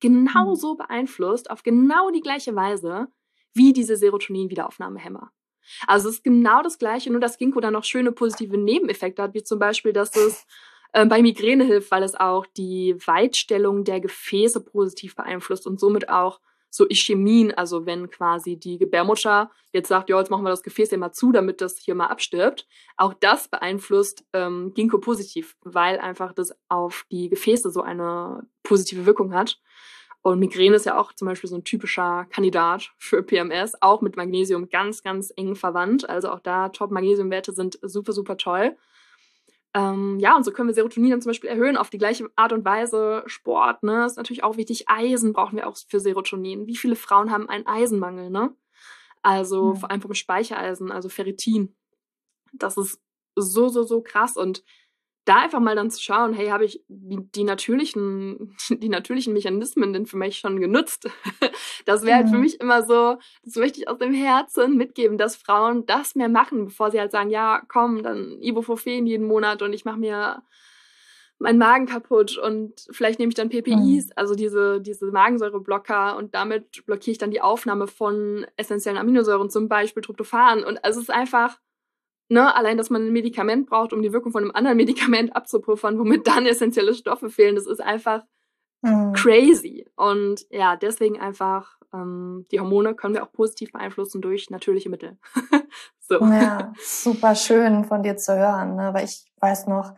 genauso 0.00 0.74
mhm. 0.74 0.78
beeinflusst, 0.78 1.48
auf 1.48 1.62
genau 1.62 2.10
die 2.10 2.22
gleiche 2.22 2.56
Weise, 2.56 3.06
wie 3.54 3.72
diese 3.72 3.96
Serotonin-Wiederaufnahmehämmer. 3.96 5.30
Also 5.86 6.08
es 6.08 6.16
ist 6.16 6.24
genau 6.24 6.62
das 6.62 6.78
Gleiche, 6.78 7.10
nur 7.10 7.20
dass 7.20 7.38
Ginkgo 7.38 7.60
dann 7.60 7.72
noch 7.72 7.84
schöne 7.84 8.10
positive 8.10 8.58
Nebeneffekte 8.58 9.22
hat, 9.22 9.34
wie 9.34 9.44
zum 9.44 9.60
Beispiel, 9.60 9.92
dass 9.92 10.16
es 10.16 10.44
äh, 10.92 11.06
bei 11.06 11.22
Migräne 11.22 11.64
hilft, 11.64 11.90
weil 11.90 12.02
es 12.02 12.14
auch 12.14 12.46
die 12.46 12.96
Weitstellung 13.06 13.84
der 13.84 14.00
Gefäße 14.00 14.60
positiv 14.64 15.14
beeinflusst 15.14 15.66
und 15.66 15.80
somit 15.80 16.08
auch 16.08 16.40
so 16.74 16.88
Ischämien, 16.88 17.52
also 17.52 17.84
wenn 17.84 18.08
quasi 18.08 18.56
die 18.56 18.78
Gebärmutter 18.78 19.50
jetzt 19.72 19.88
sagt, 19.88 20.08
ja, 20.08 20.18
jetzt 20.18 20.30
machen 20.30 20.42
wir 20.42 20.48
das 20.48 20.62
Gefäß 20.62 20.90
ja 20.90 20.96
mal 20.96 21.12
zu, 21.12 21.30
damit 21.30 21.60
das 21.60 21.76
hier 21.76 21.94
mal 21.94 22.06
abstirbt, 22.06 22.66
auch 22.96 23.12
das 23.12 23.48
beeinflusst 23.48 24.24
ähm, 24.32 24.72
Ginkgo 24.74 24.98
positiv, 24.98 25.54
weil 25.60 25.98
einfach 25.98 26.32
das 26.32 26.56
auf 26.70 27.04
die 27.12 27.28
Gefäße 27.28 27.70
so 27.70 27.82
eine 27.82 28.46
positive 28.62 29.04
Wirkung 29.04 29.34
hat. 29.34 29.60
Und 30.22 30.38
Migräne 30.38 30.76
ist 30.76 30.86
ja 30.86 30.98
auch 30.98 31.12
zum 31.12 31.26
Beispiel 31.26 31.50
so 31.50 31.56
ein 31.56 31.64
typischer 31.64 32.26
Kandidat 32.30 32.92
für 32.96 33.22
PMS, 33.22 33.74
auch 33.82 34.00
mit 34.00 34.16
Magnesium 34.16 34.70
ganz, 34.70 35.02
ganz 35.02 35.32
eng 35.36 35.56
verwandt. 35.56 36.08
Also 36.08 36.30
auch 36.30 36.40
da 36.40 36.70
Top-Magnesiumwerte 36.70 37.52
sind 37.52 37.78
super, 37.82 38.12
super 38.12 38.38
toll. 38.38 38.76
Ähm, 39.74 40.18
ja, 40.20 40.36
und 40.36 40.44
so 40.44 40.52
können 40.52 40.68
wir 40.68 40.74
Serotonin 40.74 41.10
dann 41.10 41.22
zum 41.22 41.30
Beispiel 41.30 41.48
erhöhen 41.48 41.76
auf 41.76 41.88
die 41.88 41.98
gleiche 41.98 42.28
Art 42.36 42.52
und 42.52 42.64
Weise. 42.64 43.22
Sport, 43.26 43.82
ne, 43.82 44.04
ist 44.04 44.16
natürlich 44.16 44.44
auch 44.44 44.56
wichtig. 44.56 44.88
Eisen 44.88 45.32
brauchen 45.32 45.56
wir 45.56 45.66
auch 45.66 45.76
für 45.88 46.00
Serotonin. 46.00 46.66
Wie 46.66 46.76
viele 46.76 46.96
Frauen 46.96 47.30
haben 47.30 47.48
einen 47.48 47.66
Eisenmangel, 47.66 48.30
ne? 48.30 48.54
Also 49.22 49.70
mhm. 49.70 49.76
vor 49.76 49.90
allem 49.90 50.02
vom 50.02 50.14
Speichereisen, 50.14 50.90
also 50.90 51.08
Ferritin. 51.08 51.74
Das 52.52 52.76
ist 52.76 53.00
so, 53.34 53.68
so, 53.68 53.82
so 53.84 54.02
krass. 54.02 54.36
Und 54.36 54.62
da 55.24 55.42
einfach 55.42 55.60
mal 55.60 55.76
dann 55.76 55.90
zu 55.90 56.02
schauen, 56.02 56.32
hey, 56.32 56.48
habe 56.48 56.64
ich 56.64 56.82
die, 56.88 57.44
natürlichen, 57.44 58.56
die 58.70 58.88
natürlichen 58.88 59.32
Mechanismen 59.32 59.92
denn 59.92 60.06
für 60.06 60.16
mich 60.16 60.38
schon 60.38 60.60
genutzt? 60.60 61.08
Das 61.84 62.04
wäre 62.04 62.18
halt 62.18 62.28
für 62.28 62.36
mhm. 62.36 62.42
mich 62.42 62.60
immer 62.60 62.82
so, 62.82 63.18
das 63.42 63.56
möchte 63.56 63.80
ich 63.80 63.88
aus 63.88 63.98
dem 63.98 64.14
Herzen 64.14 64.76
mitgeben, 64.76 65.18
dass 65.18 65.34
Frauen 65.34 65.84
das 65.84 66.14
mehr 66.14 66.28
machen, 66.28 66.66
bevor 66.66 66.92
sie 66.92 67.00
halt 67.00 67.10
sagen, 67.10 67.28
ja, 67.28 67.60
komm, 67.66 68.04
dann 68.04 68.40
Ibuprofen 68.40 69.06
jeden 69.06 69.26
Monat 69.26 69.62
und 69.62 69.72
ich 69.72 69.84
mache 69.84 69.98
mir 69.98 70.42
meinen 71.42 71.58
Magen 71.58 71.86
kaputt 71.86 72.38
und 72.38 72.86
vielleicht 72.90 73.18
nehme 73.18 73.30
ich 73.30 73.34
dann 73.34 73.48
PPIs, 73.48 74.06
mhm. 74.06 74.12
also 74.14 74.34
diese, 74.34 74.80
diese 74.80 75.06
Magensäureblocker 75.06 76.16
und 76.16 76.34
damit 76.34 76.86
blockiere 76.86 77.12
ich 77.12 77.18
dann 77.18 77.32
die 77.32 77.40
Aufnahme 77.40 77.88
von 77.88 78.46
essentiellen 78.56 78.98
Aminosäuren, 78.98 79.50
zum 79.50 79.68
Beispiel 79.68 80.02
Tryptophan. 80.02 80.62
Und 80.62 80.82
also 80.84 81.00
es 81.00 81.08
ist 81.08 81.14
einfach, 81.14 81.58
Ne, 82.32 82.56
allein, 82.56 82.78
dass 82.78 82.88
man 82.88 83.02
ein 83.06 83.12
Medikament 83.12 83.68
braucht, 83.68 83.92
um 83.92 84.00
die 84.00 84.14
Wirkung 84.14 84.32
von 84.32 84.42
einem 84.42 84.52
anderen 84.52 84.76
Medikament 84.78 85.36
abzupuffern, 85.36 85.98
womit 85.98 86.26
dann 86.26 86.46
essentielle 86.46 86.94
Stoffe 86.94 87.28
fehlen, 87.28 87.56
das 87.56 87.66
ist 87.66 87.82
einfach 87.82 88.24
mhm. 88.80 89.12
crazy. 89.12 89.86
Und 89.96 90.46
ja, 90.48 90.76
deswegen 90.76 91.20
einfach, 91.20 91.76
ähm, 91.92 92.46
die 92.50 92.58
Hormone 92.58 92.94
können 92.94 93.12
wir 93.12 93.22
auch 93.22 93.32
positiv 93.32 93.72
beeinflussen 93.72 94.22
durch 94.22 94.48
natürliche 94.48 94.88
Mittel. 94.88 95.18
so. 96.00 96.20
Ja, 96.20 96.72
super 96.82 97.34
schön 97.34 97.84
von 97.84 98.02
dir 98.02 98.16
zu 98.16 98.34
hören, 98.34 98.76
ne? 98.76 98.94
weil 98.94 99.04
ich 99.04 99.30
weiß 99.40 99.66
noch, 99.66 99.92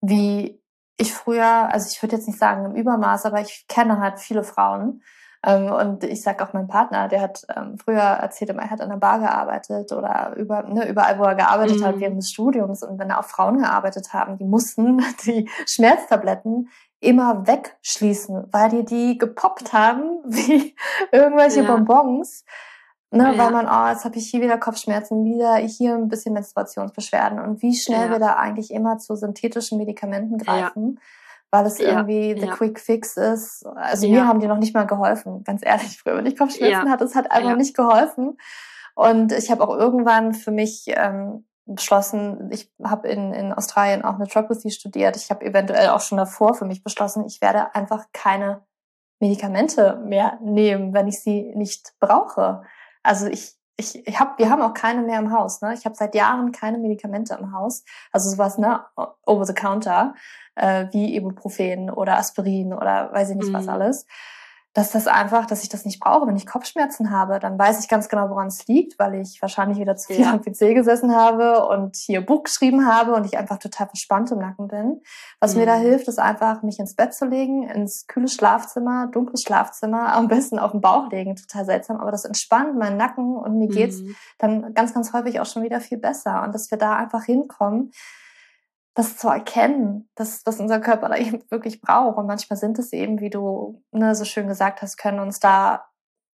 wie 0.00 0.58
ich 0.96 1.12
früher, 1.12 1.68
also 1.70 1.86
ich 1.92 2.02
würde 2.02 2.16
jetzt 2.16 2.28
nicht 2.28 2.38
sagen 2.38 2.64
im 2.64 2.76
Übermaß, 2.76 3.26
aber 3.26 3.42
ich 3.42 3.66
kenne 3.68 3.98
halt 3.98 4.20
viele 4.20 4.42
Frauen, 4.42 5.02
und 5.44 6.04
ich 6.04 6.22
sage 6.22 6.44
auch 6.44 6.52
meinem 6.52 6.68
Partner, 6.68 7.08
der 7.08 7.20
hat 7.20 7.44
ähm, 7.56 7.76
früher 7.76 7.98
erzählt, 7.98 8.50
er 8.50 8.70
hat 8.70 8.80
an 8.80 8.90
der 8.90 8.96
Bar 8.96 9.18
gearbeitet 9.18 9.90
oder 9.90 10.34
über, 10.36 10.62
ne, 10.62 10.88
überall, 10.88 11.18
wo 11.18 11.24
er 11.24 11.34
gearbeitet 11.34 11.80
mhm. 11.80 11.84
hat 11.84 11.98
während 11.98 12.18
des 12.18 12.30
Studiums. 12.30 12.84
Und 12.84 13.00
wenn 13.00 13.08
da 13.08 13.18
auch 13.18 13.24
Frauen 13.24 13.58
gearbeitet 13.58 14.12
haben, 14.12 14.38
die 14.38 14.44
mussten 14.44 15.02
die 15.26 15.50
Schmerztabletten 15.66 16.68
immer 17.00 17.44
wegschließen, 17.46 18.44
weil 18.52 18.70
die 18.70 18.84
die 18.84 19.18
gepoppt 19.18 19.72
haben 19.72 20.20
wie 20.26 20.76
irgendwelche 21.10 21.62
ja. 21.62 21.66
Bonbons. 21.74 22.44
Ne, 23.10 23.34
ja. 23.34 23.38
Weil 23.38 23.50
man, 23.50 23.66
oh, 23.66 23.90
jetzt 23.90 24.04
habe 24.04 24.16
ich 24.16 24.30
hier 24.30 24.40
wieder 24.40 24.56
Kopfschmerzen, 24.58 25.24
wieder 25.24 25.56
hier 25.56 25.94
ein 25.96 26.08
bisschen 26.08 26.32
Menstruationsbeschwerden 26.34 27.40
und 27.40 27.60
wie 27.60 27.76
schnell 27.76 28.06
ja. 28.06 28.10
wir 28.10 28.18
da 28.18 28.36
eigentlich 28.36 28.70
immer 28.70 28.98
zu 28.98 29.16
synthetischen 29.16 29.76
Medikamenten 29.76 30.38
greifen 30.38 30.98
weil 31.52 31.66
es 31.66 31.78
ja, 31.78 31.90
irgendwie 31.90 32.34
the 32.34 32.46
ja. 32.46 32.52
quick 32.54 32.80
fix 32.80 33.16
ist. 33.16 33.64
Also 33.66 34.06
ja. 34.06 34.12
mir 34.12 34.26
haben 34.26 34.40
die 34.40 34.48
noch 34.48 34.58
nicht 34.58 34.74
mal 34.74 34.86
geholfen, 34.86 35.44
ganz 35.44 35.64
ehrlich. 35.64 35.98
Früher, 35.98 36.16
wenn 36.16 36.26
ich 36.26 36.36
Kopfschmerzen 36.36 36.90
hatte, 36.90 37.04
es 37.04 37.14
hat 37.14 37.30
einfach 37.30 37.56
nicht 37.56 37.76
geholfen. 37.76 38.38
Und 38.94 39.32
ich 39.32 39.50
habe 39.50 39.62
auch 39.62 39.76
irgendwann 39.76 40.32
für 40.32 40.50
mich 40.50 40.86
ähm, 40.88 41.44
beschlossen, 41.66 42.50
ich 42.50 42.72
habe 42.82 43.08
in, 43.08 43.32
in 43.34 43.52
Australien 43.52 44.02
auch 44.02 44.18
Naturopathy 44.18 44.70
studiert. 44.70 45.16
Ich 45.16 45.30
habe 45.30 45.44
eventuell 45.44 45.90
auch 45.90 46.00
schon 46.00 46.18
davor 46.18 46.54
für 46.54 46.64
mich 46.64 46.82
beschlossen, 46.82 47.24
ich 47.26 47.40
werde 47.42 47.74
einfach 47.74 48.06
keine 48.12 48.64
Medikamente 49.20 50.00
mehr 50.04 50.38
nehmen, 50.42 50.94
wenn 50.94 51.06
ich 51.06 51.20
sie 51.20 51.52
nicht 51.54 51.94
brauche. 52.00 52.62
Also 53.02 53.26
ich 53.26 53.56
ich, 53.76 54.06
ich 54.06 54.20
hab, 54.20 54.38
wir 54.38 54.50
haben 54.50 54.62
auch 54.62 54.74
keine 54.74 55.02
mehr 55.02 55.18
im 55.18 55.32
Haus. 55.32 55.60
Ne? 55.62 55.74
Ich 55.74 55.84
habe 55.84 55.94
seit 55.94 56.14
Jahren 56.14 56.52
keine 56.52 56.78
Medikamente 56.78 57.34
im 57.34 57.52
Haus. 57.52 57.84
Also 58.10 58.30
sowas, 58.30 58.58
ne, 58.58 58.84
over 59.26 59.44
the 59.44 59.54
counter 59.54 60.14
äh, 60.54 60.86
wie 60.92 61.16
Ibuprofen 61.16 61.90
oder 61.90 62.18
Aspirin 62.18 62.72
oder 62.72 63.12
weiß 63.12 63.30
ich 63.30 63.36
nicht 63.36 63.48
mhm. 63.48 63.54
was 63.54 63.68
alles. 63.68 64.06
Dass 64.74 64.90
das 64.90 65.06
einfach, 65.06 65.44
dass 65.46 65.62
ich 65.62 65.68
das 65.68 65.84
nicht 65.84 66.00
brauche. 66.00 66.26
Wenn 66.26 66.36
ich 66.36 66.46
Kopfschmerzen 66.46 67.10
habe, 67.10 67.38
dann 67.38 67.58
weiß 67.58 67.80
ich 67.80 67.88
ganz 67.88 68.08
genau, 68.08 68.30
woran 68.30 68.46
es 68.46 68.66
liegt, 68.66 68.98
weil 68.98 69.16
ich 69.16 69.38
wahrscheinlich 69.42 69.78
wieder 69.78 69.96
zu 69.96 70.14
viel 70.14 70.22
ja. 70.22 70.32
am 70.32 70.40
PC 70.40 70.74
gesessen 70.74 71.14
habe 71.14 71.66
und 71.66 71.96
hier 71.96 72.24
Buch 72.24 72.44
geschrieben 72.44 72.86
habe 72.86 73.14
und 73.14 73.26
ich 73.26 73.36
einfach 73.36 73.58
total 73.58 73.88
verspannt 73.88 74.30
im 74.30 74.38
Nacken 74.38 74.68
bin. 74.68 75.02
Was 75.40 75.54
mhm. 75.54 75.60
mir 75.60 75.66
da 75.66 75.76
mhm. 75.76 75.82
hilft, 75.82 76.08
ist 76.08 76.18
einfach, 76.18 76.62
mich 76.62 76.78
ins 76.78 76.94
Bett 76.94 77.12
zu 77.12 77.26
legen, 77.26 77.68
ins 77.68 78.06
kühle 78.06 78.28
Schlafzimmer, 78.28 79.08
dunkles 79.08 79.42
Schlafzimmer, 79.42 80.14
am 80.14 80.28
besten 80.28 80.58
auf 80.58 80.70
den 80.70 80.80
Bauch 80.80 81.10
legen, 81.10 81.36
total 81.36 81.66
seltsam, 81.66 81.98
aber 81.98 82.10
das 82.10 82.24
entspannt 82.24 82.78
meinen 82.78 82.96
Nacken 82.96 83.36
und 83.36 83.58
mir 83.58 83.68
geht's 83.68 84.00
mhm. 84.00 84.16
dann 84.38 84.74
ganz, 84.74 84.94
ganz 84.94 85.12
häufig 85.12 85.40
auch 85.40 85.46
schon 85.46 85.62
wieder 85.62 85.80
viel 85.80 85.98
besser. 85.98 86.42
Und 86.42 86.54
dass 86.54 86.70
wir 86.70 86.78
da 86.78 86.96
einfach 86.96 87.24
hinkommen, 87.24 87.92
das 88.94 89.16
zu 89.16 89.28
erkennen, 89.28 90.08
dass, 90.14 90.42
dass 90.42 90.60
unser 90.60 90.80
Körper 90.80 91.08
da 91.08 91.16
eben 91.16 91.42
wirklich 91.50 91.80
braucht. 91.80 92.18
Und 92.18 92.26
manchmal 92.26 92.58
sind 92.58 92.78
es 92.78 92.92
eben, 92.92 93.20
wie 93.20 93.30
du 93.30 93.82
ne, 93.90 94.14
so 94.14 94.24
schön 94.24 94.48
gesagt 94.48 94.82
hast, 94.82 94.96
können 94.96 95.20
uns 95.20 95.40
da 95.40 95.84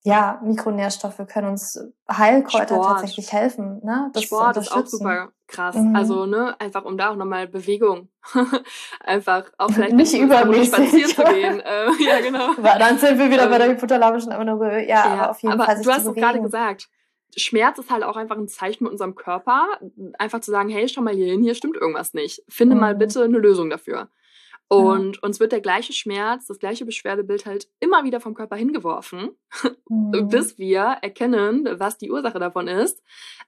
ja, 0.05 0.41
Mikronährstoffe 0.43 1.27
können 1.27 1.49
uns 1.49 1.79
Heilkräuter 2.11 2.77
Sport. 2.77 2.87
tatsächlich 2.87 3.33
helfen. 3.33 3.81
Ne? 3.85 4.11
Das 4.13 4.23
Sport 4.23 4.57
ist 4.57 4.73
auch 4.73 4.87
super 4.87 5.31
krass. 5.47 5.75
Mhm. 5.75 5.97
Also, 5.97 6.25
ne, 6.25 6.55
einfach 6.61 6.85
um 6.85 6.97
da 6.97 7.11
auch 7.11 7.17
nochmal 7.17 7.49
Bewegung. 7.49 8.09
einfach 9.05 9.51
auch 9.59 9.71
vielleicht 9.71 9.95
nicht 9.95 10.15
übermäßig 10.15 10.69
spazieren 10.69 11.11
zu 11.11 11.25
gehen. 11.25 11.61
äh, 11.65 11.91
ja, 12.05 12.21
genau. 12.21 12.51
Weil 12.59 12.79
dann 12.79 12.99
sind 12.99 13.19
wir 13.19 13.31
wieder 13.31 13.45
ähm, 13.45 13.51
bei 13.51 13.59
der 13.59 13.69
hypothalamischen 13.71 14.33
Amenorrhoe. 14.33 14.83
Ja, 14.83 14.87
ja, 14.87 15.05
aber 15.05 15.31
auf 15.31 15.43
jeden 15.43 15.55
aber 15.55 15.65
Fall. 15.65 15.77
Sich 15.77 15.87
du 15.87 15.93
hast 15.93 16.07
es 16.07 16.15
gerade 16.15 16.41
gesagt. 16.41 16.89
Schmerz 17.37 17.79
ist 17.79 17.91
halt 17.91 18.05
auch 18.05 18.17
einfach 18.17 18.37
ein 18.37 18.49
Zeichen 18.49 18.85
mit 18.85 18.93
unserem 18.93 19.15
Körper, 19.15 19.67
einfach 20.19 20.41
zu 20.41 20.51
sagen, 20.51 20.69
hey, 20.69 20.89
schau 20.89 21.03
mal 21.03 21.15
hier 21.15 21.27
hin, 21.27 21.43
hier 21.43 21.55
stimmt 21.55 21.77
irgendwas 21.77 22.15
nicht. 22.15 22.43
Finde 22.49 22.75
mhm. 22.75 22.81
mal 22.81 22.95
bitte 22.95 23.23
eine 23.23 23.39
Lösung 23.39 23.71
dafür. 23.71 24.09
Und 24.69 25.17
ja. 25.17 25.23
uns 25.23 25.41
wird 25.41 25.53
der 25.53 25.63
gleiche 25.63 25.95
Schmerz, 25.95 26.47
das 26.47 26.59
gleiche 26.59 26.85
Beschwerdebild 26.85 27.47
halt 27.47 27.69
immer 27.81 28.05
wieder 28.05 28.21
vom 28.21 28.35
Körper 28.35 28.57
hingeworfen, 28.57 29.31
mhm. 29.89 30.29
bis 30.29 30.59
wir 30.59 30.99
erkennen, 31.01 31.67
was 31.79 31.97
die 31.97 32.11
Ursache 32.11 32.39
davon 32.39 32.69
ist. 32.69 33.03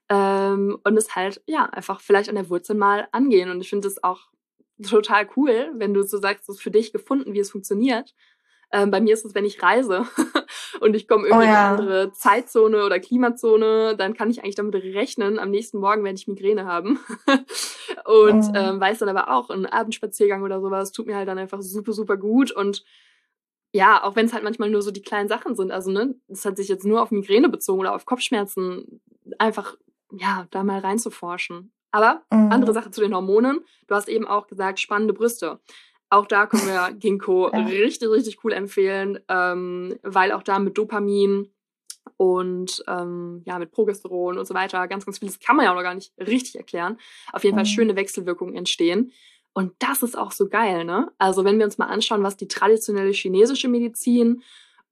Ähm, 0.09 0.79
und 0.83 0.97
es 0.97 1.15
halt, 1.15 1.43
ja, 1.47 1.67
einfach 1.67 2.01
vielleicht 2.01 2.31
an 2.31 2.37
der 2.37 2.49
Wurzel 2.49 2.75
mal 2.75 3.07
angehen. 3.13 3.51
Und 3.51 3.61
ich 3.61 3.69
finde 3.69 3.89
es 3.89 4.03
auch 4.03 4.29
total 4.83 5.29
cool, 5.37 5.73
wenn 5.75 5.93
du 5.93 6.03
so 6.03 6.17
sagst, 6.19 6.49
es 6.49 6.57
ist 6.57 6.63
für 6.63 6.71
dich 6.71 6.91
gefunden, 6.91 7.35
wie 7.35 7.41
es 7.41 7.51
funktioniert. 7.51 8.15
Ähm, 8.73 8.91
bei 8.91 9.01
mir 9.01 9.15
ist 9.15 9.25
es, 9.25 9.35
wenn 9.35 9.45
ich 9.45 9.63
reise 9.63 10.07
und 10.81 10.95
ich 10.95 11.09
komme 11.09 11.27
irgendwie 11.27 11.49
oh, 11.49 11.51
ja. 11.51 11.75
in 11.75 11.81
eine 11.81 11.83
andere 11.83 12.13
Zeitzone 12.13 12.85
oder 12.85 13.01
Klimazone, 13.01 13.97
dann 13.97 14.15
kann 14.15 14.31
ich 14.31 14.43
eigentlich 14.43 14.55
damit 14.55 14.75
rechnen, 14.75 15.39
am 15.39 15.51
nächsten 15.51 15.79
Morgen 15.79 16.05
werde 16.05 16.17
ich 16.17 16.29
Migräne 16.29 16.67
haben. 16.67 17.01
und 18.05 18.49
mhm. 18.49 18.55
ähm, 18.55 18.81
weiß 18.81 18.99
dann 18.99 19.09
aber 19.09 19.31
auch, 19.31 19.51
ein 19.51 19.67
Abendspaziergang 19.67 20.43
oder 20.43 20.61
sowas 20.61 20.93
tut 20.93 21.07
mir 21.07 21.17
halt 21.17 21.29
dann 21.29 21.39
einfach 21.39 21.63
super, 21.63 21.93
super 21.93 22.17
gut. 22.17 22.53
Und 22.53 22.85
ja, 23.73 24.03
auch 24.03 24.15
wenn 24.15 24.27
es 24.27 24.33
halt 24.33 24.45
manchmal 24.45 24.71
nur 24.71 24.83
so 24.83 24.91
die 24.91 25.03
kleinen 25.03 25.29
Sachen 25.29 25.57
sind, 25.57 25.73
also 25.73 25.91
ne, 25.91 26.15
das 26.29 26.45
hat 26.45 26.57
sich 26.57 26.69
jetzt 26.69 26.85
nur 26.85 27.03
auf 27.03 27.11
Migräne 27.11 27.49
bezogen 27.49 27.81
oder 27.81 27.95
auf 27.95 28.07
Kopfschmerzen, 28.07 29.01
einfach, 29.39 29.77
ja, 30.13 30.47
da 30.51 30.63
mal 30.63 30.81
reinzuforschen. 30.81 31.73
Aber 31.93 32.23
mhm. 32.31 32.53
andere 32.53 32.73
Sache 32.73 32.91
zu 32.91 33.01
den 33.01 33.15
Hormonen. 33.15 33.65
Du 33.89 33.95
hast 33.95 34.09
eben 34.09 34.27
auch 34.27 34.47
gesagt, 34.47 34.79
spannende 34.79 35.13
Brüste. 35.13 35.59
Auch 36.11 36.27
da 36.27 36.47
können 36.47 36.67
wir 36.67 36.93
Ginkgo 36.99 37.51
ja. 37.51 37.59
richtig, 37.61 38.11
richtig 38.11 38.45
cool 38.45 38.53
empfehlen, 38.53 39.21
ähm, 39.29 39.97
weil 40.03 40.33
auch 40.33 40.43
da 40.43 40.59
mit 40.59 40.77
Dopamin 40.77 41.51
und 42.17 42.83
ähm, 42.87 43.43
ja, 43.47 43.59
mit 43.59 43.71
Progesteron 43.71 44.39
und 44.39 44.47
so 44.47 44.53
weiter, 44.53 44.87
ganz, 44.89 45.07
ganz 45.07 45.19
vieles 45.19 45.39
kann 45.39 45.57
man 45.57 45.65
ja 45.65 45.73
auch 45.73 45.77
noch 45.77 45.83
gar 45.83 45.95
nicht 45.95 46.13
richtig 46.19 46.57
erklären. 46.57 46.99
Auf 47.33 47.45
jeden 47.45 47.55
mhm. 47.55 47.61
Fall 47.61 47.67
schöne 47.67 47.97
Wechselwirkungen 47.97 48.57
entstehen. 48.57 49.13
Und 49.53 49.73
das 49.79 50.03
ist 50.03 50.17
auch 50.17 50.33
so 50.33 50.49
geil, 50.49 50.85
ne? 50.85 51.11
Also, 51.19 51.45
wenn 51.45 51.59
wir 51.59 51.65
uns 51.65 51.79
mal 51.79 51.87
anschauen, 51.87 52.23
was 52.23 52.37
die 52.37 52.47
traditionelle 52.47 53.11
chinesische 53.11 53.69
Medizin 53.69 54.43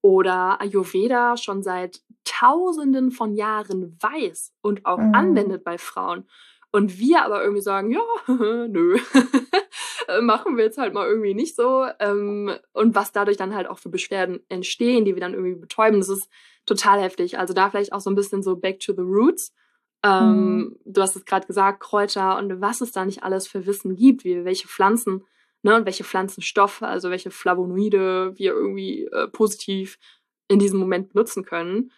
oder 0.01 0.61
Ayurveda 0.61 1.37
schon 1.37 1.63
seit 1.63 2.01
Tausenden 2.25 3.11
von 3.11 3.35
Jahren 3.35 3.97
weiß 4.01 4.53
und 4.61 4.85
auch 4.85 4.99
mhm. 4.99 5.15
anwendet 5.15 5.65
bei 5.65 5.79
Frauen. 5.79 6.29
Und 6.71 6.99
wir 6.99 7.25
aber 7.25 7.43
irgendwie 7.43 7.63
sagen, 7.63 7.91
ja, 7.91 8.01
nö. 8.27 8.99
machen 10.23 10.57
wir 10.57 10.65
jetzt 10.65 10.79
halt 10.79 10.95
mal 10.95 11.07
irgendwie 11.07 11.35
nicht 11.35 11.57
so. 11.57 11.87
Ähm, 11.99 12.53
und 12.73 12.95
was 12.95 13.13
dadurch 13.13 13.37
dann 13.37 13.55
halt 13.55 13.69
auch 13.69 13.79
für 13.79 13.89
Beschwerden 13.89 14.41
entstehen, 14.49 15.05
die 15.05 15.15
wir 15.15 15.21
dann 15.21 15.35
irgendwie 15.35 15.55
betäuben, 15.55 16.01
das 16.01 16.09
ist 16.09 16.29
total 16.67 17.01
heftig. 17.01 17.39
Also 17.39 17.55
da 17.55 17.71
vielleicht 17.71 17.93
auch 17.93 18.01
so 18.01 18.11
ein 18.11 18.17
bisschen 18.17 18.43
so 18.43 18.57
back 18.57 18.81
to 18.81 18.93
the 18.93 19.03
roots. 19.03 19.55
Ähm, 20.03 20.57
mhm. 20.57 20.77
Du 20.85 21.03
hast 21.03 21.17
es 21.17 21.25
gerade 21.25 21.47
gesagt, 21.47 21.81
Kräuter 21.81 22.39
und 22.39 22.61
was 22.61 22.81
es 22.81 22.93
da 22.93 23.05
nicht 23.05 23.23
alles 23.23 23.49
für 23.49 23.67
Wissen 23.67 23.97
gibt, 23.97 24.25
wie 24.25 24.45
welche 24.45 24.69
Pflanzen 24.69 25.25
ne, 25.63 25.75
und 25.77 25.87
welche 25.87 26.05
Pflanzenstoffe, 26.05 26.83
also 26.83 27.11
welche 27.11 27.31
Flavonoide 27.31 28.33
wir 28.37 28.53
irgendwie 28.53 29.07
äh, 29.07 29.29
positiv 29.29 29.99
in 30.47 30.59
diesem 30.59 30.79
Moment 30.79 31.13
benutzen 31.13 31.45
können. 31.45 31.91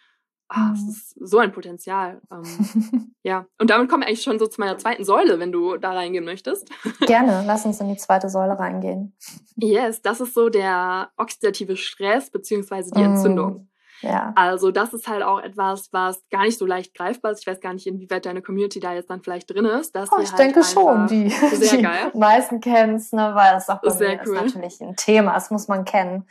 Oh, 0.53 0.73
es 0.75 0.83
ist 0.89 1.17
so 1.21 1.39
ein 1.39 1.53
Potenzial. 1.53 2.21
Ähm, 2.33 3.15
ja, 3.23 3.47
und 3.59 3.71
damit 3.71 3.89
kommen 3.89 4.03
wir 4.03 4.09
eigentlich 4.09 4.23
schon 4.23 4.39
so 4.41 4.49
zu 4.49 4.61
meiner 4.61 4.79
zweiten 4.79 5.05
Säule, 5.05 5.39
wenn 5.39 5.53
du 5.53 5.77
da 5.77 5.93
reingehen 5.93 6.25
möchtest. 6.25 6.69
Gerne, 7.07 7.45
lass 7.47 7.65
uns 7.65 7.81
in 7.81 7.89
die 7.89 7.97
zweite 7.97 8.29
Säule 8.29 8.59
reingehen. 8.59 9.15
Yes, 9.57 10.03
das 10.03 10.21
ist 10.21 10.35
so 10.35 10.49
der 10.49 11.11
oxidative 11.17 11.77
Stress 11.77 12.31
beziehungsweise 12.31 12.91
die 12.91 13.01
Entzündung. 13.01 13.70
Ja. 14.03 14.33
Also 14.37 14.71
das 14.71 14.93
ist 14.95 15.09
halt 15.09 15.23
auch 15.23 15.41
etwas, 15.41 15.93
was 15.93 16.23
gar 16.31 16.43
nicht 16.43 16.59
so 16.59 16.67
leicht 16.67 16.95
greifbar 16.95 17.33
ist. 17.33 17.41
Ich 17.41 17.47
weiß 17.47 17.61
gar 17.61 17.75
nicht, 17.75 17.87
inwieweit 17.87 18.27
deine 18.27 18.43
Community 18.43 18.81
da 18.81 18.95
jetzt 18.95 19.11
dann 19.11 19.23
vielleicht 19.23 19.51
drin 19.51 19.65
ist. 19.65 19.95
Dass 19.95 20.11
oh, 20.13 20.21
ich 20.21 20.31
halt 20.31 20.39
denke 20.39 20.65
schon, 20.65 21.07
die, 21.07 21.29
sehr 21.53 21.79
die 21.79 21.83
geil. 21.83 22.11
meisten 22.15 22.61
kennen 22.61 22.97
es, 22.97 23.13
ne, 23.13 23.33
weil 23.35 23.53
das 23.53 23.69
auch 23.69 23.81
bei 23.81 23.91
sehr 23.91 24.21
cool. 24.27 24.37
ist 24.37 24.55
natürlich 24.55 24.81
ein 24.81 24.97
Thema, 24.97 25.35
das 25.35 25.51
muss 25.51 25.69
man 25.69 25.85
kennen. 25.85 26.27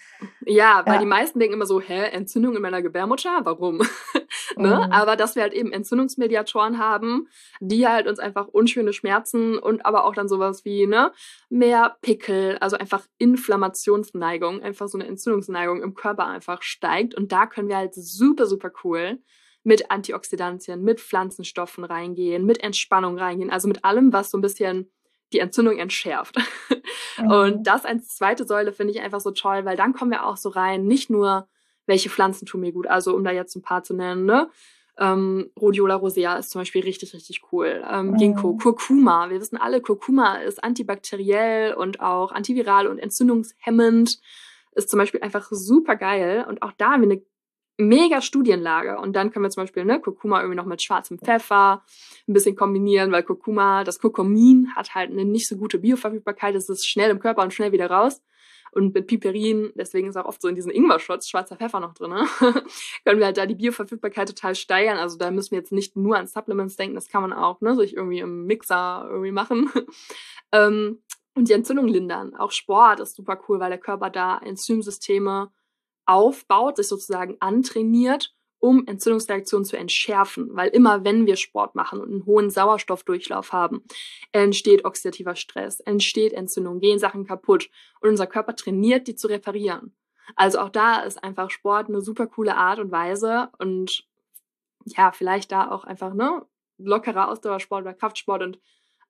Ja, 0.46 0.82
weil 0.86 0.96
ja. 0.96 1.00
die 1.00 1.06
meisten 1.06 1.40
denken 1.40 1.56
immer 1.56 1.66
so, 1.66 1.80
hä, 1.80 2.10
Entzündung 2.12 2.56
in 2.56 2.62
meiner 2.62 2.82
Gebärmutter? 2.82 3.42
Warum? 3.44 3.82
ne? 4.58 4.86
Mhm. 4.88 4.92
Aber 4.92 5.16
dass 5.16 5.36
wir 5.36 5.44
halt 5.44 5.54
eben 5.54 5.72
Entzündungsmediatoren 5.72 6.78
haben, 6.78 7.28
die 7.60 7.88
halt 7.88 8.08
uns 8.08 8.20
einfach 8.20 8.48
unschöne 8.48 8.94
Schmerzen 8.94 9.58
und 9.58 9.86
aber 9.86 10.06
auch 10.06 10.14
dann 10.14 10.28
sowas 10.28 10.66
wie 10.66 10.88
ne, 10.88 11.12
mehr 11.50 11.98
Pickel, 12.02 12.58
also 12.60 12.78
einfach 12.78 13.06
Inflammationsneigung, 13.18 14.62
einfach 14.62 14.88
so 14.88 14.98
eine 14.98 15.08
Entzündungsneigung 15.08 15.82
im 15.82 15.94
Körper 15.94 16.28
einfach 16.28 16.62
steigt. 16.62 17.16
Und 17.16 17.32
da 17.32 17.46
können 17.46 17.70
wir 17.70 17.78
halt 17.78 17.94
super, 17.94 18.46
super 18.46 18.72
cool 18.84 19.20
mit 19.64 19.92
Antioxidantien, 19.92 20.82
mit 20.84 21.02
Pflanzenstoffen 21.02 21.84
reingehen, 21.84 22.46
mit 22.46 22.64
Entspannung 22.64 23.18
reingehen, 23.18 23.50
also 23.52 23.68
mit 23.68 23.84
allem, 23.84 24.14
was 24.14 24.32
so 24.32 24.38
ein 24.38 24.42
bisschen 24.42 24.90
die 25.34 25.40
Entzündung 25.40 25.78
entschärft. 25.78 26.38
Mhm. 27.18 27.32
Und 27.32 27.68
das 27.68 27.84
als 27.84 28.08
zweite 28.16 28.46
Säule 28.46 28.72
finde 28.72 28.94
ich 28.94 29.02
einfach 29.02 29.20
so 29.20 29.32
toll, 29.32 29.66
weil 29.66 29.76
dann 29.76 29.92
kommen 29.92 30.12
wir 30.12 30.26
auch 30.26 30.38
so 30.38 30.48
rein, 30.48 30.86
nicht 30.86 31.10
nur, 31.10 31.50
welche 31.90 32.10
Pflanzen 32.10 32.46
tun 32.46 32.62
mir 32.62 32.72
gut, 32.72 32.88
also 32.88 33.16
um 33.16 33.24
da 33.24 33.32
jetzt 33.32 33.56
ein 33.56 33.62
paar 33.62 33.84
zu 33.84 33.94
nennen, 33.94 34.26
ne? 34.26 34.50
Ähm, 35.00 35.50
Rhodiola 35.60 35.96
rosea 35.96 36.36
ist 36.36 36.52
zum 36.52 36.62
Beispiel 36.62 36.84
richtig, 36.84 37.14
richtig 37.14 37.42
cool. 37.52 37.84
Ähm, 37.90 38.18
Ginkgo, 38.18 38.54
mhm. 38.54 38.58
Kurkuma. 38.58 39.30
Wir 39.30 39.40
wissen 39.40 39.58
alle, 39.58 39.82
Kurkuma 39.82 40.36
ist 40.36 40.62
antibakteriell 40.62 41.74
und 41.74 42.02
auch 42.02 42.34
antiviral 42.34 42.86
und 42.86 43.00
entzündungshemmend. 43.00 44.20
Ist 44.74 44.90
zum 44.90 45.00
Beispiel 45.00 45.22
einfach 45.22 45.48
super 45.52 45.96
geil. 45.96 46.46
Und 46.48 46.62
auch 46.62 46.74
da 46.74 46.92
haben 46.92 47.02
wir 47.02 47.12
eine 47.12 47.22
mega 47.78 48.22
Studienlage. 48.22 49.00
Und 49.00 49.16
dann 49.16 49.32
können 49.32 49.46
wir 49.46 49.50
zum 49.50 49.64
Beispiel 49.64 49.86
ne, 49.86 50.02
Kurkuma 50.02 50.42
irgendwie 50.42 50.58
noch 50.58 50.66
mit 50.66 50.82
schwarzem 50.82 51.18
Pfeffer 51.18 51.82
ein 52.28 52.34
bisschen 52.34 52.58
kombinieren, 52.58 53.14
weil 53.14 53.24
Kurkuma, 53.24 53.86
das 53.86 54.00
Kurkumin 54.00 54.76
hat 54.76 54.96
halt 54.96 55.12
eine 55.12 55.24
nicht 55.24 55.48
so 55.48 55.56
gute 55.56 55.80
Bioverfügbarkeit. 55.80 56.56
Es 56.56 56.68
ist 56.68 56.86
schnell 56.86 57.10
im 57.10 57.20
Körper 57.20 57.42
und 57.42 57.54
schnell 57.54 57.72
wieder 57.72 57.90
raus. 57.90 58.22
Und 58.72 58.94
mit 58.94 59.08
Piperin, 59.08 59.72
deswegen 59.76 60.10
ist 60.10 60.18
auch 60.18 60.26
oft 60.26 60.42
so 60.42 60.48
in 60.48 60.56
diesen 60.56 60.72
Ingwer-Shots 60.72 61.30
schwarzer 61.30 61.56
Pfeffer 61.56 61.80
noch 61.80 61.94
drin, 61.94 62.12
ne? 62.12 62.28
können 63.04 63.20
wir 63.20 63.26
halt 63.26 63.38
da 63.38 63.46
die 63.46 63.56
Bioverfügbarkeit 63.56 64.30
total 64.30 64.56
steigern. 64.56 64.98
Also 64.98 65.18
da 65.18 65.32
müssen 65.32 65.52
wir 65.52 65.60
jetzt 65.60 65.72
nicht 65.72 65.96
nur 65.96 66.18
an 66.18 66.28
Supplements 66.28 66.76
denken, 66.76 66.96
das 66.96 67.10
kann 67.10 67.22
man 67.22 67.34
auch 67.34 67.62
ne, 67.62 67.76
sich 67.76 67.96
irgendwie 67.96 68.20
im 68.20 68.46
Mixer 68.46 69.08
irgendwie 69.10 69.32
machen. 69.32 69.70
ähm, 70.52 71.02
und 71.36 71.48
die 71.48 71.54
Entzündung 71.54 71.88
lindern. 71.88 72.36
Auch 72.36 72.52
Sport 72.52 73.00
ist 73.00 73.16
super 73.16 73.40
cool, 73.48 73.60
weil 73.60 73.70
der 73.70 73.80
Körper 73.80 74.10
da 74.10 74.38
Enzymsysteme 74.40 75.52
aufbaut, 76.06 76.78
sich 76.78 76.88
sozusagen 76.88 77.38
antrainiert, 77.40 78.36
um 78.60 78.86
Entzündungsreaktionen 78.86 79.66
zu 79.66 79.78
entschärfen. 79.78 80.50
Weil 80.54 80.70
immer 80.70 81.04
wenn 81.04 81.26
wir 81.26 81.36
Sport 81.36 81.76
machen 81.76 82.00
und 82.00 82.12
einen 82.12 82.26
hohen 82.26 82.50
Sauerstoffdurchlauf 82.50 83.54
haben, 83.54 83.84
entsteht 84.32 84.86
oxidativer 84.86 85.36
Stress, 85.36 85.80
entsteht 85.80 86.34
Entzündung, 86.34 86.80
gehen 86.80 87.00
Sachen 87.00 87.26
kaputt 87.26 87.70
und 88.02 88.10
unser 88.10 88.28
Körper 88.28 88.56
trainiert, 88.56 89.08
die 89.08 89.16
zu 89.16 89.28
reparieren. 89.28 89.96
Also 90.36 90.60
auch 90.60 90.70
da 90.70 91.02
ist 91.02 91.24
einfach 91.24 91.50
Sport 91.50 91.90
eine 91.90 92.02
super 92.02 92.28
coole 92.28 92.56
Art 92.56 92.80
und 92.80 92.92
Weise 92.92 93.50
und 93.58 94.06
ja, 94.86 95.12
vielleicht 95.12 95.52
da 95.52 95.72
auch 95.72 95.84
einfach, 95.84 96.14
ne, 96.14 96.46
lockerer 96.78 97.30
Ausdauersport 97.30 97.82
oder 97.82 97.94
Kraftsport 97.94 98.42
und 98.44 98.60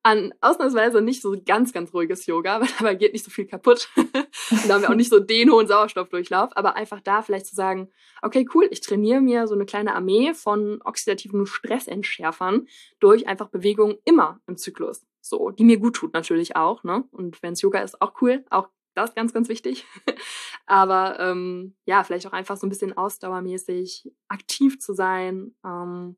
an 0.04 0.34
ausnahmsweise 0.42 1.02
nicht 1.02 1.22
so 1.22 1.36
ganz, 1.46 1.74
ganz 1.74 1.94
ruhiges 1.94 2.26
Yoga, 2.26 2.62
weil 2.62 2.70
dabei 2.78 2.96
geht 2.96 3.14
nicht 3.14 3.26
so 3.26 3.32
viel 3.32 3.46
kaputt. 3.46 3.90
und 3.96 4.68
da 4.68 4.76
haben 4.76 4.82
wir 4.82 4.90
auch 4.90 4.96
nicht 4.96 5.10
so 5.10 5.20
den 5.20 5.52
hohen 5.52 5.68
Sauerstoffdurchlauf, 5.68 6.56
aber 6.56 6.76
einfach 6.76 7.02
da 7.02 7.22
vielleicht 7.22 7.48
zu 7.48 7.56
sagen, 7.56 7.90
okay, 8.22 8.48
cool, 8.54 8.68
ich 8.72 8.82
trainiere 8.82 9.22
mir 9.22 9.48
so 9.48 9.56
eine 9.56 9.66
kleine 9.66 9.96
Armee 9.96 10.34
von 10.34 10.82
oxidativen 10.84 11.46
Stressentschärfern 11.46 12.68
durch 13.00 13.28
einfach 13.28 13.50
Bewegung 13.50 13.98
immer 14.06 14.40
im 14.48 14.58
Zyklus. 14.58 15.06
So, 15.22 15.52
die 15.52 15.66
mir 15.66 15.78
gut 15.78 15.96
tut 15.96 16.14
natürlich 16.14 16.56
auch, 16.56 16.84
ne? 16.84 17.04
Und 17.12 17.42
wenn 17.44 17.54
es 17.54 17.62
Yoga 17.62 17.82
ist, 17.82 18.02
auch 18.02 18.14
cool, 18.22 18.46
auch 18.50 18.70
das 18.96 19.16
ganz, 19.16 19.34
ganz 19.34 19.50
wichtig. 19.50 19.86
aber 20.66 21.20
ähm, 21.20 21.76
ja, 21.86 22.04
vielleicht 22.04 22.26
auch 22.28 22.34
einfach 22.34 22.58
so 22.58 22.66
ein 22.66 22.70
bisschen 22.70 22.98
ausdauermäßig 22.98 24.12
aktiv 24.28 24.80
zu 24.80 24.94
sein. 24.94 25.56
Ähm, 25.66 26.18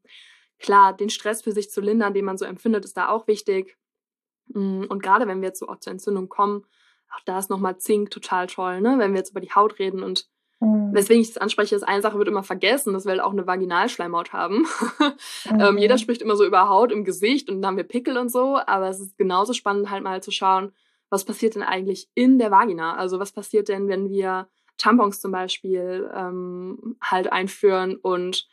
Klar, 0.61 0.93
den 0.93 1.09
Stress 1.09 1.41
für 1.41 1.51
sich 1.51 1.69
zu 1.71 1.81
lindern, 1.81 2.13
den 2.13 2.25
man 2.25 2.37
so 2.37 2.45
empfindet, 2.45 2.85
ist 2.85 2.97
da 2.97 3.09
auch 3.09 3.27
wichtig. 3.27 3.77
Mm, 4.47 4.83
und 4.87 5.01
gerade 5.01 5.27
wenn 5.27 5.41
wir 5.41 5.49
jetzt 5.49 5.59
so 5.59 5.67
auch 5.67 5.79
zur 5.79 5.91
Entzündung 5.91 6.29
kommen, 6.29 6.65
auch 7.13 7.21
da 7.25 7.39
ist 7.39 7.49
nochmal 7.49 7.77
Zink 7.77 8.11
total 8.11 8.47
toll, 8.47 8.81
ne? 8.81 8.95
Wenn 8.97 9.11
wir 9.11 9.19
jetzt 9.19 9.31
über 9.31 9.41
die 9.41 9.51
Haut 9.51 9.79
reden 9.79 10.01
und 10.01 10.27
mhm. 10.59 10.93
weswegen 10.93 11.21
ich 11.21 11.27
das 11.27 11.37
anspreche, 11.37 11.75
ist 11.75 11.83
eine 11.83 12.01
Sache 12.01 12.17
wird 12.17 12.27
immer 12.27 12.43
vergessen, 12.43 12.93
dass 12.93 13.05
wir 13.05 13.11
halt 13.11 13.21
auch 13.21 13.33
eine 13.33 13.47
Vaginalschleimhaut 13.47 14.33
haben. 14.33 14.65
Mhm. 15.49 15.59
ähm, 15.59 15.77
jeder 15.77 15.97
spricht 15.97 16.21
immer 16.21 16.35
so 16.35 16.45
über 16.45 16.69
Haut 16.69 16.91
im 16.91 17.03
Gesicht 17.03 17.49
und 17.49 17.61
dann 17.61 17.69
haben 17.69 17.77
wir 17.77 17.83
Pickel 17.83 18.17
und 18.17 18.29
so, 18.29 18.57
aber 18.65 18.89
es 18.89 18.99
ist 18.99 19.17
genauso 19.17 19.53
spannend 19.53 19.89
halt 19.89 20.03
mal 20.03 20.23
zu 20.23 20.31
schauen, 20.31 20.71
was 21.09 21.25
passiert 21.25 21.55
denn 21.55 21.63
eigentlich 21.63 22.09
in 22.13 22.39
der 22.39 22.51
Vagina? 22.51 22.95
Also 22.95 23.19
was 23.19 23.33
passiert 23.33 23.67
denn, 23.67 23.89
wenn 23.89 24.09
wir 24.09 24.47
Tampons 24.77 25.19
zum 25.19 25.31
Beispiel 25.31 26.09
ähm, 26.15 26.95
halt 27.01 27.31
einführen 27.31 27.97
und 27.97 28.47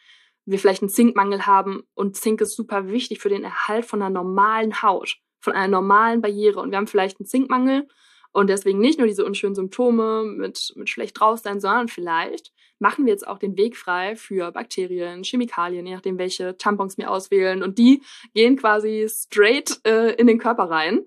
wir 0.50 0.58
vielleicht 0.58 0.82
einen 0.82 0.88
Zinkmangel 0.88 1.46
haben 1.46 1.82
und 1.94 2.16
Zink 2.16 2.40
ist 2.40 2.56
super 2.56 2.88
wichtig 2.88 3.20
für 3.20 3.28
den 3.28 3.44
Erhalt 3.44 3.84
von 3.84 4.00
einer 4.00 4.10
normalen 4.10 4.82
Haut, 4.82 5.16
von 5.40 5.52
einer 5.52 5.68
normalen 5.68 6.20
Barriere 6.20 6.60
und 6.60 6.70
wir 6.70 6.78
haben 6.78 6.86
vielleicht 6.86 7.20
einen 7.20 7.26
Zinkmangel 7.26 7.86
und 8.32 8.48
deswegen 8.48 8.78
nicht 8.78 8.98
nur 8.98 9.06
diese 9.06 9.24
unschönen 9.24 9.54
Symptome 9.54 10.24
mit, 10.24 10.72
mit 10.76 10.88
schlecht 10.88 11.18
draus 11.18 11.42
sein, 11.42 11.60
sondern 11.60 11.88
vielleicht 11.88 12.52
machen 12.78 13.04
wir 13.06 13.12
jetzt 13.12 13.26
auch 13.26 13.38
den 13.38 13.56
Weg 13.56 13.76
frei 13.76 14.16
für 14.16 14.52
Bakterien, 14.52 15.24
Chemikalien, 15.24 15.86
je 15.86 15.94
nachdem, 15.94 16.18
welche 16.18 16.56
Tampons 16.56 16.96
wir 16.96 17.10
auswählen. 17.10 17.62
Und 17.62 17.78
die 17.78 18.02
gehen 18.34 18.56
quasi 18.56 19.06
straight 19.08 19.80
äh, 19.84 20.14
in 20.14 20.26
den 20.26 20.38
Körper 20.38 20.64
rein. 20.64 21.04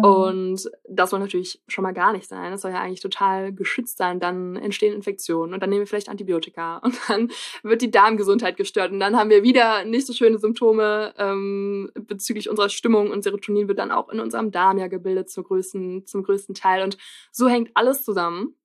Und 0.00 0.70
das 0.88 1.10
soll 1.10 1.20
natürlich 1.20 1.62
schon 1.68 1.82
mal 1.82 1.92
gar 1.92 2.14
nicht 2.14 2.26
sein. 2.26 2.50
Das 2.50 2.62
soll 2.62 2.70
ja 2.70 2.80
eigentlich 2.80 3.02
total 3.02 3.52
geschützt 3.52 3.98
sein. 3.98 4.20
Dann 4.20 4.56
entstehen 4.56 4.94
Infektionen 4.94 5.52
und 5.52 5.60
dann 5.60 5.68
nehmen 5.68 5.82
wir 5.82 5.86
vielleicht 5.86 6.08
Antibiotika 6.08 6.78
und 6.82 6.98
dann 7.08 7.30
wird 7.62 7.82
die 7.82 7.90
Darmgesundheit 7.90 8.56
gestört 8.56 8.90
und 8.90 9.00
dann 9.00 9.18
haben 9.18 9.28
wir 9.28 9.42
wieder 9.42 9.84
nicht 9.84 10.06
so 10.06 10.14
schöne 10.14 10.38
Symptome 10.38 11.12
ähm, 11.18 11.90
bezüglich 11.94 12.48
unserer 12.48 12.70
Stimmung 12.70 13.10
und 13.10 13.22
Serotonin 13.22 13.68
wird 13.68 13.78
dann 13.78 13.90
auch 13.90 14.08
in 14.08 14.18
unserem 14.18 14.50
Darm 14.50 14.78
ja 14.78 14.86
gebildet 14.86 15.28
zum 15.28 15.44
größten, 15.44 16.06
zum 16.06 16.22
größten 16.22 16.54
Teil. 16.54 16.82
Und 16.82 16.96
so 17.30 17.48
hängt 17.48 17.70
alles 17.74 18.02
zusammen. 18.02 18.56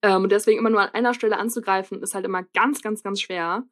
Ähm, 0.00 0.22
und 0.22 0.32
deswegen 0.32 0.58
immer 0.58 0.70
nur 0.70 0.80
an 0.80 0.94
einer 0.94 1.12
Stelle 1.12 1.36
anzugreifen, 1.36 2.02
ist 2.02 2.14
halt 2.14 2.24
immer 2.24 2.44
ganz, 2.54 2.80
ganz, 2.80 3.02
ganz 3.02 3.20
schwer. 3.20 3.64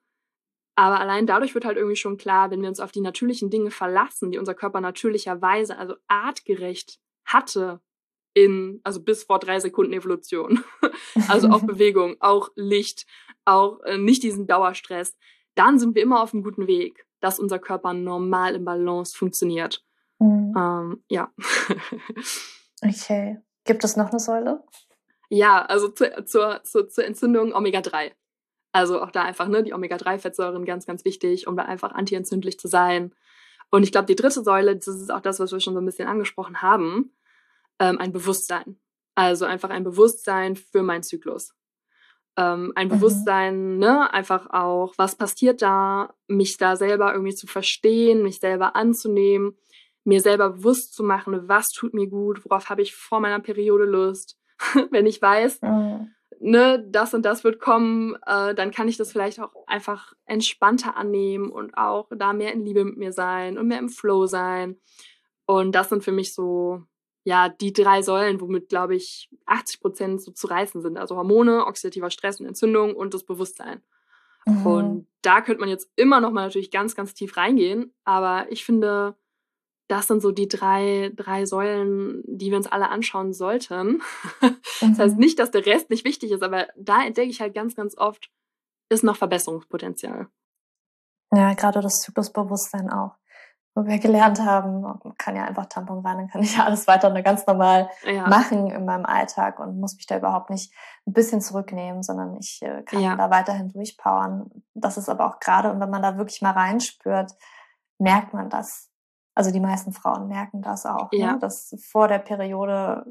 Aber 0.76 1.00
allein 1.00 1.26
dadurch 1.26 1.54
wird 1.54 1.64
halt 1.64 1.76
irgendwie 1.76 1.96
schon 1.96 2.16
klar, 2.16 2.50
wenn 2.50 2.62
wir 2.62 2.68
uns 2.68 2.80
auf 2.80 2.92
die 2.92 3.00
natürlichen 3.00 3.50
Dinge 3.50 3.70
verlassen, 3.70 4.30
die 4.30 4.38
unser 4.38 4.54
Körper 4.54 4.80
natürlicherweise, 4.80 5.76
also 5.76 5.94
artgerecht 6.08 6.98
hatte, 7.24 7.80
in, 8.34 8.80
also 8.84 9.02
bis 9.02 9.24
vor 9.24 9.38
drei 9.38 9.60
Sekunden 9.60 9.92
Evolution. 9.92 10.62
also 11.28 11.48
auch 11.48 11.62
Bewegung, 11.66 12.16
auch 12.20 12.50
Licht, 12.54 13.06
auch 13.44 13.80
äh, 13.80 13.98
nicht 13.98 14.22
diesen 14.22 14.46
Dauerstress. 14.46 15.16
Dann 15.54 15.78
sind 15.78 15.94
wir 15.94 16.02
immer 16.02 16.22
auf 16.22 16.32
einem 16.32 16.42
guten 16.42 16.66
Weg, 16.66 17.04
dass 17.20 17.38
unser 17.38 17.58
Körper 17.58 17.92
normal 17.92 18.54
im 18.54 18.64
Balance 18.64 19.16
funktioniert. 19.16 19.84
Mhm. 20.18 20.54
Ähm, 20.56 21.04
ja. 21.08 21.32
okay. 22.82 23.38
Gibt 23.64 23.84
es 23.84 23.96
noch 23.96 24.10
eine 24.10 24.20
Säule? 24.20 24.62
Ja, 25.28 25.64
also 25.64 25.88
zur, 25.88 26.24
zur, 26.26 26.62
zur, 26.64 26.88
zur 26.88 27.04
Entzündung 27.04 27.52
Omega-3. 27.52 28.12
Also 28.72 29.02
auch 29.02 29.10
da 29.10 29.22
einfach, 29.22 29.48
ne, 29.48 29.62
die 29.62 29.72
Omega-3-Fettsäuren 29.72 30.64
ganz, 30.64 30.86
ganz 30.86 31.04
wichtig, 31.04 31.46
um 31.46 31.56
da 31.56 31.64
einfach 31.64 31.92
antientzündlich 31.92 32.58
zu 32.58 32.68
sein. 32.68 33.12
Und 33.70 33.82
ich 33.82 33.92
glaube, 33.92 34.06
die 34.06 34.16
dritte 34.16 34.42
Säule, 34.42 34.76
das 34.76 34.86
ist 34.86 35.12
auch 35.12 35.20
das, 35.20 35.40
was 35.40 35.52
wir 35.52 35.60
schon 35.60 35.74
so 35.74 35.80
ein 35.80 35.86
bisschen 35.86 36.08
angesprochen 36.08 36.62
haben, 36.62 37.12
ähm, 37.78 37.98
ein 37.98 38.12
Bewusstsein. 38.12 38.78
Also 39.14 39.44
einfach 39.44 39.70
ein 39.70 39.84
Bewusstsein 39.84 40.56
für 40.56 40.82
meinen 40.82 41.02
Zyklus. 41.02 41.54
Ähm, 42.36 42.72
ein 42.76 42.88
mhm. 42.88 42.92
Bewusstsein, 42.92 43.78
ne, 43.78 44.12
einfach 44.12 44.50
auch, 44.50 44.94
was 44.96 45.16
passiert 45.16 45.62
da, 45.62 46.14
mich 46.28 46.56
da 46.56 46.76
selber 46.76 47.12
irgendwie 47.12 47.34
zu 47.34 47.46
verstehen, 47.46 48.22
mich 48.22 48.38
selber 48.38 48.76
anzunehmen, 48.76 49.56
mir 50.04 50.20
selber 50.20 50.50
bewusst 50.50 50.94
zu 50.94 51.02
machen, 51.02 51.48
was 51.48 51.70
tut 51.70 51.92
mir 51.92 52.06
gut, 52.06 52.44
worauf 52.44 52.70
habe 52.70 52.82
ich 52.82 52.94
vor 52.94 53.20
meiner 53.20 53.40
Periode 53.40 53.84
Lust. 53.84 54.38
Wenn 54.90 55.06
ich 55.06 55.20
weiß, 55.20 55.60
mhm. 55.62 56.14
Ne, 56.40 56.84
das 56.88 57.14
und 57.14 57.22
das 57.22 57.44
wird 57.44 57.60
kommen, 57.60 58.16
äh, 58.26 58.54
dann 58.54 58.70
kann 58.70 58.88
ich 58.88 58.96
das 58.96 59.12
vielleicht 59.12 59.40
auch 59.40 59.52
einfach 59.66 60.14
entspannter 60.24 60.96
annehmen 60.96 61.50
und 61.50 61.76
auch 61.76 62.08
da 62.16 62.32
mehr 62.32 62.52
in 62.52 62.64
Liebe 62.64 62.84
mit 62.84 62.96
mir 62.96 63.12
sein 63.12 63.58
und 63.58 63.68
mehr 63.68 63.78
im 63.78 63.88
Flow 63.88 64.26
sein. 64.26 64.76
Und 65.46 65.72
das 65.72 65.90
sind 65.90 66.02
für 66.02 66.12
mich 66.12 66.34
so, 66.34 66.82
ja, 67.24 67.48
die 67.48 67.72
drei 67.72 68.02
Säulen, 68.02 68.40
womit, 68.40 68.68
glaube 68.68 68.96
ich, 68.96 69.28
80 69.46 69.80
Prozent 69.80 70.22
so 70.22 70.32
zu 70.32 70.46
reißen 70.46 70.80
sind. 70.80 70.96
Also 70.96 71.16
Hormone, 71.16 71.66
oxidativer 71.66 72.10
Stress 72.10 72.40
und 72.40 72.46
Entzündung 72.46 72.94
und 72.96 73.14
das 73.14 73.24
Bewusstsein. 73.24 73.82
Mhm. 74.46 74.66
Und 74.66 75.06
da 75.22 75.42
könnte 75.42 75.60
man 75.60 75.68
jetzt 75.68 75.90
immer 75.96 76.20
noch 76.20 76.30
mal 76.30 76.44
natürlich 76.44 76.70
ganz, 76.70 76.96
ganz 76.96 77.12
tief 77.12 77.36
reingehen. 77.36 77.92
Aber 78.04 78.46
ich 78.50 78.64
finde, 78.64 79.14
das 79.90 80.06
sind 80.06 80.22
so 80.22 80.30
die 80.30 80.46
drei, 80.46 81.10
drei 81.16 81.46
Säulen, 81.46 82.22
die 82.24 82.50
wir 82.50 82.56
uns 82.56 82.70
alle 82.70 82.88
anschauen 82.90 83.32
sollten. 83.32 84.02
Das 84.80 84.98
heißt 84.98 85.14
mhm. 85.16 85.20
nicht, 85.20 85.38
dass 85.38 85.50
der 85.50 85.66
Rest 85.66 85.90
nicht 85.90 86.06
wichtig 86.06 86.30
ist, 86.30 86.42
aber 86.42 86.66
da 86.74 87.02
entdecke 87.02 87.28
ich 87.28 87.42
halt 87.42 87.52
ganz, 87.52 87.76
ganz 87.76 87.98
oft, 87.98 88.30
ist 88.88 89.04
noch 89.04 89.16
Verbesserungspotenzial. 89.16 90.28
Ja, 91.34 91.52
gerade 91.52 91.82
das 91.82 92.00
Zyklusbewusstsein 92.00 92.90
auch. 92.90 93.16
Wo 93.74 93.84
wir 93.84 93.98
gelernt 93.98 94.40
haben, 94.40 94.80
man 94.80 94.98
kann 95.18 95.36
ja 95.36 95.44
einfach 95.44 95.66
Tampon 95.66 95.98
rein, 95.98 96.16
dann 96.16 96.28
kann 96.28 96.42
ich 96.42 96.56
ja 96.56 96.64
alles 96.64 96.86
weiter 96.86 97.10
ganz 97.20 97.46
normal 97.46 97.90
ja. 98.06 98.26
machen 98.26 98.70
in 98.70 98.86
meinem 98.86 99.04
Alltag 99.04 99.60
und 99.60 99.78
muss 99.78 99.96
mich 99.96 100.06
da 100.06 100.16
überhaupt 100.16 100.48
nicht 100.48 100.72
ein 101.06 101.12
bisschen 101.12 101.42
zurücknehmen, 101.42 102.02
sondern 102.02 102.34
ich 102.36 102.62
äh, 102.62 102.82
kann 102.84 103.00
ja. 103.00 103.16
da 103.16 103.28
weiterhin 103.30 103.70
durchpowern. 103.70 104.50
Das 104.72 104.96
ist 104.96 105.10
aber 105.10 105.26
auch 105.26 105.40
gerade, 105.40 105.70
und 105.70 105.78
wenn 105.78 105.90
man 105.90 106.02
da 106.02 106.16
wirklich 106.16 106.40
mal 106.40 106.52
reinspürt, 106.52 107.32
merkt 107.98 108.32
man 108.32 108.48
das 108.48 108.89
also 109.40 109.52
die 109.52 109.60
meisten 109.60 109.92
Frauen 109.92 110.28
merken 110.28 110.60
das 110.60 110.84
auch, 110.84 111.10
ne? 111.12 111.18
ja. 111.18 111.32
ne? 111.32 111.38
dass 111.38 111.74
vor 111.80 112.08
der 112.08 112.18
Periode, 112.18 113.06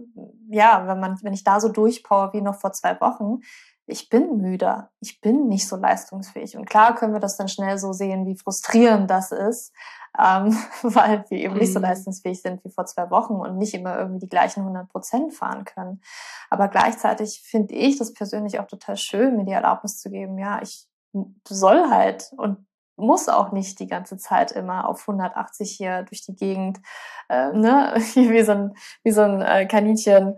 ja, 0.47 0.85
wenn 0.85 0.99
man, 0.99 1.17
wenn 1.23 1.33
ich 1.33 1.43
da 1.43 1.59
so 1.59 1.69
durchpower 1.69 2.33
wie 2.33 2.41
noch 2.41 2.53
vor 2.53 2.71
zwei 2.71 3.01
Wochen, 3.01 3.39
ich 3.87 4.09
bin 4.09 4.37
müder, 4.37 4.91
ich 4.99 5.21
bin 5.21 5.47
nicht 5.47 5.67
so 5.67 5.75
leistungsfähig. 5.75 6.55
Und 6.55 6.69
klar 6.69 6.93
können 6.93 7.13
wir 7.13 7.19
das 7.19 7.35
dann 7.35 7.47
schnell 7.47 7.79
so 7.79 7.93
sehen, 7.93 8.27
wie 8.27 8.37
frustrierend 8.37 9.09
das 9.09 9.31
ist, 9.31 9.73
ähm, 10.19 10.55
weil 10.83 11.25
wir 11.29 11.39
eben 11.39 11.55
nicht 11.55 11.73
so 11.73 11.79
mhm. 11.79 11.85
leistungsfähig 11.85 12.43
sind 12.43 12.63
wie 12.63 12.69
vor 12.69 12.85
zwei 12.85 13.09
Wochen 13.09 13.33
und 13.33 13.57
nicht 13.57 13.73
immer 13.73 13.97
irgendwie 13.97 14.19
die 14.19 14.29
gleichen 14.29 14.59
100 14.59 14.87
Prozent 14.87 15.33
fahren 15.33 15.65
können. 15.65 15.99
Aber 16.51 16.67
gleichzeitig 16.67 17.41
finde 17.41 17.73
ich 17.73 17.97
das 17.97 18.13
persönlich 18.13 18.59
auch 18.59 18.67
total 18.67 18.97
schön, 18.97 19.35
mir 19.35 19.45
die 19.45 19.53
Erlaubnis 19.53 19.97
zu 19.97 20.11
geben, 20.11 20.37
ja, 20.37 20.61
ich 20.61 20.87
soll 21.47 21.89
halt 21.89 22.31
und 22.37 22.68
muss 22.99 23.29
auch 23.29 23.51
nicht 23.51 23.79
die 23.79 23.87
ganze 23.87 24.17
Zeit 24.17 24.51
immer 24.51 24.87
auf 24.87 25.01
180 25.01 25.71
hier 25.71 26.03
durch 26.03 26.25
die 26.25 26.35
Gegend, 26.35 26.79
äh, 27.29 27.51
ne, 27.53 27.93
wie 28.15 28.41
so 28.41 28.51
ein, 28.51 28.73
wie 29.03 29.11
so 29.11 29.21
ein 29.21 29.41
äh, 29.41 29.65
Kaninchen 29.65 30.35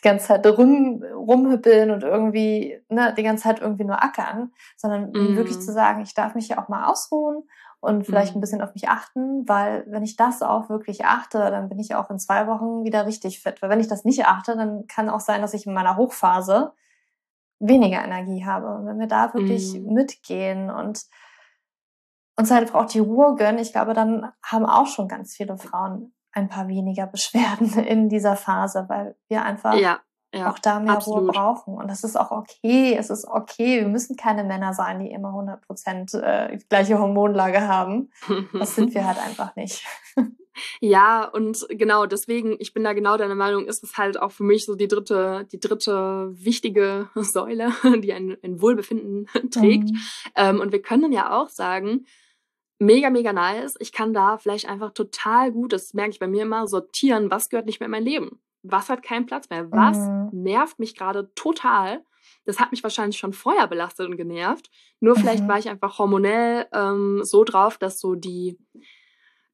die 0.00 0.08
ganze 0.08 0.28
Zeit 0.28 0.46
rum, 0.46 1.02
rumhüppeln 1.02 1.90
und 1.90 2.02
irgendwie, 2.02 2.80
ne, 2.88 3.14
die 3.16 3.22
ganze 3.22 3.44
Zeit 3.44 3.60
irgendwie 3.60 3.84
nur 3.84 4.02
ackern, 4.02 4.52
sondern 4.76 5.10
mm. 5.10 5.36
wirklich 5.36 5.60
zu 5.60 5.72
sagen, 5.72 6.00
ich 6.00 6.14
darf 6.14 6.34
mich 6.34 6.48
ja 6.48 6.62
auch 6.62 6.68
mal 6.68 6.86
ausruhen 6.86 7.42
und 7.80 8.06
vielleicht 8.06 8.34
mm. 8.34 8.38
ein 8.38 8.40
bisschen 8.40 8.62
auf 8.62 8.72
mich 8.74 8.88
achten, 8.88 9.46
weil 9.46 9.84
wenn 9.88 10.02
ich 10.02 10.16
das 10.16 10.42
auch 10.42 10.70
wirklich 10.70 11.04
achte, 11.04 11.38
dann 11.38 11.68
bin 11.68 11.78
ich 11.78 11.94
auch 11.94 12.10
in 12.10 12.18
zwei 12.18 12.46
Wochen 12.46 12.84
wieder 12.84 13.06
richtig 13.06 13.40
fit. 13.40 13.60
Weil 13.60 13.68
wenn 13.68 13.80
ich 13.80 13.88
das 13.88 14.04
nicht 14.04 14.26
achte, 14.26 14.56
dann 14.56 14.86
kann 14.86 15.10
auch 15.10 15.20
sein, 15.20 15.42
dass 15.42 15.54
ich 15.54 15.66
in 15.66 15.74
meiner 15.74 15.96
Hochphase 15.96 16.72
weniger 17.58 18.02
Energie 18.02 18.44
habe. 18.46 18.74
Und 18.74 18.86
wenn 18.86 18.98
wir 18.98 19.06
da 19.06 19.34
wirklich 19.34 19.74
mm. 19.74 19.92
mitgehen 19.92 20.70
und 20.70 21.02
uns 22.40 22.50
halt 22.50 22.74
auch 22.74 22.86
die 22.86 22.98
Ruhe 22.98 23.36
gönnen, 23.36 23.58
ich 23.58 23.72
glaube, 23.72 23.94
dann 23.94 24.32
haben 24.42 24.66
auch 24.66 24.86
schon 24.86 25.08
ganz 25.08 25.34
viele 25.34 25.56
Frauen 25.56 26.12
ein 26.32 26.48
paar 26.48 26.68
weniger 26.68 27.06
Beschwerden 27.06 27.72
in 27.86 28.08
dieser 28.08 28.36
Phase, 28.36 28.86
weil 28.88 29.16
wir 29.28 29.44
einfach 29.44 29.74
ja, 29.74 30.00
ja, 30.32 30.50
auch 30.50 30.58
da 30.58 30.78
mehr 30.80 30.94
absolut. 30.94 31.22
Ruhe 31.22 31.32
brauchen. 31.32 31.74
Und 31.74 31.88
das 31.88 32.04
ist 32.04 32.16
auch 32.16 32.30
okay. 32.30 32.94
Es 32.96 33.10
ist 33.10 33.26
okay. 33.26 33.80
Wir 33.80 33.88
müssen 33.88 34.16
keine 34.16 34.44
Männer 34.44 34.74
sein, 34.74 35.00
die 35.00 35.10
immer 35.10 35.28
100 35.28 35.66
Prozent 35.66 36.14
äh, 36.14 36.58
gleiche 36.68 36.98
Hormonlage 36.98 37.66
haben. 37.66 38.10
Das 38.52 38.74
sind 38.74 38.94
wir 38.94 39.06
halt 39.06 39.18
einfach 39.18 39.56
nicht. 39.56 39.84
Ja, 40.80 41.24
und 41.24 41.66
genau 41.70 42.06
deswegen, 42.06 42.56
ich 42.58 42.74
bin 42.74 42.84
da 42.84 42.92
genau 42.92 43.16
deiner 43.16 43.34
Meinung, 43.34 43.66
ist 43.66 43.82
es 43.82 43.96
halt 43.96 44.20
auch 44.20 44.32
für 44.32 44.44
mich 44.44 44.66
so 44.66 44.74
die 44.74 44.88
dritte, 44.88 45.46
die 45.52 45.60
dritte 45.60 46.30
wichtige 46.32 47.08
Säule, 47.14 47.72
die 48.02 48.12
ein, 48.12 48.36
ein 48.42 48.60
Wohlbefinden 48.60 49.26
trägt. 49.50 49.90
Mhm. 49.90 49.98
Ähm, 50.36 50.60
und 50.60 50.72
wir 50.72 50.82
können 50.82 51.12
ja 51.12 51.38
auch 51.38 51.48
sagen, 51.48 52.04
mega, 52.80 53.10
mega 53.10 53.32
nice. 53.32 53.76
Ich 53.78 53.92
kann 53.92 54.12
da 54.12 54.38
vielleicht 54.38 54.68
einfach 54.68 54.90
total 54.92 55.52
gut, 55.52 55.72
das 55.72 55.94
merke 55.94 56.10
ich 56.10 56.18
bei 56.18 56.26
mir 56.26 56.42
immer, 56.42 56.66
sortieren, 56.66 57.30
was 57.30 57.48
gehört 57.48 57.66
nicht 57.66 57.78
mehr 57.78 57.86
in 57.86 57.92
mein 57.92 58.04
Leben. 58.04 58.40
Was 58.62 58.88
hat 58.88 59.02
keinen 59.02 59.26
Platz 59.26 59.48
mehr? 59.48 59.70
Was 59.70 59.96
mhm. 59.98 60.42
nervt 60.42 60.78
mich 60.78 60.96
gerade 60.96 61.32
total? 61.34 62.04
Das 62.44 62.58
hat 62.58 62.72
mich 62.72 62.82
wahrscheinlich 62.82 63.18
schon 63.18 63.32
vorher 63.32 63.66
belastet 63.66 64.08
und 64.08 64.16
genervt. 64.16 64.70
Nur 64.98 65.14
vielleicht 65.14 65.44
mhm. 65.44 65.48
war 65.48 65.58
ich 65.58 65.68
einfach 65.68 65.98
hormonell 65.98 66.66
ähm, 66.72 67.20
so 67.22 67.44
drauf, 67.44 67.78
dass 67.78 68.00
so 68.00 68.14
die, 68.14 68.58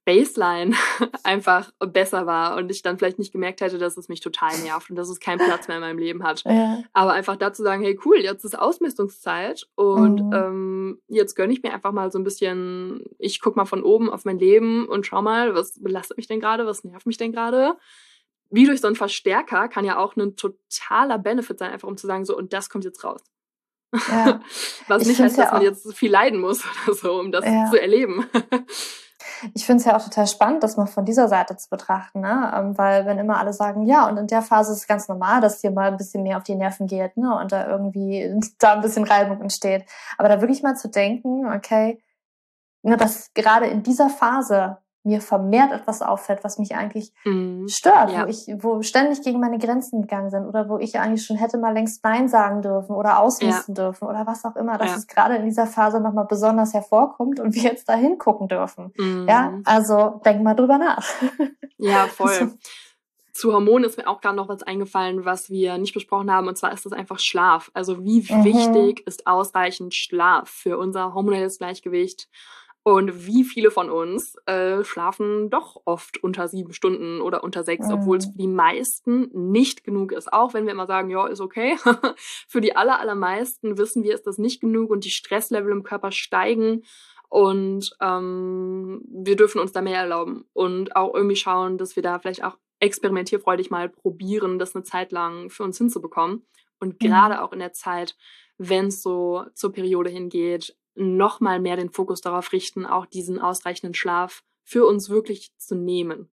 Baseline 0.06 0.74
einfach 1.24 1.72
besser 1.80 2.26
war 2.26 2.56
und 2.56 2.70
ich 2.70 2.80
dann 2.80 2.96
vielleicht 2.96 3.18
nicht 3.18 3.32
gemerkt 3.32 3.60
hätte, 3.60 3.76
dass 3.76 3.96
es 3.98 4.08
mich 4.08 4.20
total 4.20 4.56
nervt 4.62 4.88
und 4.88 4.96
dass 4.96 5.10
es 5.10 5.20
keinen 5.20 5.44
Platz 5.44 5.68
mehr 5.68 5.76
in 5.76 5.82
meinem 5.82 5.98
Leben 5.98 6.22
hat. 6.22 6.44
Ja. 6.44 6.82
Aber 6.94 7.12
einfach 7.12 7.36
dazu 7.36 7.62
sagen, 7.62 7.82
hey 7.82 7.98
cool, 8.06 8.18
jetzt 8.18 8.44
ist 8.44 8.58
Ausmistungszeit 8.58 9.68
und 9.74 10.22
mhm. 10.22 10.32
ähm, 10.32 11.02
jetzt 11.08 11.34
gönne 11.34 11.52
ich 11.52 11.62
mir 11.62 11.74
einfach 11.74 11.92
mal 11.92 12.10
so 12.10 12.18
ein 12.18 12.24
bisschen, 12.24 13.04
ich 13.18 13.40
guck 13.40 13.56
mal 13.56 13.66
von 13.66 13.82
oben 13.82 14.08
auf 14.08 14.24
mein 14.24 14.38
Leben 14.38 14.86
und 14.86 15.06
schau 15.06 15.20
mal, 15.20 15.54
was 15.54 15.82
belastet 15.82 16.16
mich 16.16 16.28
denn 16.28 16.40
gerade, 16.40 16.64
was 16.64 16.84
nervt 16.84 17.06
mich 17.06 17.18
denn 17.18 17.32
gerade. 17.32 17.76
Wie 18.48 18.64
durch 18.64 18.80
so 18.80 18.86
einen 18.86 18.94
Verstärker 18.94 19.66
kann 19.66 19.84
ja 19.84 19.98
auch 19.98 20.14
ein 20.14 20.36
totaler 20.36 21.18
Benefit 21.18 21.58
sein, 21.58 21.72
einfach 21.72 21.88
um 21.88 21.96
zu 21.96 22.06
sagen, 22.06 22.24
so, 22.24 22.36
und 22.36 22.52
das 22.52 22.70
kommt 22.70 22.84
jetzt 22.84 23.02
raus. 23.02 23.22
Ja. 24.08 24.40
was 24.86 25.02
ich 25.02 25.08
nicht 25.08 25.20
heißt, 25.20 25.36
dass 25.36 25.50
man 25.50 25.62
jetzt 25.62 25.92
viel 25.94 26.12
leiden 26.12 26.40
muss 26.40 26.62
oder 26.86 26.94
so, 26.94 27.18
um 27.18 27.32
das 27.32 27.44
ja. 27.44 27.68
zu 27.68 27.80
erleben. 27.80 28.24
Ich 29.54 29.66
finde 29.66 29.80
es 29.80 29.86
ja 29.86 29.96
auch 29.96 30.04
total 30.04 30.26
spannend, 30.26 30.62
das 30.62 30.76
mal 30.76 30.86
von 30.86 31.04
dieser 31.04 31.28
Seite 31.28 31.56
zu 31.56 31.68
betrachten, 31.70 32.20
ne? 32.20 32.52
Ähm, 32.54 32.78
weil 32.78 33.06
wenn 33.06 33.18
immer 33.18 33.38
alle 33.38 33.52
sagen, 33.52 33.82
ja, 33.82 34.08
und 34.08 34.16
in 34.16 34.26
der 34.26 34.42
Phase 34.42 34.72
ist 34.72 34.78
es 34.78 34.86
ganz 34.86 35.08
normal, 35.08 35.40
dass 35.40 35.60
dir 35.60 35.70
mal 35.70 35.88
ein 35.88 35.96
bisschen 35.96 36.22
mehr 36.22 36.36
auf 36.36 36.44
die 36.44 36.54
Nerven 36.54 36.86
geht, 36.86 37.16
ne? 37.16 37.36
Und 37.38 37.52
da 37.52 37.66
irgendwie 37.66 38.34
da 38.58 38.74
ein 38.74 38.82
bisschen 38.82 39.04
Reibung 39.04 39.40
entsteht. 39.40 39.84
Aber 40.18 40.28
da 40.28 40.40
wirklich 40.40 40.62
mal 40.62 40.76
zu 40.76 40.88
denken, 40.88 41.46
okay, 41.52 42.00
ne, 42.82 42.96
dass 42.96 43.32
gerade 43.34 43.66
in 43.66 43.82
dieser 43.82 44.08
Phase 44.08 44.78
mir 45.06 45.20
vermehrt 45.20 45.72
etwas 45.72 46.02
auffällt, 46.02 46.42
was 46.42 46.58
mich 46.58 46.74
eigentlich 46.74 47.12
mm, 47.24 47.66
stört, 47.68 48.10
ja. 48.10 48.24
wo 48.24 48.28
ich, 48.28 48.46
wo 48.58 48.82
ständig 48.82 49.22
gegen 49.22 49.40
meine 49.40 49.58
Grenzen 49.58 50.02
gegangen 50.02 50.30
sind 50.30 50.46
oder 50.46 50.68
wo 50.68 50.78
ich 50.78 50.98
eigentlich 50.98 51.24
schon 51.24 51.36
hätte 51.36 51.58
mal 51.58 51.72
längst 51.72 52.02
Nein 52.04 52.28
sagen 52.28 52.60
dürfen 52.60 52.94
oder 52.94 53.20
ausmisten 53.20 53.74
ja. 53.74 53.84
dürfen 53.84 54.08
oder 54.08 54.26
was 54.26 54.44
auch 54.44 54.56
immer, 54.56 54.76
dass 54.78 54.90
ja. 54.90 54.96
es 54.96 55.06
gerade 55.06 55.36
in 55.36 55.44
dieser 55.44 55.66
Phase 55.66 56.00
nochmal 56.00 56.26
besonders 56.26 56.74
hervorkommt 56.74 57.40
und 57.40 57.54
wir 57.54 57.62
jetzt 57.62 57.88
da 57.88 57.94
hingucken 57.94 58.48
dürfen. 58.48 58.92
Mm. 58.98 59.28
Ja, 59.28 59.60
also 59.64 60.20
denk 60.24 60.42
mal 60.42 60.54
drüber 60.54 60.78
nach. 60.78 61.06
Ja, 61.78 62.06
voll. 62.08 62.28
Also, 62.28 62.52
zu 63.32 63.52
Hormonen 63.52 63.84
ist 63.84 63.98
mir 63.98 64.08
auch 64.08 64.20
gerade 64.20 64.36
noch 64.36 64.48
was 64.48 64.62
eingefallen, 64.62 65.24
was 65.24 65.50
wir 65.50 65.76
nicht 65.78 65.92
besprochen 65.92 66.32
haben, 66.32 66.48
und 66.48 66.56
zwar 66.56 66.72
ist 66.72 66.86
das 66.86 66.92
einfach 66.92 67.18
Schlaf. 67.18 67.70
Also 67.74 68.02
wie 68.02 68.20
mhm. 68.20 68.44
wichtig 68.44 69.06
ist 69.06 69.26
ausreichend 69.26 69.94
Schlaf 69.94 70.48
für 70.48 70.78
unser 70.78 71.14
hormonelles 71.14 71.58
Gleichgewicht 71.58 72.28
und 72.86 73.26
wie 73.26 73.42
viele 73.42 73.72
von 73.72 73.90
uns 73.90 74.36
äh, 74.46 74.84
schlafen 74.84 75.50
doch 75.50 75.82
oft 75.86 76.22
unter 76.22 76.46
sieben 76.46 76.72
Stunden 76.72 77.20
oder 77.20 77.42
unter 77.42 77.64
sechs, 77.64 77.88
mhm. 77.88 77.94
obwohl 77.94 78.18
es 78.18 78.26
für 78.26 78.38
die 78.38 78.46
meisten 78.46 79.28
nicht 79.32 79.82
genug 79.82 80.12
ist. 80.12 80.32
Auch 80.32 80.54
wenn 80.54 80.66
wir 80.66 80.72
immer 80.72 80.86
sagen, 80.86 81.10
ja, 81.10 81.26
ist 81.26 81.40
okay. 81.40 81.76
für 82.46 82.60
die 82.60 82.76
aller, 82.76 83.00
allermeisten 83.00 83.76
wissen 83.76 84.04
wir, 84.04 84.14
ist 84.14 84.28
das 84.28 84.38
nicht 84.38 84.60
genug 84.60 84.90
und 84.90 85.04
die 85.04 85.10
Stresslevel 85.10 85.72
im 85.72 85.82
Körper 85.82 86.12
steigen. 86.12 86.84
Und 87.28 87.90
ähm, 88.00 89.02
wir 89.08 89.34
dürfen 89.34 89.60
uns 89.60 89.72
da 89.72 89.82
mehr 89.82 89.98
erlauben 89.98 90.44
und 90.52 90.94
auch 90.94 91.12
irgendwie 91.12 91.34
schauen, 91.34 91.78
dass 91.78 91.96
wir 91.96 92.04
da 92.04 92.20
vielleicht 92.20 92.44
auch 92.44 92.56
experimentierfreudig 92.78 93.68
mal 93.68 93.88
probieren, 93.88 94.60
das 94.60 94.76
eine 94.76 94.84
Zeit 94.84 95.10
lang 95.10 95.50
für 95.50 95.64
uns 95.64 95.76
hinzubekommen. 95.76 96.46
Und 96.78 97.02
mhm. 97.02 97.04
gerade 97.04 97.42
auch 97.42 97.52
in 97.52 97.58
der 97.58 97.72
Zeit, 97.72 98.16
wenn 98.58 98.86
es 98.86 99.02
so 99.02 99.44
zur 99.54 99.72
Periode 99.72 100.08
hingeht, 100.08 100.76
noch 100.96 101.40
mal 101.40 101.60
mehr 101.60 101.76
den 101.76 101.90
Fokus 101.90 102.20
darauf 102.20 102.52
richten, 102.52 102.86
auch 102.86 103.06
diesen 103.06 103.40
ausreichenden 103.40 103.94
Schlaf 103.94 104.42
für 104.64 104.86
uns 104.86 105.08
wirklich 105.08 105.52
zu 105.58 105.74
nehmen. 105.74 106.30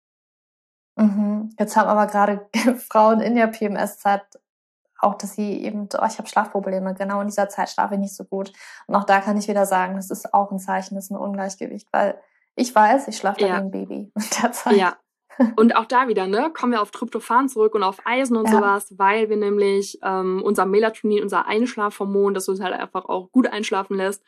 Mhm. 0.97 1.55
Jetzt 1.59 1.77
haben 1.77 1.89
aber 1.89 2.07
gerade 2.07 2.49
Frauen 2.89 3.21
in 3.21 3.35
der 3.35 3.49
PMS-Zeit 3.49 4.23
auch, 4.99 5.15
dass 5.17 5.35
sie 5.35 5.65
eben, 5.65 5.89
oh, 6.01 6.07
ich 6.07 6.19
habe 6.19 6.29
Schlafprobleme, 6.29 6.95
genau 6.95 7.21
in 7.21 7.27
dieser 7.27 7.49
Zeit 7.49 7.71
schlafe 7.71 7.95
ich 7.95 8.01
nicht 8.01 8.15
so 8.15 8.25
gut. 8.25 8.53
Und 8.87 8.95
auch 8.95 9.05
da 9.05 9.21
kann 9.21 9.37
ich 9.37 9.49
wieder 9.49 9.67
sagen, 9.67 9.97
das 9.97 10.11
ist 10.11 10.33
auch 10.33 10.53
ein 10.53 10.61
Zeichen, 10.61 10.95
das 10.95 11.05
ist 11.05 11.11
ein 11.11 11.17
Ungleichgewicht, 11.17 11.89
weil 11.91 12.21
ich 12.55 12.75
weiß, 12.75 13.09
ich 13.09 13.17
schlafe 13.17 13.41
ja. 13.41 13.49
wie 13.49 13.53
ein 13.53 13.71
Baby 13.71 14.13
in 14.15 14.25
der 14.43 14.53
Zeit. 14.53 14.77
Ja, 14.77 14.97
und 15.57 15.77
auch 15.77 15.87
da 15.87 16.09
wieder, 16.09 16.27
ne, 16.27 16.51
kommen 16.53 16.73
wir 16.73 16.83
auf 16.83 16.91
Tryptophan 16.91 17.49
zurück 17.49 17.75
und 17.75 17.83
auf 17.83 17.99
Eisen 18.05 18.37
und 18.37 18.47
ja. 18.47 18.53
sowas, 18.53 18.95
weil 18.99 19.29
wir 19.29 19.37
nämlich 19.37 19.99
ähm, 20.03 20.43
unser 20.43 20.67
Melatonin, 20.67 21.23
unser 21.23 21.47
Einschlafhormon, 21.47 22.35
das 22.35 22.49
uns 22.49 22.61
halt 22.61 22.75
einfach 22.75 23.07
auch 23.07 23.31
gut 23.33 23.47
einschlafen 23.47 23.97
lässt, 23.97 24.23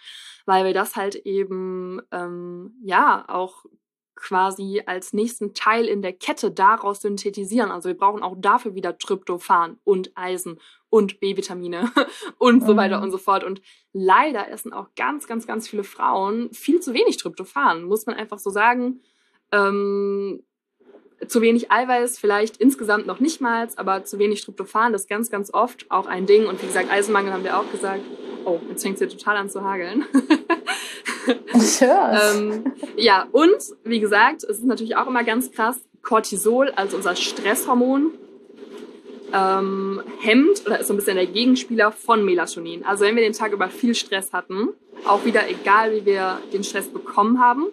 weil 0.46 0.64
wir 0.64 0.74
das 0.74 0.96
halt 0.96 1.14
eben, 1.14 2.00
ähm, 2.10 2.74
ja, 2.82 3.24
auch 3.28 3.64
quasi 4.14 4.82
als 4.86 5.12
nächsten 5.12 5.54
Teil 5.54 5.86
in 5.86 6.00
der 6.00 6.12
Kette 6.12 6.50
daraus 6.50 7.00
synthetisieren. 7.00 7.70
Also 7.70 7.88
wir 7.88 7.96
brauchen 7.96 8.22
auch 8.22 8.36
dafür 8.38 8.74
wieder 8.74 8.96
Tryptophan 8.96 9.78
und 9.84 10.12
Eisen 10.14 10.60
und 10.88 11.20
B-Vitamine 11.20 11.90
und 12.38 12.64
so 12.64 12.76
weiter 12.76 13.00
und 13.00 13.08
mhm. 13.08 13.12
so 13.12 13.18
fort. 13.18 13.44
Und 13.44 13.60
leider 13.92 14.48
essen 14.48 14.72
auch 14.72 14.88
ganz, 14.96 15.26
ganz, 15.26 15.46
ganz 15.46 15.68
viele 15.68 15.84
Frauen 15.84 16.52
viel 16.52 16.80
zu 16.80 16.94
wenig 16.94 17.16
Tryptophan, 17.16 17.84
muss 17.84 18.06
man 18.06 18.14
einfach 18.16 18.38
so 18.38 18.50
sagen. 18.50 19.02
Ähm, 19.52 20.42
zu 21.26 21.40
wenig 21.40 21.70
Eiweiß, 21.70 22.18
vielleicht 22.18 22.56
insgesamt 22.58 23.06
noch 23.06 23.20
nicht 23.20 23.40
mal, 23.40 23.68
aber 23.76 24.04
zu 24.04 24.18
wenig 24.18 24.44
Tryptophan, 24.44 24.92
das 24.92 25.02
ist 25.02 25.08
ganz, 25.08 25.30
ganz 25.30 25.52
oft 25.52 25.86
auch 25.90 26.06
ein 26.06 26.26
Ding. 26.26 26.46
Und 26.46 26.62
wie 26.62 26.66
gesagt, 26.66 26.90
Eisenmangel 26.90 27.32
haben 27.32 27.44
wir 27.44 27.58
auch 27.58 27.70
gesagt. 27.70 28.02
Oh, 28.44 28.60
jetzt 28.68 28.82
fängt 28.82 28.94
es 28.94 29.00
hier 29.00 29.08
total 29.08 29.38
an 29.38 29.48
zu 29.48 29.62
hageln. 29.62 30.04
ähm, 31.80 32.72
ja, 32.96 33.26
und 33.32 33.56
wie 33.84 34.00
gesagt, 34.00 34.44
es 34.44 34.58
ist 34.58 34.64
natürlich 34.64 34.96
auch 34.96 35.06
immer 35.06 35.24
ganz 35.24 35.50
krass, 35.50 35.80
Cortisol, 36.02 36.70
also 36.76 36.96
unser 36.96 37.16
Stresshormon, 37.16 38.12
ähm, 39.32 40.02
hemmt 40.20 40.64
oder 40.66 40.80
ist 40.80 40.88
so 40.88 40.94
ein 40.94 40.96
bisschen 40.96 41.16
der 41.16 41.26
Gegenspieler 41.26 41.90
von 41.90 42.24
Melatonin. 42.24 42.84
Also 42.84 43.04
wenn 43.04 43.16
wir 43.16 43.22
den 43.22 43.32
Tag 43.32 43.52
über 43.52 43.68
viel 43.68 43.94
Stress 43.94 44.32
hatten, 44.32 44.68
auch 45.06 45.24
wieder 45.24 45.48
egal, 45.48 45.92
wie 45.92 46.04
wir 46.04 46.38
den 46.52 46.62
Stress 46.62 46.88
bekommen 46.88 47.40
haben, 47.40 47.66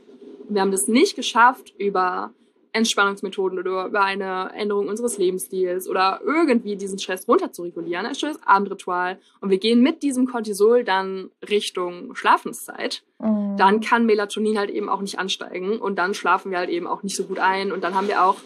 wir 0.50 0.62
haben 0.62 0.72
das 0.72 0.88
nicht 0.88 1.16
geschafft, 1.16 1.74
über 1.78 2.32
Entspannungsmethoden 2.74 3.60
oder 3.60 3.86
über 3.86 4.04
eine 4.04 4.52
Änderung 4.56 4.88
unseres 4.88 5.18
Lebensstils 5.18 5.90
oder 5.90 6.22
irgendwie 6.26 6.76
diesen 6.76 7.00
Stress 7.00 7.28
runter 7.28 7.52
zu 7.52 7.64
regulieren, 7.64 8.06
ein 8.06 8.16
schönes 8.16 8.40
Abendritual 8.46 9.20
und 9.42 9.50
wir 9.50 9.58
gehen 9.58 9.82
mit 9.82 10.04
diesem 10.04 10.26
Cortisol 10.28 10.84
dann 10.84 11.30
Richtung 11.48 12.16
Schlafenszeit, 12.16 13.04
mhm. 13.20 13.58
dann 13.58 13.82
kann 13.82 14.06
Melatonin 14.06 14.58
halt 14.58 14.70
eben 14.70 14.90
auch 14.90 15.02
nicht 15.02 15.20
ansteigen 15.20 15.80
und 15.80 15.98
dann 15.98 16.14
schlafen 16.14 16.52
wir 16.52 16.60
halt 16.60 16.70
eben 16.70 16.88
auch 16.88 17.04
nicht 17.04 17.16
so 17.16 17.26
gut 17.26 17.40
ein 17.40 17.72
und 17.72 17.84
dann 17.84 17.94
haben 17.94 18.08
wir 18.08 18.24
auch 18.24 18.38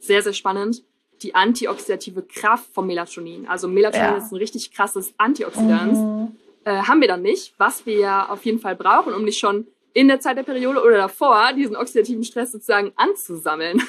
sehr, 0.00 0.22
sehr 0.22 0.32
spannend 0.32 0.82
die 1.22 1.34
antioxidative 1.34 2.22
Kraft 2.22 2.72
vom 2.72 2.86
Melatonin. 2.86 3.48
Also 3.48 3.68
Melatonin 3.68 4.10
ja. 4.10 4.16
ist 4.16 4.32
ein 4.32 4.36
richtig 4.36 4.72
krasses 4.72 5.14
Antioxidant. 5.18 5.94
Mhm. 5.94 6.36
Äh, 6.64 6.82
haben 6.82 7.00
wir 7.00 7.08
dann 7.08 7.22
nicht, 7.22 7.54
was 7.58 7.86
wir 7.86 7.98
ja 7.98 8.28
auf 8.28 8.44
jeden 8.44 8.60
Fall 8.60 8.76
brauchen, 8.76 9.12
um 9.12 9.24
nicht 9.24 9.38
schon 9.38 9.66
in 9.94 10.08
der 10.08 10.20
Zeit 10.20 10.36
der 10.36 10.42
Periode 10.42 10.82
oder 10.82 10.96
davor 10.96 11.52
diesen 11.54 11.76
oxidativen 11.76 12.24
Stress 12.24 12.52
sozusagen 12.52 12.92
anzusammeln. 12.96 13.82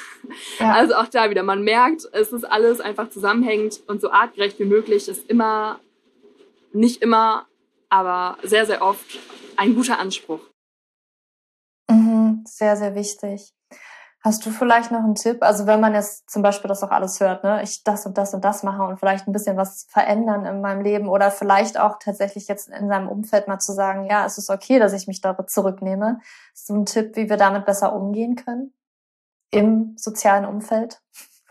Ja. 0.58 0.74
Also 0.80 0.94
auch 0.94 1.08
da 1.08 1.30
wieder, 1.30 1.42
man 1.42 1.62
merkt, 1.62 2.08
es 2.12 2.32
ist 2.32 2.44
alles 2.44 2.80
einfach 2.80 3.10
zusammenhängend 3.10 3.80
und 3.86 4.00
so 4.00 4.10
artgerecht 4.10 4.58
wie 4.58 4.64
möglich 4.64 5.08
ist 5.08 5.28
immer, 5.28 5.80
nicht 6.72 7.02
immer, 7.02 7.46
aber 7.88 8.38
sehr, 8.42 8.66
sehr 8.66 8.82
oft 8.82 9.18
ein 9.56 9.74
guter 9.74 9.98
Anspruch. 9.98 10.40
Mhm, 11.90 12.44
sehr, 12.46 12.76
sehr 12.76 12.94
wichtig. 12.94 13.52
Hast 14.22 14.44
du 14.44 14.50
vielleicht 14.50 14.90
noch 14.90 15.02
einen 15.02 15.14
Tipp? 15.14 15.42
Also 15.42 15.66
wenn 15.66 15.80
man 15.80 15.94
jetzt 15.94 16.28
zum 16.28 16.42
Beispiel 16.42 16.68
das 16.68 16.82
auch 16.82 16.90
alles 16.90 17.20
hört, 17.20 17.42
ne, 17.42 17.62
ich 17.62 17.84
das 17.84 18.04
und 18.04 18.18
das 18.18 18.34
und 18.34 18.44
das 18.44 18.62
mache 18.62 18.82
und 18.82 18.98
vielleicht 18.98 19.26
ein 19.26 19.32
bisschen 19.32 19.56
was 19.56 19.86
verändern 19.88 20.44
in 20.44 20.60
meinem 20.60 20.82
Leben 20.82 21.08
oder 21.08 21.30
vielleicht 21.30 21.80
auch 21.80 21.98
tatsächlich 21.98 22.46
jetzt 22.46 22.68
in 22.68 22.88
seinem 22.88 23.08
Umfeld 23.08 23.48
mal 23.48 23.58
zu 23.58 23.72
sagen, 23.72 24.04
ja, 24.04 24.26
es 24.26 24.36
ist 24.36 24.50
okay, 24.50 24.78
dass 24.78 24.92
ich 24.92 25.06
mich 25.06 25.22
da 25.22 25.46
zurücknehme. 25.46 26.20
Hast 26.52 26.68
du 26.68 26.74
einen 26.74 26.86
Tipp, 26.86 27.16
wie 27.16 27.30
wir 27.30 27.38
damit 27.38 27.64
besser 27.64 27.94
umgehen 27.94 28.36
können 28.36 28.74
im 29.50 29.94
sozialen 29.96 30.44
Umfeld? 30.44 31.00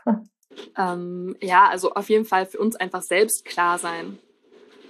ähm, 0.78 1.36
ja, 1.42 1.68
also 1.70 1.94
auf 1.94 2.10
jeden 2.10 2.26
Fall 2.26 2.46
für 2.46 2.60
uns 2.60 2.76
einfach 2.76 3.02
selbst 3.02 3.46
klar 3.46 3.80
sein 3.80 4.20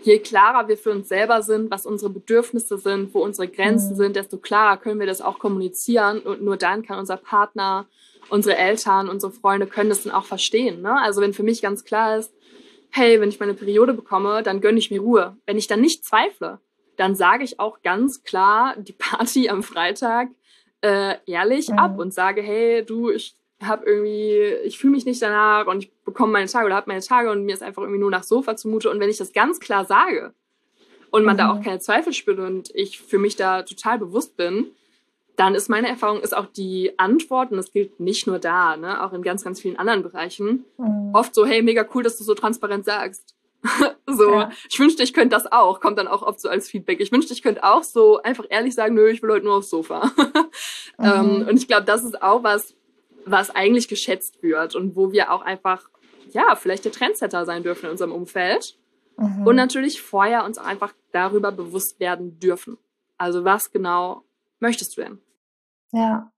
je 0.03 0.19
klarer 0.19 0.67
wir 0.67 0.77
für 0.77 0.91
uns 0.91 1.09
selber 1.09 1.41
sind, 1.41 1.71
was 1.71 1.85
unsere 1.85 2.11
Bedürfnisse 2.11 2.77
sind, 2.77 3.13
wo 3.13 3.23
unsere 3.23 3.47
Grenzen 3.47 3.93
mhm. 3.93 3.97
sind, 3.97 4.15
desto 4.15 4.37
klarer 4.37 4.77
können 4.77 4.99
wir 4.99 5.07
das 5.07 5.21
auch 5.21 5.39
kommunizieren 5.39 6.19
und 6.19 6.41
nur 6.41 6.57
dann 6.57 6.83
kann 6.83 6.99
unser 6.99 7.17
Partner, 7.17 7.85
unsere 8.29 8.55
Eltern, 8.57 9.09
unsere 9.09 9.31
Freunde 9.31 9.67
können 9.67 9.89
das 9.89 10.03
dann 10.03 10.13
auch 10.13 10.25
verstehen. 10.25 10.81
Ne? 10.81 10.99
Also 11.01 11.21
wenn 11.21 11.33
für 11.33 11.43
mich 11.43 11.61
ganz 11.61 11.83
klar 11.83 12.17
ist, 12.17 12.33
hey, 12.91 13.19
wenn 13.21 13.29
ich 13.29 13.39
meine 13.39 13.53
Periode 13.53 13.93
bekomme, 13.93 14.43
dann 14.43 14.61
gönne 14.61 14.79
ich 14.79 14.91
mir 14.91 15.01
Ruhe. 15.01 15.37
Wenn 15.45 15.57
ich 15.57 15.67
dann 15.67 15.81
nicht 15.81 16.05
zweifle, 16.05 16.59
dann 16.95 17.15
sage 17.15 17.43
ich 17.43 17.59
auch 17.59 17.81
ganz 17.81 18.23
klar 18.23 18.75
die 18.77 18.93
Party 18.93 19.49
am 19.49 19.63
Freitag 19.63 20.29
äh, 20.81 21.15
ehrlich 21.25 21.69
mhm. 21.69 21.79
ab 21.79 21.99
und 21.99 22.13
sage, 22.13 22.41
hey, 22.41 22.85
du, 22.85 23.09
ich 23.09 23.35
habe 23.61 23.85
irgendwie, 23.85 24.55
ich 24.63 24.77
fühle 24.77 24.91
mich 24.91 25.05
nicht 25.05 25.21
danach 25.21 25.67
und 25.67 25.83
ich 25.83 25.91
bekomme 26.03 26.31
meine 26.31 26.47
Tage 26.47 26.65
oder 26.65 26.75
habe 26.75 26.89
meine 26.89 27.01
Tage 27.01 27.29
und 27.31 27.45
mir 27.45 27.53
ist 27.53 27.63
einfach 27.63 27.81
irgendwie 27.81 27.99
nur 27.99 28.11
nach 28.11 28.23
Sofa 28.23 28.55
zumute. 28.55 28.89
Und 28.89 28.99
wenn 28.99 29.09
ich 29.09 29.17
das 29.17 29.33
ganz 29.33 29.59
klar 29.59 29.85
sage 29.85 30.33
und 31.11 31.25
man 31.25 31.35
mhm. 31.35 31.39
da 31.39 31.51
auch 31.51 31.61
keine 31.61 31.79
Zweifel 31.79 32.13
spürt 32.13 32.39
und 32.39 32.73
ich 32.73 32.99
für 32.99 33.19
mich 33.19 33.35
da 33.35 33.63
total 33.63 33.99
bewusst 33.99 34.37
bin, 34.37 34.67
dann 35.35 35.55
ist 35.55 35.69
meine 35.69 35.87
Erfahrung, 35.87 36.19
ist 36.19 36.35
auch 36.35 36.47
die 36.47 36.99
Antwort, 36.99 37.51
und 37.51 37.57
das 37.57 37.71
gilt 37.71 37.99
nicht 37.99 38.27
nur 38.27 38.39
da, 38.39 38.75
ne, 38.75 39.01
auch 39.01 39.13
in 39.13 39.21
ganz, 39.21 39.41
ganz 39.43 39.61
vielen 39.61 39.77
anderen 39.77 40.03
Bereichen, 40.03 40.65
mhm. 40.77 41.11
oft 41.13 41.33
so, 41.33 41.45
hey, 41.45 41.61
mega 41.61 41.85
cool, 41.93 42.03
dass 42.03 42.17
du 42.17 42.25
so 42.25 42.35
transparent 42.35 42.83
sagst. 42.83 43.35
so, 44.05 44.31
ja. 44.31 44.51
ich 44.69 44.79
wünschte, 44.79 45.03
ich 45.03 45.13
könnte 45.13 45.35
das 45.35 45.49
auch, 45.49 45.79
kommt 45.79 45.97
dann 45.97 46.07
auch 46.07 46.23
oft 46.23 46.41
so 46.41 46.49
als 46.49 46.69
Feedback. 46.69 46.99
Ich 46.99 47.11
wünschte, 47.11 47.33
ich 47.33 47.41
könnte 47.41 47.63
auch 47.63 47.83
so 47.83 48.21
einfach 48.21 48.45
ehrlich 48.49 48.75
sagen, 48.75 48.95
nö, 48.95 49.09
ich 49.09 49.21
will 49.21 49.31
heute 49.31 49.45
nur 49.45 49.55
aufs 49.55 49.69
Sofa. 49.69 50.11
mhm. 50.97 51.05
ähm, 51.05 51.47
und 51.49 51.57
ich 51.57 51.67
glaube, 51.67 51.85
das 51.85 52.03
ist 52.03 52.21
auch 52.21 52.43
was, 52.43 52.75
was 53.25 53.49
eigentlich 53.49 53.87
geschätzt 53.87 54.41
wird 54.41 54.75
und 54.75 54.95
wo 54.95 55.11
wir 55.11 55.31
auch 55.31 55.41
einfach, 55.41 55.89
ja, 56.31 56.55
vielleicht 56.55 56.85
der 56.85 56.91
Trendsetter 56.91 57.45
sein 57.45 57.63
dürfen 57.63 57.85
in 57.85 57.91
unserem 57.91 58.11
Umfeld. 58.11 58.77
Mhm. 59.17 59.45
Und 59.45 59.55
natürlich 59.55 60.01
vorher 60.01 60.45
uns 60.45 60.57
auch 60.57 60.65
einfach 60.65 60.93
darüber 61.11 61.51
bewusst 61.51 61.99
werden 61.99 62.39
dürfen. 62.39 62.77
Also 63.17 63.43
was 63.43 63.71
genau 63.71 64.23
möchtest 64.59 64.97
du 64.97 65.01
denn? 65.01 65.19
Ja, 65.91 66.31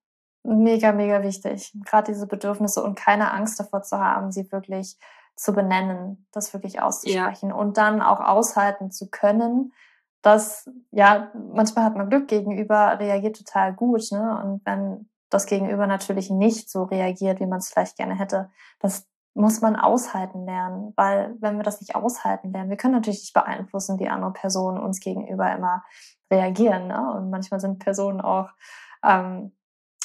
mega, 0.44 0.92
mega 0.92 1.22
wichtig. 1.24 1.74
Gerade 1.86 2.12
diese 2.12 2.28
Bedürfnisse 2.28 2.84
und 2.84 2.96
keine 2.96 3.32
Angst 3.32 3.60
davor 3.60 3.84
zu 3.84 4.00
haben, 4.00 4.32
sie 4.32 4.52
wirklich 4.52 4.98
zu 5.36 5.54
benennen, 5.54 6.28
das 6.32 6.54
wirklich 6.54 6.82
auszusprechen 6.82 7.50
ja. 7.50 7.56
und 7.56 7.78
dann 7.78 8.02
auch 8.02 8.20
aushalten 8.20 8.92
zu 8.92 9.10
können, 9.10 9.74
dass, 10.22 10.70
ja, 10.92 11.32
manchmal 11.34 11.86
hat 11.86 11.96
man 11.96 12.10
Glück 12.10 12.28
gegenüber, 12.28 13.00
reagiert 13.00 13.38
total 13.38 13.74
gut, 13.74 14.12
ne? 14.12 14.40
Und 14.44 14.62
wenn 14.66 15.10
das 15.32 15.48
Gegenüber 15.48 15.88
natürlich 15.88 16.30
nicht 16.30 16.70
so 16.70 16.84
reagiert, 16.84 17.40
wie 17.40 17.48
man 17.48 17.60
es 17.60 17.70
vielleicht 17.70 17.98
gerne 17.98 18.18
hätte. 18.18 18.50
Das 18.80 19.08
muss 19.34 19.62
man 19.62 19.76
aushalten 19.76 20.46
lernen, 20.46 20.94
weil 20.96 21.36
wenn 21.40 21.58
wir 21.58 21.64
das 21.64 21.80
nicht 21.80 21.96
aushalten 21.96 22.52
lernen, 22.52 22.70
wir 22.70 22.78
können 22.78 22.96
natürlich 22.96 23.22
nicht 23.22 23.34
beeinflussen, 23.34 23.98
wie 23.98 24.10
andere 24.10 24.34
Personen 24.34 24.78
uns 24.78 25.00
gegenüber 25.00 25.52
immer 25.54 25.84
reagieren. 26.30 26.88
Ne? 26.88 27.14
Und 27.16 27.30
manchmal 27.30 27.62
sind 27.62 27.80
Personen 27.80 28.20
auch 28.20 28.50
ähm, 29.04 29.54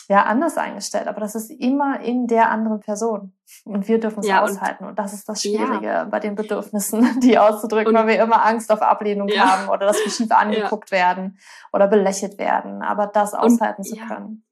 ja 0.08 0.22
anders 0.22 0.56
eingestellt, 0.56 1.08
aber 1.08 1.20
das 1.20 1.34
ist 1.34 1.50
immer 1.50 2.00
in 2.00 2.28
der 2.28 2.50
anderen 2.50 2.78
Person 2.78 3.32
und 3.64 3.88
wir 3.88 3.98
dürfen 3.98 4.20
es 4.20 4.28
ja, 4.28 4.42
aushalten 4.42 4.84
und 4.84 4.98
das 4.98 5.12
ist 5.12 5.28
das 5.28 5.42
Schwierige 5.42 5.86
ja. 5.86 6.04
bei 6.04 6.20
den 6.20 6.36
Bedürfnissen, 6.36 7.18
die 7.20 7.36
auszudrücken, 7.36 7.88
und, 7.88 7.94
weil 7.94 8.06
wir 8.06 8.22
immer 8.22 8.46
Angst 8.46 8.70
auf 8.70 8.82
Ablehnung 8.82 9.26
ja. 9.28 9.44
haben 9.44 9.68
oder 9.68 9.86
dass 9.86 9.98
wir 10.04 10.12
schief 10.12 10.30
angeguckt 10.30 10.92
werden 10.92 11.38
oder 11.72 11.88
belächelt 11.88 12.38
werden, 12.38 12.82
aber 12.82 13.08
das 13.08 13.34
aushalten 13.34 13.82
und, 13.82 13.88
zu 13.88 13.96
können. 13.96 14.45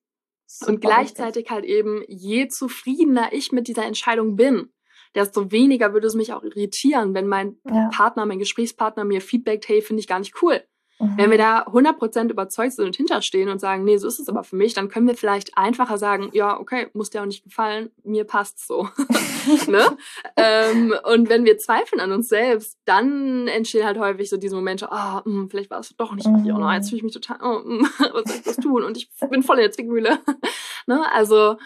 Super 0.59 0.73
und 0.73 0.81
gleichzeitig 0.81 1.51
halt 1.51 1.65
eben, 1.65 2.03
je 2.09 2.49
zufriedener 2.49 3.33
ich 3.33 3.53
mit 3.53 3.69
dieser 3.69 3.85
Entscheidung 3.85 4.37
bin, 4.37 4.73
desto 5.15 5.51
weniger 5.51 5.93
würde 5.93 6.07
es 6.07 6.15
mich 6.15 6.33
auch 6.33 6.43
irritieren, 6.43 7.15
wenn 7.15 7.27
mein 7.27 7.57
ja. 7.65 7.89
Partner, 7.93 8.27
mein 8.27 8.39
Gesprächspartner 8.39 9.05
mir 9.05 9.21
feedbackt, 9.21 9.69
hey, 9.69 9.83
finde 9.83 10.01
ich 10.01 10.09
gar 10.09 10.19
nicht 10.19 10.43
cool. 10.43 10.63
Mhm. 10.99 11.17
Wenn 11.17 11.31
wir 11.31 11.39
da 11.39 11.63
100% 11.63 12.31
überzeugt 12.31 12.73
sind 12.73 12.87
und 12.87 12.97
hinterstehen 12.97 13.49
und 13.49 13.61
sagen, 13.61 13.85
nee, 13.85 13.97
so 13.97 14.07
ist 14.07 14.21
es 14.21 14.29
aber 14.29 14.45
für 14.45 14.57
mich, 14.57 14.75
dann 14.75 14.89
können 14.89 15.07
wir 15.07 15.17
vielleicht 15.17 15.57
einfacher 15.57 15.99
sagen, 15.99 16.31
ja, 16.33 16.59
okay, 16.59 16.89
muss 16.93 17.11
dir 17.11 17.23
auch 17.23 17.27
nicht 17.27 17.45
gefallen, 17.45 17.91
mir 18.05 18.25
passt's 18.25 18.67
so. 18.67 18.89
ne? 19.67 19.97
ähm, 20.37 20.95
und 21.05 21.29
wenn 21.29 21.45
wir 21.45 21.59
zweifeln 21.59 22.01
an 22.01 22.13
uns 22.13 22.29
selbst, 22.29 22.79
dann 22.85 23.49
entstehen 23.49 23.87
halt 23.87 23.99
häufig 23.99 24.31
so 24.31 24.37
diese 24.37 24.55
Momente, 24.55 24.89
oh, 24.91 25.21
mh, 25.25 25.49
vielleicht 25.51 25.71
war 25.71 25.81
es 25.81 25.95
doch 25.97 26.15
nicht 26.15 26.29
mhm. 26.29 26.37
richtig, 26.37 26.55
oh, 26.55 26.71
jetzt 26.71 26.89
fühle 26.91 26.99
ich 26.99 27.05
mich 27.05 27.15
total, 27.15 27.39
oh, 27.43 27.61
mh, 27.65 27.89
was 28.13 28.25
soll 28.25 28.37
ich 28.37 28.43
das 28.43 28.57
tun? 28.57 28.85
Und 28.85 28.97
ich 28.97 29.11
bin 29.31 29.43
voll 29.43 29.57
in 29.57 29.63
der 29.63 29.73
Zwickmühle. 29.73 30.19
ne? 30.87 31.13
Also, 31.13 31.57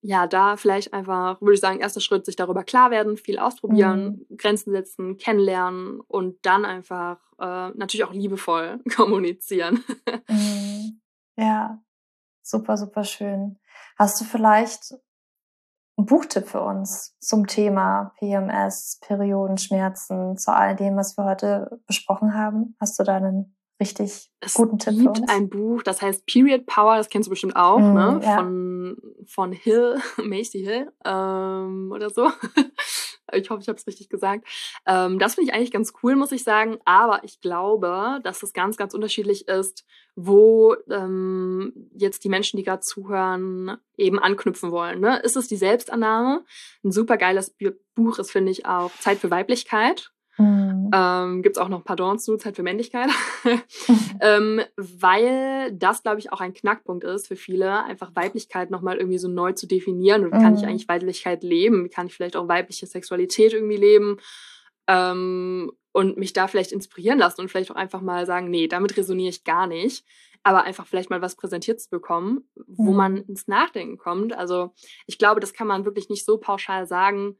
ja, 0.00 0.26
da 0.26 0.56
vielleicht 0.56 0.92
einfach, 0.92 1.40
würde 1.40 1.54
ich 1.54 1.60
sagen, 1.60 1.80
erster 1.80 2.00
Schritt, 2.00 2.24
sich 2.24 2.36
darüber 2.36 2.62
klar 2.62 2.90
werden, 2.90 3.16
viel 3.16 3.38
ausprobieren, 3.38 4.24
mhm. 4.28 4.36
Grenzen 4.36 4.72
setzen, 4.72 5.16
kennenlernen 5.16 6.00
und 6.00 6.44
dann 6.46 6.64
einfach 6.64 7.18
äh, 7.38 7.70
natürlich 7.70 8.04
auch 8.04 8.12
liebevoll 8.12 8.80
kommunizieren. 8.96 9.84
Mhm. 10.28 11.00
Ja, 11.36 11.82
super, 12.42 12.76
super 12.76 13.04
schön. 13.04 13.58
Hast 13.96 14.20
du 14.20 14.24
vielleicht 14.24 14.94
einen 15.96 16.06
Buchtipp 16.06 16.46
für 16.46 16.62
uns 16.62 17.16
zum 17.18 17.46
Thema 17.46 18.12
PMS, 18.18 19.00
Periodenschmerzen, 19.00 20.36
zu 20.36 20.52
all 20.52 20.76
dem, 20.76 20.96
was 20.96 21.16
wir 21.16 21.24
heute 21.24 21.80
besprochen 21.86 22.34
haben? 22.34 22.76
Hast 22.80 22.98
du 22.98 23.02
da 23.02 23.16
einen 23.16 23.57
richtig 23.80 24.30
es 24.40 24.54
guten 24.54 24.78
Tipp 24.78 24.94
für 25.00 25.10
uns? 25.10 25.28
ein 25.28 25.48
Buch, 25.48 25.82
das 25.82 26.02
heißt 26.02 26.26
Period 26.26 26.66
Power, 26.66 26.96
das 26.96 27.08
kennst 27.08 27.26
du 27.26 27.30
bestimmt 27.30 27.56
auch, 27.56 27.78
mm, 27.78 27.94
ne? 27.94 28.20
Ja. 28.22 28.36
Von, 28.36 28.96
von 29.26 29.52
Hill, 29.52 29.96
Macy 30.22 30.60
Hill 30.60 30.92
ähm, 31.04 31.90
oder 31.92 32.10
so. 32.10 32.30
Ich 33.32 33.50
hoffe, 33.50 33.60
ich 33.60 33.68
habe 33.68 33.76
es 33.76 33.86
richtig 33.86 34.08
gesagt. 34.08 34.46
Ähm, 34.86 35.18
das 35.18 35.34
finde 35.34 35.50
ich 35.50 35.54
eigentlich 35.54 35.70
ganz 35.70 35.92
cool, 36.02 36.16
muss 36.16 36.32
ich 36.32 36.44
sagen. 36.44 36.78
Aber 36.84 37.24
ich 37.24 37.40
glaube, 37.40 38.20
dass 38.22 38.42
es 38.42 38.52
ganz, 38.52 38.76
ganz 38.76 38.94
unterschiedlich 38.94 39.48
ist, 39.48 39.84
wo 40.16 40.74
ähm, 40.90 41.90
jetzt 41.92 42.24
die 42.24 42.28
Menschen, 42.28 42.56
die 42.56 42.62
gerade 42.62 42.80
zuhören, 42.80 43.76
eben 43.96 44.18
anknüpfen 44.18 44.70
wollen. 44.70 45.00
Ne? 45.00 45.18
Ist 45.18 45.36
es 45.36 45.46
die 45.48 45.56
Selbstannahme? 45.56 46.44
Ein 46.82 46.92
super 46.92 47.18
geiles 47.18 47.54
Buch 47.94 48.18
ist, 48.18 48.30
finde 48.30 48.50
ich, 48.50 48.66
auch 48.66 48.92
Zeit 48.98 49.18
für 49.18 49.30
Weiblichkeit 49.30 50.10
Mhm. 50.38 50.90
Ähm, 50.94 51.42
Gibt 51.42 51.56
es 51.56 51.62
auch 51.62 51.68
noch 51.68 51.84
Pardon 51.84 52.18
zu, 52.18 52.36
Zeit 52.36 52.56
für 52.56 52.62
Männlichkeit. 52.62 53.10
ähm, 54.20 54.60
weil 54.76 55.72
das, 55.72 56.02
glaube 56.02 56.20
ich, 56.20 56.32
auch 56.32 56.40
ein 56.40 56.54
Knackpunkt 56.54 57.04
ist 57.04 57.28
für 57.28 57.36
viele, 57.36 57.84
einfach 57.84 58.14
Weiblichkeit 58.14 58.70
nochmal 58.70 58.96
irgendwie 58.98 59.18
so 59.18 59.28
neu 59.28 59.52
zu 59.52 59.66
definieren. 59.66 60.24
Und 60.24 60.32
wie 60.32 60.38
mhm. 60.38 60.42
kann 60.42 60.54
ich 60.54 60.62
mhm. 60.62 60.68
eigentlich 60.68 60.88
Weiblichkeit 60.88 61.42
leben? 61.42 61.84
Wie 61.84 61.90
kann 61.90 62.06
ich 62.06 62.14
vielleicht 62.14 62.36
auch 62.36 62.48
weibliche 62.48 62.86
Sexualität 62.86 63.52
irgendwie 63.52 63.76
leben? 63.76 64.18
Ähm, 64.86 65.72
und 65.92 66.16
mich 66.16 66.32
da 66.32 66.46
vielleicht 66.46 66.70
inspirieren 66.70 67.18
lassen 67.18 67.40
und 67.40 67.50
vielleicht 67.50 67.72
auch 67.72 67.76
einfach 67.76 68.00
mal 68.00 68.24
sagen, 68.24 68.50
nee, 68.50 68.68
damit 68.68 68.96
resoniere 68.96 69.30
ich 69.30 69.42
gar 69.44 69.66
nicht. 69.66 70.04
Aber 70.44 70.62
einfach 70.62 70.86
vielleicht 70.86 71.10
mal 71.10 71.20
was 71.20 71.34
präsentiert 71.34 71.80
zu 71.80 71.90
bekommen, 71.90 72.48
wo 72.68 72.92
mhm. 72.92 72.96
man 72.96 73.16
ins 73.16 73.48
Nachdenken 73.48 73.98
kommt. 73.98 74.32
Also 74.32 74.72
ich 75.06 75.18
glaube, 75.18 75.40
das 75.40 75.52
kann 75.52 75.66
man 75.66 75.84
wirklich 75.84 76.08
nicht 76.08 76.24
so 76.24 76.38
pauschal 76.38 76.86
sagen, 76.86 77.36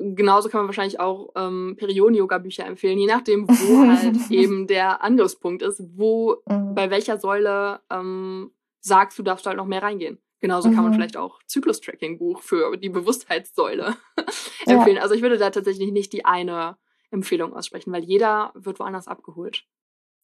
genauso 0.00 0.48
kann 0.48 0.60
man 0.60 0.68
wahrscheinlich 0.68 0.98
auch 0.98 1.30
ähm, 1.36 1.76
Perioden-Yoga-Bücher 1.78 2.66
empfehlen, 2.66 2.98
je 2.98 3.06
nachdem, 3.06 3.46
wo 3.48 3.88
halt 3.88 4.30
eben 4.30 4.66
der 4.66 5.02
Angriffspunkt 5.02 5.62
ist, 5.62 5.82
wo, 5.94 6.36
mhm. 6.46 6.74
bei 6.74 6.90
welcher 6.90 7.18
Säule 7.18 7.80
ähm, 7.90 8.50
sagst 8.80 9.18
du, 9.18 9.22
darfst 9.22 9.44
du 9.44 9.48
halt 9.48 9.58
noch 9.58 9.66
mehr 9.66 9.82
reingehen. 9.82 10.18
Genauso 10.40 10.70
mhm. 10.70 10.74
kann 10.74 10.84
man 10.84 10.92
mhm. 10.92 10.96
vielleicht 10.96 11.16
auch 11.16 11.38
Zyklus-Tracking-Buch 11.46 12.40
für 12.40 12.76
die 12.76 12.88
Bewusstheitssäule 12.88 13.96
empfehlen. 14.66 14.96
Ja. 14.96 15.02
Also 15.02 15.14
ich 15.14 15.22
würde 15.22 15.36
da 15.36 15.50
tatsächlich 15.50 15.92
nicht 15.92 16.12
die 16.12 16.24
eine 16.24 16.78
Empfehlung 17.10 17.54
aussprechen, 17.54 17.92
weil 17.92 18.04
jeder 18.04 18.52
wird 18.54 18.78
woanders 18.80 19.06
abgeholt. 19.06 19.66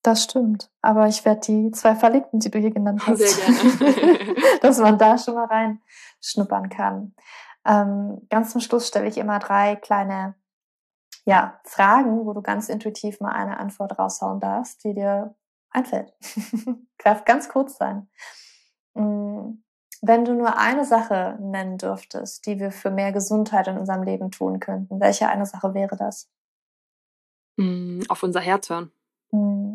Das 0.02 0.22
stimmt. 0.22 0.70
Aber 0.82 1.08
ich 1.08 1.24
werde 1.24 1.40
die 1.46 1.70
zwei 1.72 1.96
verlinken, 1.96 2.38
die 2.38 2.50
du 2.50 2.58
hier 2.58 2.70
genannt 2.70 3.02
hast. 3.06 3.18
Sehr 3.18 3.54
gerne. 3.54 4.36
dass 4.62 4.78
man 4.78 4.96
da 4.96 5.18
schon 5.18 5.34
mal 5.34 5.46
reinschnuppern 5.46 6.70
kann. 6.70 7.14
Ähm, 7.66 8.26
ganz 8.30 8.52
zum 8.52 8.60
Schluss 8.60 8.86
stelle 8.86 9.08
ich 9.08 9.18
immer 9.18 9.38
drei 9.38 9.76
kleine 9.76 10.34
ja, 11.24 11.60
Fragen, 11.64 12.24
wo 12.24 12.32
du 12.32 12.40
ganz 12.40 12.68
intuitiv 12.68 13.20
mal 13.20 13.32
eine 13.32 13.58
Antwort 13.58 13.98
raushauen 13.98 14.38
darfst, 14.38 14.84
die 14.84 14.94
dir 14.94 15.34
einfällt. 15.70 16.14
Darf 17.04 17.24
ganz 17.24 17.48
kurz 17.48 17.76
sein. 17.76 18.08
Mm, 18.94 19.62
wenn 20.02 20.24
du 20.24 20.34
nur 20.34 20.56
eine 20.56 20.84
Sache 20.84 21.36
nennen 21.40 21.78
dürftest, 21.78 22.46
die 22.46 22.60
wir 22.60 22.70
für 22.70 22.90
mehr 22.90 23.10
Gesundheit 23.10 23.66
in 23.66 23.78
unserem 23.78 24.04
Leben 24.04 24.30
tun 24.30 24.60
könnten, 24.60 25.00
welche 25.00 25.28
eine 25.28 25.46
Sache 25.46 25.74
wäre 25.74 25.96
das? 25.96 26.30
Mm, 27.56 28.02
auf 28.08 28.22
unser 28.22 28.40
Herz 28.40 28.70
hören. 28.70 28.92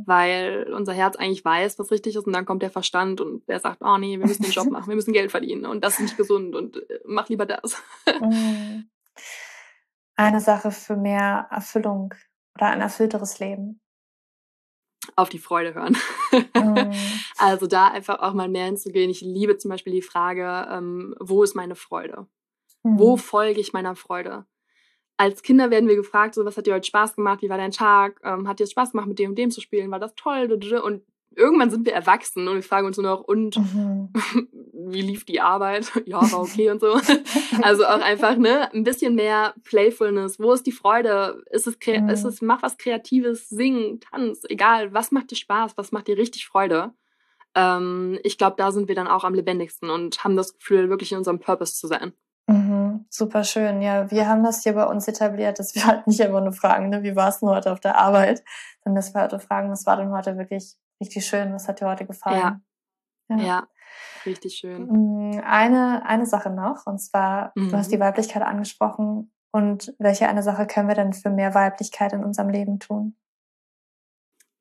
Mhm. 0.01 0.07
Weil 0.07 0.73
unser 0.75 0.93
Herz 0.93 1.15
eigentlich 1.15 1.43
weiß, 1.43 1.79
was 1.79 1.91
richtig 1.91 2.15
ist 2.15 2.25
und 2.25 2.33
dann 2.33 2.45
kommt 2.45 2.61
der 2.61 2.71
Verstand 2.71 3.21
und 3.21 3.47
der 3.47 3.59
sagt, 3.59 3.81
oh 3.81 3.97
nee, 3.97 4.19
wir 4.19 4.27
müssen 4.27 4.43
den 4.43 4.51
Job 4.51 4.69
machen, 4.69 4.89
wir 4.89 4.95
müssen 4.95 5.13
Geld 5.13 5.31
verdienen 5.31 5.65
und 5.65 5.83
das 5.83 5.93
ist 5.93 6.01
nicht 6.01 6.17
gesund 6.17 6.55
und 6.55 6.77
äh, 6.77 6.99
mach 7.05 7.29
lieber 7.29 7.45
das. 7.45 7.81
Mhm. 8.21 8.89
Eine 10.15 10.41
Sache 10.41 10.71
für 10.71 10.95
mehr 10.95 11.47
Erfüllung 11.49 12.13
oder 12.55 12.67
ein 12.67 12.81
erfüllteres 12.81 13.39
Leben. 13.39 13.79
Auf 15.15 15.29
die 15.29 15.39
Freude 15.39 15.73
hören. 15.73 15.97
Mhm. 16.31 16.91
Also 17.37 17.65
da 17.65 17.87
einfach 17.87 18.19
auch 18.19 18.33
mal 18.33 18.49
mehr 18.49 18.65
hinzugehen. 18.65 19.09
Ich 19.09 19.21
liebe 19.21 19.57
zum 19.57 19.69
Beispiel 19.69 19.93
die 19.93 20.03
Frage, 20.03 20.67
ähm, 20.69 21.15
wo 21.19 21.41
ist 21.41 21.55
meine 21.55 21.75
Freude? 21.75 22.27
Wo 22.83 23.17
folge 23.17 23.59
ich 23.59 23.73
meiner 23.73 23.95
Freude? 23.95 24.45
Als 25.21 25.43
Kinder 25.43 25.69
werden 25.69 25.87
wir 25.87 25.95
gefragt, 25.95 26.33
so, 26.33 26.45
was 26.45 26.57
hat 26.57 26.65
dir 26.65 26.73
heute 26.73 26.87
Spaß 26.87 27.15
gemacht? 27.15 27.43
Wie 27.43 27.49
war 27.49 27.57
dein 27.57 27.69
Tag? 27.69 28.19
Ähm, 28.23 28.47
hat 28.47 28.59
dir 28.59 28.65
Spaß 28.65 28.93
gemacht, 28.93 29.05
mit 29.05 29.19
dem 29.19 29.29
und 29.29 29.37
dem 29.37 29.51
zu 29.51 29.61
spielen? 29.61 29.91
War 29.91 29.99
das 29.99 30.15
toll? 30.15 30.51
Und 30.83 31.03
irgendwann 31.35 31.69
sind 31.69 31.85
wir 31.85 31.93
erwachsen 31.93 32.47
und 32.47 32.55
wir 32.55 32.63
fragen 32.63 32.87
uns 32.87 32.97
nur 32.97 33.05
noch, 33.05 33.21
und 33.21 33.55
mhm. 33.55 34.09
wie 34.73 35.03
lief 35.03 35.23
die 35.23 35.39
Arbeit? 35.39 35.91
ja, 36.05 36.19
war 36.31 36.41
okay 36.41 36.71
und 36.71 36.81
so. 36.81 36.99
Also 37.61 37.85
auch 37.85 38.01
einfach, 38.01 38.35
ne, 38.37 38.73
ein 38.73 38.83
bisschen 38.83 39.13
mehr 39.13 39.53
Playfulness. 39.63 40.39
Wo 40.39 40.53
ist 40.53 40.65
die 40.65 40.71
Freude? 40.71 41.43
Ist 41.51 41.67
es, 41.67 41.77
mhm. 41.85 42.09
ist 42.09 42.23
es, 42.23 42.41
mach 42.41 42.63
was 42.63 42.79
Kreatives, 42.79 43.47
sing, 43.47 43.99
tanz, 43.99 44.41
egal. 44.49 44.91
Was 44.91 45.11
macht 45.11 45.29
dir 45.29 45.35
Spaß? 45.35 45.73
Was 45.77 45.91
macht 45.91 46.07
dir 46.07 46.17
richtig 46.17 46.47
Freude? 46.47 46.95
Ähm, 47.53 48.17
ich 48.23 48.39
glaube, 48.39 48.55
da 48.57 48.71
sind 48.71 48.87
wir 48.87 48.95
dann 48.95 49.07
auch 49.07 49.23
am 49.23 49.35
lebendigsten 49.35 49.91
und 49.91 50.23
haben 50.23 50.35
das 50.35 50.55
Gefühl, 50.55 50.89
wirklich 50.89 51.11
in 51.11 51.19
unserem 51.19 51.39
Purpose 51.39 51.75
zu 51.75 51.85
sein. 51.85 52.13
Super 53.13 53.43
schön. 53.43 53.81
Ja, 53.81 54.09
wir 54.09 54.27
haben 54.29 54.41
das 54.41 54.63
hier 54.63 54.73
bei 54.73 54.85
uns 54.85 55.05
etabliert, 55.05 55.59
dass 55.59 55.75
wir 55.75 55.85
halt 55.87 56.07
nicht 56.07 56.21
immer 56.21 56.41
nur 56.41 56.53
fragen, 56.53 56.89
ne, 56.89 57.03
wie 57.03 57.15
war 57.15 57.27
es 57.27 57.39
denn 57.39 57.49
heute 57.49 57.71
auf 57.71 57.81
der 57.81 57.97
Arbeit, 57.97 58.41
sondern 58.83 58.95
dass 58.95 59.13
wir 59.13 59.21
heute 59.21 59.39
fragen, 59.39 59.69
was 59.69 59.85
war 59.85 59.97
denn 59.97 60.11
heute 60.11 60.37
wirklich 60.37 60.77
richtig 61.01 61.25
schön, 61.25 61.53
was 61.53 61.67
hat 61.67 61.81
dir 61.81 61.87
heute 61.87 62.05
gefallen? 62.05 62.63
Ja, 63.29 63.37
ja. 63.37 63.43
ja 63.43 63.67
richtig 64.25 64.55
schön. 64.55 64.87
Mm, 64.87 65.41
eine, 65.43 66.05
eine 66.05 66.25
Sache 66.25 66.49
noch, 66.49 66.85
und 66.85 66.99
zwar, 66.99 67.51
mhm. 67.55 67.69
du 67.69 67.77
hast 67.77 67.91
die 67.91 67.97
mhm. 67.97 68.01
Weiblichkeit 68.01 68.43
angesprochen. 68.43 69.31
Und 69.51 69.93
welche 69.99 70.29
eine 70.29 70.43
Sache 70.43 70.65
können 70.65 70.87
wir 70.87 70.95
denn 70.95 71.11
für 71.11 71.29
mehr 71.29 71.53
Weiblichkeit 71.53 72.13
in 72.13 72.23
unserem 72.23 72.49
Leben 72.49 72.79
tun? 72.79 73.17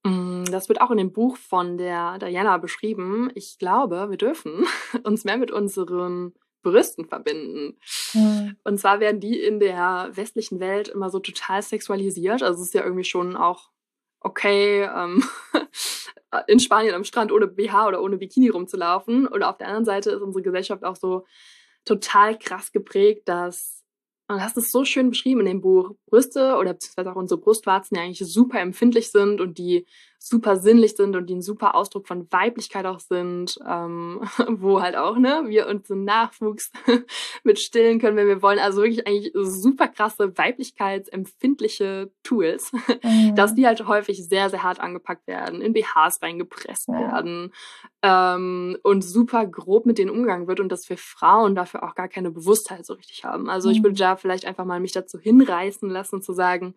Mm, 0.05 0.45
das 0.51 0.69
wird 0.69 0.81
auch 0.81 0.91
in 0.91 0.99
dem 0.99 1.13
Buch 1.13 1.37
von 1.37 1.79
der 1.79 2.19
Diana 2.19 2.57
beschrieben. 2.59 3.31
Ich 3.37 3.59
glaube, 3.59 4.11
wir 4.11 4.17
dürfen 4.17 4.65
uns 5.05 5.25
mehr 5.25 5.39
mit 5.39 5.53
unserem 5.53 6.35
Brüsten 6.63 7.07
verbinden. 7.07 7.79
Mhm. 8.13 8.57
Und 8.65 8.79
zwar 8.79 9.01
werden 9.01 9.21
die 9.21 9.41
in 9.41 9.61
der 9.61 10.11
westlichen 10.13 10.61
Welt 10.61 10.89
immer 10.89 11.11
so 11.11 11.19
total 11.19 11.63
sexualisiert. 11.63 12.43
Also 12.43 12.61
es 12.61 12.69
ist 12.69 12.75
ja 12.75 12.85
irgendwie 12.85 13.05
schon 13.05 13.37
auch 13.37 13.71
okay, 14.21 14.83
ähm, 14.83 15.25
in 16.47 16.61
Spanien 16.61 16.95
am 16.95 17.05
Strand 17.05 17.33
ohne 17.33 17.47
BH 17.47 17.89
oder 17.89 18.03
ohne 18.03 18.19
Bikini 18.19 18.49
rumzulaufen. 18.49 19.27
Und 19.27 19.43
auf 19.43 19.57
der 19.57 19.69
anderen 19.69 19.85
Seite 19.85 20.11
ist 20.11 20.23
unsere 20.23 20.43
Gesellschaft 20.43 20.85
auch 20.85 20.97
so 20.97 21.27
total 21.85 22.39
krass 22.39 22.73
geprägt, 22.73 23.29
dass 23.29 23.81
und 24.29 24.37
du 24.37 24.45
hast 24.45 24.57
es 24.57 24.71
so 24.71 24.85
schön 24.85 25.11
beschrieben 25.11 25.41
in 25.41 25.47
dem 25.47 25.61
Buch, 25.61 25.97
Brüste 26.07 26.55
oder 26.55 26.75
beziehungsweise 26.75 27.11
auch 27.11 27.17
unsere 27.17 27.41
Brustwarzen, 27.41 27.97
die 27.97 28.01
eigentlich 28.01 28.33
super 28.33 28.61
empfindlich 28.61 29.11
sind 29.11 29.41
und 29.41 29.59
die 29.59 29.87
super 30.23 30.59
sinnlich 30.59 30.97
sind 30.97 31.17
und 31.17 31.31
die 31.31 31.37
ein 31.37 31.43
super 31.43 31.75
Ausdruck 31.75 32.07
von 32.07 32.31
Weiblichkeit 32.31 32.85
auch 32.85 33.01
sind, 33.01 33.59
ähm, 33.67 34.21
wo 34.49 34.83
halt 34.83 34.95
auch, 34.95 35.17
ne, 35.17 35.45
wir 35.47 35.67
unseren 35.67 36.05
Nachwuchs 36.05 36.71
mit 37.43 37.59
stillen 37.59 37.99
können, 37.99 38.19
wenn 38.19 38.29
wir 38.29 38.43
wollen. 38.43 38.59
Also 38.59 38.83
wirklich 38.83 39.07
eigentlich 39.07 39.33
super 39.35 39.89
krasse 39.89 40.37
weiblichkeitsempfindliche 40.37 42.13
Tools, 42.23 42.71
mhm. 43.03 43.35
dass 43.35 43.55
die 43.55 43.67
halt 43.67 43.87
häufig 43.89 44.23
sehr, 44.29 44.51
sehr 44.51 44.63
hart 44.63 44.79
angepackt 44.79 45.27
werden, 45.27 45.63
in 45.63 45.73
BHs 45.73 46.21
reingepresst 46.21 46.89
ja. 46.89 46.99
werden 47.01 47.55
ähm, 48.03 48.77
und 48.83 49.03
super 49.03 49.47
grob 49.47 49.87
mit 49.87 49.97
denen 49.97 50.11
umgegangen 50.11 50.47
wird 50.47 50.61
und 50.61 50.69
dass 50.71 50.91
wir 50.91 50.99
Frauen 50.99 51.55
dafür 51.55 51.83
auch 51.83 51.95
gar 51.95 52.09
keine 52.09 52.31
Bewusstheit 52.31 52.85
so 52.85 52.93
richtig 52.93 53.25
haben. 53.25 53.49
Also 53.49 53.71
mhm. 53.71 53.75
ich 53.75 53.83
würde 53.83 53.97
da 53.97 54.17
vielleicht 54.17 54.45
einfach 54.45 54.67
mal 54.67 54.81
mich 54.81 54.93
dazu 54.93 55.19
hinreißen 55.19 55.89
lassen 55.89 56.21
zu 56.21 56.35
sagen, 56.35 56.75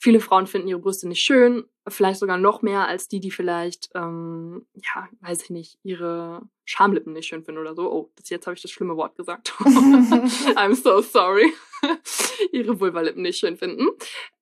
Viele 0.00 0.20
Frauen 0.20 0.46
finden 0.46 0.68
ihre 0.68 0.78
Brüste 0.78 1.08
nicht 1.08 1.22
schön, 1.22 1.64
vielleicht 1.88 2.20
sogar 2.20 2.38
noch 2.38 2.62
mehr 2.62 2.86
als 2.86 3.08
die, 3.08 3.20
die 3.20 3.30
vielleicht, 3.30 3.90
ähm, 3.94 4.66
ja, 4.74 5.08
weiß 5.20 5.42
ich 5.42 5.50
nicht, 5.50 5.78
ihre 5.82 6.42
Schamlippen 6.64 7.12
nicht 7.12 7.26
schön 7.26 7.44
finden 7.44 7.60
oder 7.60 7.74
so. 7.74 7.90
Oh, 7.90 8.12
das, 8.16 8.30
jetzt 8.30 8.46
habe 8.46 8.54
ich 8.54 8.62
das 8.62 8.70
schlimme 8.70 8.96
Wort 8.96 9.16
gesagt. 9.16 9.50
I'm 9.58 10.74
so 10.74 11.00
sorry. 11.00 11.52
ihre 12.52 12.78
Vulvalippen 12.80 13.22
nicht 13.22 13.38
schön 13.38 13.56
finden. 13.56 13.88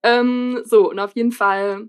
Ähm, 0.03 0.61
so, 0.65 0.91
und 0.91 0.99
auf 0.99 1.15
jeden 1.15 1.33
Fall, 1.33 1.89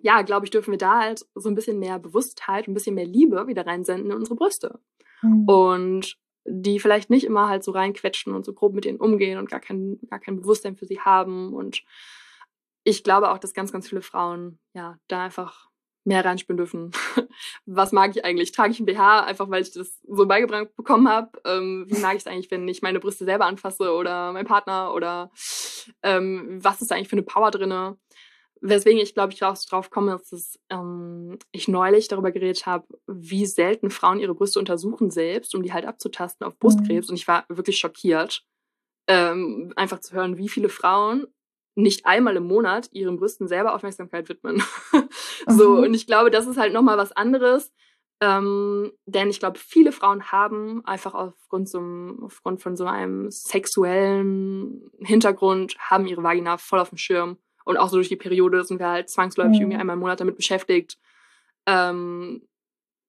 ja, 0.00 0.22
glaube 0.22 0.46
ich, 0.46 0.50
dürfen 0.50 0.70
wir 0.70 0.78
da 0.78 1.00
halt 1.00 1.26
so 1.34 1.48
ein 1.48 1.54
bisschen 1.54 1.78
mehr 1.78 1.98
Bewusstheit, 1.98 2.68
ein 2.68 2.74
bisschen 2.74 2.94
mehr 2.94 3.06
Liebe 3.06 3.46
wieder 3.46 3.66
reinsenden 3.66 4.10
in 4.10 4.16
unsere 4.16 4.36
Brüste. 4.36 4.80
Mhm. 5.22 5.44
Und 5.48 6.18
die 6.44 6.80
vielleicht 6.80 7.10
nicht 7.10 7.24
immer 7.24 7.48
halt 7.48 7.62
so 7.62 7.70
reinquetschen 7.70 8.34
und 8.34 8.44
so 8.44 8.52
grob 8.52 8.74
mit 8.74 8.84
denen 8.84 8.98
umgehen 8.98 9.38
und 9.38 9.48
gar 9.48 9.60
kein, 9.60 10.00
gar 10.10 10.18
kein 10.18 10.36
Bewusstsein 10.36 10.76
für 10.76 10.86
sie 10.86 11.00
haben 11.00 11.52
und 11.52 11.84
ich 12.84 13.04
glaube 13.04 13.30
auch, 13.30 13.38
dass 13.38 13.54
ganz, 13.54 13.72
ganz 13.72 13.88
viele 13.88 14.02
Frauen 14.02 14.58
ja 14.74 14.98
da 15.08 15.24
einfach 15.24 15.70
mehr 16.04 16.24
reinspielen 16.24 16.56
dürfen. 16.56 16.90
Was 17.66 17.92
mag 17.92 18.10
ich 18.16 18.24
eigentlich? 18.24 18.52
Trage 18.52 18.72
ich 18.72 18.80
ein 18.80 18.86
BH, 18.86 19.24
einfach 19.24 19.48
weil 19.50 19.62
ich 19.62 19.72
das 19.72 20.00
so 20.02 20.26
beigebracht 20.26 20.74
bekommen 20.76 21.08
habe? 21.08 21.30
Ähm, 21.44 21.86
wie 21.88 21.98
mag 21.98 22.14
ich 22.14 22.22
es 22.22 22.26
eigentlich, 22.26 22.50
wenn 22.50 22.66
ich 22.66 22.82
meine 22.82 23.00
Brüste 23.00 23.24
selber 23.24 23.46
anfasse 23.46 23.92
oder 23.92 24.32
mein 24.32 24.46
Partner? 24.46 24.94
Oder 24.94 25.30
ähm, 26.02 26.58
was 26.62 26.80
ist 26.80 26.90
da 26.90 26.96
eigentlich 26.96 27.08
für 27.08 27.16
eine 27.16 27.22
Power 27.22 27.50
drinne? 27.50 27.98
Weswegen 28.60 29.00
ich, 29.00 29.14
glaube 29.14 29.32
ich, 29.32 29.40
drauf, 29.40 29.64
drauf 29.64 29.90
komme, 29.90 30.14
ist, 30.14 30.32
dass 30.32 30.60
ähm, 30.70 31.38
ich 31.50 31.66
neulich 31.66 32.06
darüber 32.08 32.30
geredet 32.30 32.64
habe, 32.64 32.86
wie 33.06 33.44
selten 33.46 33.90
Frauen 33.90 34.20
ihre 34.20 34.34
Brüste 34.34 34.60
untersuchen 34.60 35.10
selbst, 35.10 35.54
um 35.54 35.62
die 35.62 35.72
halt 35.72 35.84
abzutasten 35.84 36.46
auf 36.46 36.58
Brustkrebs. 36.58 37.08
Mhm. 37.08 37.12
Und 37.12 37.16
ich 37.16 37.26
war 37.26 37.44
wirklich 37.48 37.78
schockiert, 37.78 38.44
ähm, 39.08 39.72
einfach 39.74 39.98
zu 39.98 40.14
hören, 40.14 40.38
wie 40.38 40.48
viele 40.48 40.68
Frauen 40.68 41.26
nicht 41.74 42.06
einmal 42.06 42.36
im 42.36 42.46
Monat 42.46 42.88
ihren 42.92 43.16
Brüsten 43.16 43.48
selber 43.48 43.74
Aufmerksamkeit 43.74 44.28
widmen. 44.28 44.62
so, 45.46 45.76
mhm. 45.76 45.84
und 45.84 45.94
ich 45.94 46.06
glaube, 46.06 46.30
das 46.30 46.46
ist 46.46 46.58
halt 46.58 46.72
nochmal 46.72 46.98
was 46.98 47.12
anderes, 47.12 47.72
Ähm, 48.22 48.92
denn 49.04 49.30
ich 49.30 49.40
glaube, 49.40 49.58
viele 49.58 49.90
Frauen 49.90 50.30
haben 50.30 50.84
einfach 50.84 51.12
aufgrund, 51.12 51.68
so, 51.68 51.80
aufgrund 52.22 52.62
von 52.62 52.76
so 52.76 52.84
einem 52.86 53.32
sexuellen 53.32 54.92
Hintergrund, 55.00 55.76
haben 55.80 56.06
ihre 56.06 56.22
Vagina 56.22 56.56
voll 56.56 56.78
auf 56.78 56.90
dem 56.90 56.98
Schirm. 56.98 57.38
Und 57.64 57.78
auch 57.78 57.88
so 57.88 57.96
durch 57.96 58.08
die 58.08 58.16
Periode 58.16 58.62
sind 58.62 58.78
wir 58.78 58.88
halt 58.88 59.10
zwangsläufig 59.10 59.56
mhm. 59.56 59.62
irgendwie 59.62 59.80
einmal 59.80 59.94
im 59.94 60.00
Monat 60.00 60.20
damit 60.20 60.36
beschäftigt. 60.36 60.98
Ähm, 61.66 62.46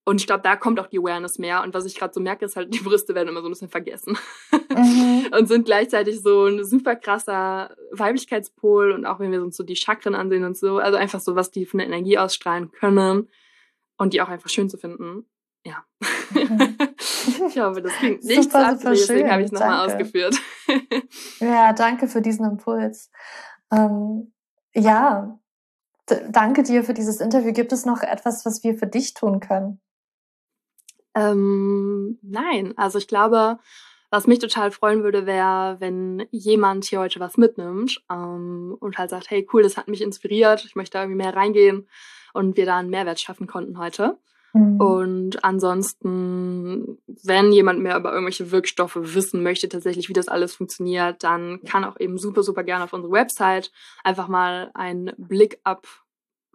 und 0.06 0.20
ich 0.20 0.28
glaube, 0.28 0.44
da 0.44 0.58
kommt 0.58 0.80
auch 0.80 0.88
die 0.88 1.00
Awareness 1.00 1.40
mehr. 1.40 1.64
Und 1.64 1.74
was 1.74 1.86
ich 1.86 1.96
gerade 1.96 2.14
so 2.14 2.20
merke, 2.20 2.46
ist 2.46 2.56
halt, 2.56 2.74
die 2.74 2.80
Brüste 2.80 3.16
werden 3.16 3.30
immer 3.30 3.42
so 3.42 3.48
ein 3.48 3.52
bisschen 3.52 3.70
vergessen. 3.70 4.18
Mhm. 4.52 5.28
und 5.32 5.48
sind 5.48 5.66
gleichzeitig 5.66 6.22
so 6.22 6.46
ein 6.48 6.66
super 6.66 6.96
krasser 6.96 7.76
Weiblichkeitspol. 7.92 8.92
Und 8.92 9.06
auch 9.06 9.20
wenn 9.20 9.32
wir 9.32 9.42
uns 9.42 9.56
so 9.56 9.64
die 9.64 9.76
Chakren 9.76 10.16
ansehen 10.16 10.44
und 10.44 10.58
so, 10.58 10.78
also 10.78 10.98
einfach 10.98 11.20
so, 11.20 11.36
was 11.36 11.52
die 11.52 11.66
für 11.66 11.78
eine 11.78 11.86
Energie 11.86 12.18
ausstrahlen 12.18 12.72
können 12.72 13.30
und 13.98 14.14
die 14.14 14.22
auch 14.22 14.30
einfach 14.30 14.50
schön 14.50 14.70
zu 14.70 14.78
finden. 14.78 15.26
Ja. 15.66 15.86
Mhm. 16.32 16.78
ich 17.48 17.60
hoffe, 17.60 17.82
das 17.82 17.94
klingt 17.94 18.24
nicht 18.26 18.44
super, 18.44 18.76
super 18.78 18.96
schön. 18.96 19.08
deswegen 19.08 19.32
habe 19.32 19.42
ich 19.42 19.46
es 19.46 19.52
nochmal 19.54 19.88
ausgeführt. 19.88 20.36
ja, 21.40 21.72
danke 21.72 22.08
für 22.08 22.22
diesen 22.22 22.46
Impuls. 22.46 23.10
Ähm, 23.72 24.34
ja, 24.74 25.40
danke 26.30 26.64
dir 26.64 26.84
für 26.84 26.94
dieses 26.94 27.22
Interview. 27.22 27.54
Gibt 27.54 27.72
es 27.72 27.86
noch 27.86 28.02
etwas, 28.02 28.46
was 28.46 28.64
wir 28.64 28.76
für 28.76 28.88
dich 28.88 29.14
tun 29.14 29.40
können? 29.40 29.80
Ähm, 31.16 32.18
nein, 32.22 32.74
also 32.78 32.98
ich 32.98 33.08
glaube, 33.08 33.60
was 34.10 34.28
mich 34.28 34.40
total 34.40 34.72
freuen 34.72 35.04
würde, 35.04 35.26
wäre, 35.26 35.78
wenn 35.80 36.28
jemand 36.32 36.86
hier 36.86 37.00
heute 37.00 37.20
was 37.20 37.38
mitnimmt 37.38 38.04
ähm, 38.12 38.76
und 38.80 38.98
halt 38.98 39.10
sagt, 39.10 39.32
hey 39.32 39.48
cool, 39.52 39.64
das 39.64 39.76
hat 39.76 39.88
mich 39.88 40.02
inspiriert, 40.02 40.66
ich 40.66 40.76
möchte 40.76 40.98
da 40.98 41.04
irgendwie 41.04 41.24
mehr 41.24 41.36
reingehen 41.36 41.88
und 42.34 42.56
wir 42.58 42.66
da 42.66 42.78
einen 42.78 42.92
Mehrwert 42.92 43.20
schaffen 43.20 43.48
konnten 43.48 43.80
heute. 43.80 44.18
Mhm. 44.54 44.80
Und 44.80 45.44
ansonsten, 45.44 47.00
wenn 47.24 47.52
jemand 47.52 47.80
mehr 47.80 47.98
über 47.98 48.12
irgendwelche 48.12 48.52
Wirkstoffe 48.52 48.98
wissen 49.02 49.42
möchte, 49.42 49.68
tatsächlich, 49.68 50.10
wie 50.10 50.14
das 50.14 50.28
alles 50.28 50.54
funktioniert, 50.54 51.24
dann 51.24 51.62
kann 51.64 51.84
auch 51.84 52.00
eben 52.00 52.20
super, 52.20 52.44
super 52.44 52.64
gerne 52.64 52.84
auf 52.84 52.94
unsere 52.94 53.12
Website 53.12 53.72
einfach 54.04 54.28
mal 54.28 54.70
einen 54.76 55.12
Blick 55.18 55.60
ab 55.64 55.88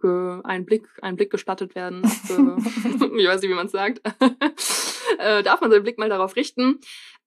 ein 0.03 0.65
Blick, 0.65 0.87
ein 1.01 1.15
Blick 1.15 1.31
gestattet 1.31 1.75
werden. 1.75 2.01
ich 2.03 3.27
weiß 3.27 3.41
nicht, 3.41 3.49
wie 3.49 3.55
man 3.55 3.67
es 3.67 3.71
sagt. 3.71 4.01
äh, 5.19 5.43
darf 5.43 5.61
man 5.61 5.71
seinen 5.71 5.83
Blick 5.83 5.97
mal 5.97 6.09
darauf 6.09 6.35
richten. 6.35 6.79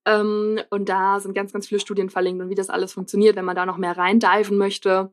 Ähm, 0.04 0.60
und 0.70 0.88
da 0.88 1.20
sind 1.20 1.34
ganz, 1.34 1.52
ganz 1.52 1.68
viele 1.68 1.80
Studien 1.80 2.10
verlinkt 2.10 2.42
und 2.42 2.50
wie 2.50 2.54
das 2.54 2.70
alles 2.70 2.92
funktioniert, 2.92 3.36
wenn 3.36 3.44
man 3.44 3.56
da 3.56 3.66
noch 3.66 3.76
mehr 3.76 3.96
reindiven 3.96 4.58
möchte. 4.58 5.12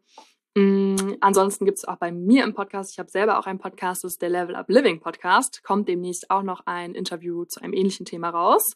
Mm, 0.56 0.96
ansonsten 1.22 1.66
gibt 1.66 1.78
es 1.78 1.86
auch 1.86 1.98
bei 1.98 2.12
mir 2.12 2.44
im 2.44 2.54
Podcast, 2.54 2.92
ich 2.92 3.00
habe 3.00 3.10
selber 3.10 3.38
auch 3.38 3.46
einen 3.46 3.60
Podcast, 3.60 4.04
das 4.04 4.14
ist 4.14 4.22
der 4.22 4.30
Level 4.30 4.56
Up 4.56 4.68
Living 4.68 5.00
Podcast, 5.00 5.64
kommt 5.64 5.88
demnächst 5.88 6.32
auch 6.32 6.42
noch 6.42 6.62
ein 6.66 6.96
Interview 6.96 7.46
zu 7.46 7.62
einem 7.62 7.74
ähnlichen 7.74 8.06
Thema 8.06 8.30
raus. 8.30 8.74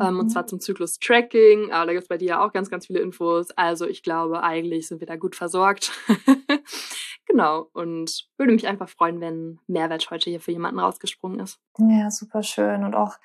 Mhm. 0.00 0.06
Ähm, 0.06 0.18
und 0.18 0.26
mhm. 0.26 0.30
zwar 0.30 0.46
zum 0.46 0.60
Zyklus 0.60 0.98
Tracking. 0.98 1.72
Aber 1.72 1.86
da 1.86 1.92
gibt 1.92 2.02
es 2.02 2.08
bei 2.08 2.18
dir 2.18 2.28
ja 2.28 2.44
auch 2.44 2.52
ganz, 2.52 2.70
ganz 2.70 2.86
viele 2.86 3.00
Infos. 3.00 3.50
Also 3.52 3.86
ich 3.86 4.02
glaube, 4.02 4.42
eigentlich 4.42 4.88
sind 4.88 5.00
wir 5.00 5.06
da 5.06 5.16
gut 5.16 5.36
versorgt. 5.36 5.92
Genau. 7.30 7.68
Und 7.72 8.28
würde 8.36 8.52
mich 8.52 8.66
einfach 8.66 8.88
freuen, 8.88 9.20
wenn 9.20 9.60
Mehrwert 9.66 10.10
heute 10.10 10.30
hier 10.30 10.40
für 10.40 10.52
jemanden 10.52 10.80
rausgesprungen 10.80 11.40
ist. 11.40 11.60
Ja, 11.78 12.10
super 12.10 12.42
schön. 12.42 12.84
Und 12.84 12.94
auch 12.94 13.16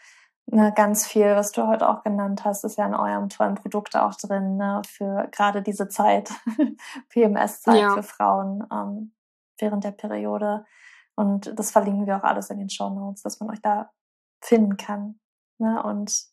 ne, 0.47 0.73
ganz 0.75 1.07
viel, 1.07 1.35
was 1.35 1.51
du 1.51 1.67
heute 1.67 1.89
auch 1.89 2.03
genannt 2.03 2.45
hast, 2.45 2.63
ist 2.63 2.77
ja 2.77 2.85
in 2.85 2.93
eurem 2.93 3.29
tollen 3.29 3.55
Produkt 3.55 3.95
auch 3.95 4.15
drin, 4.15 4.57
ne, 4.57 4.81
für 4.87 5.27
gerade 5.31 5.61
diese 5.61 5.87
Zeit, 5.87 6.31
PMS-Zeit 7.09 7.79
ja. 7.79 7.93
für 7.93 8.03
Frauen 8.03 8.63
ähm, 8.71 9.13
während 9.57 9.83
der 9.83 9.91
Periode. 9.91 10.65
Und 11.15 11.57
das 11.57 11.71
verlinken 11.71 12.05
wir 12.05 12.17
auch 12.17 12.23
alles 12.23 12.49
in 12.49 12.59
den 12.59 12.69
Show 12.69 12.89
Notes, 12.89 13.23
dass 13.23 13.39
man 13.39 13.49
euch 13.49 13.61
da 13.61 13.91
finden 14.41 14.77
kann. 14.77 15.19
Ne? 15.57 15.81
Und 15.81 16.25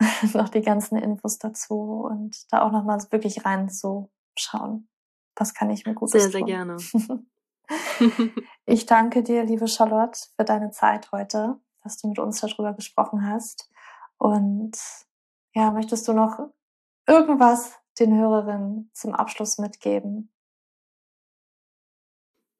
noch 0.34 0.48
die 0.48 0.62
ganzen 0.62 0.96
Infos 0.96 1.38
dazu 1.38 2.06
und 2.08 2.36
da 2.52 2.62
auch 2.62 2.70
nochmal 2.70 3.00
wirklich 3.10 3.44
reinzuschauen. 3.44 4.88
Was 5.38 5.54
kann 5.54 5.70
ich 5.70 5.86
mir 5.86 5.94
gut 5.94 6.10
Sehr, 6.10 6.30
sehr 6.30 6.42
gerne. 6.42 6.76
ich 8.66 8.86
danke 8.86 9.22
dir, 9.22 9.44
liebe 9.44 9.68
Charlotte, 9.68 10.20
für 10.36 10.44
deine 10.44 10.70
Zeit 10.70 11.10
heute 11.12 11.60
dass 11.88 11.98
du 11.98 12.08
mit 12.08 12.18
uns 12.18 12.40
darüber 12.40 12.74
gesprochen 12.74 13.26
hast. 13.26 13.70
Und 14.18 14.76
ja, 15.54 15.70
möchtest 15.70 16.06
du 16.06 16.12
noch 16.12 16.38
irgendwas 17.06 17.78
den 17.98 18.14
Hörerinnen 18.14 18.90
zum 18.92 19.14
Abschluss 19.14 19.58
mitgeben? 19.58 20.30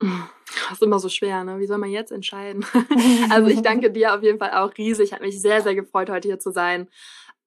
Das 0.01 0.73
ist 0.73 0.83
immer 0.83 0.99
so 0.99 1.09
schwer, 1.09 1.45
ne? 1.45 1.59
Wie 1.59 1.67
soll 1.67 1.79
man 1.79 1.91
jetzt 1.91 2.13
entscheiden? 2.13 2.65
also 3.31 3.49
ich 3.49 3.63
danke 3.63 3.91
dir 3.91 4.15
auf 4.15 4.23
jeden 4.23 4.39
Fall 4.39 4.53
auch 4.53 4.77
riesig. 4.79 5.13
Hat 5.13 5.21
mich 5.21 5.41
sehr, 5.41 5.61
sehr 5.61 5.75
gefreut, 5.75 6.09
heute 6.09 6.29
hier 6.29 6.39
zu 6.39 6.51
sein. 6.51 6.89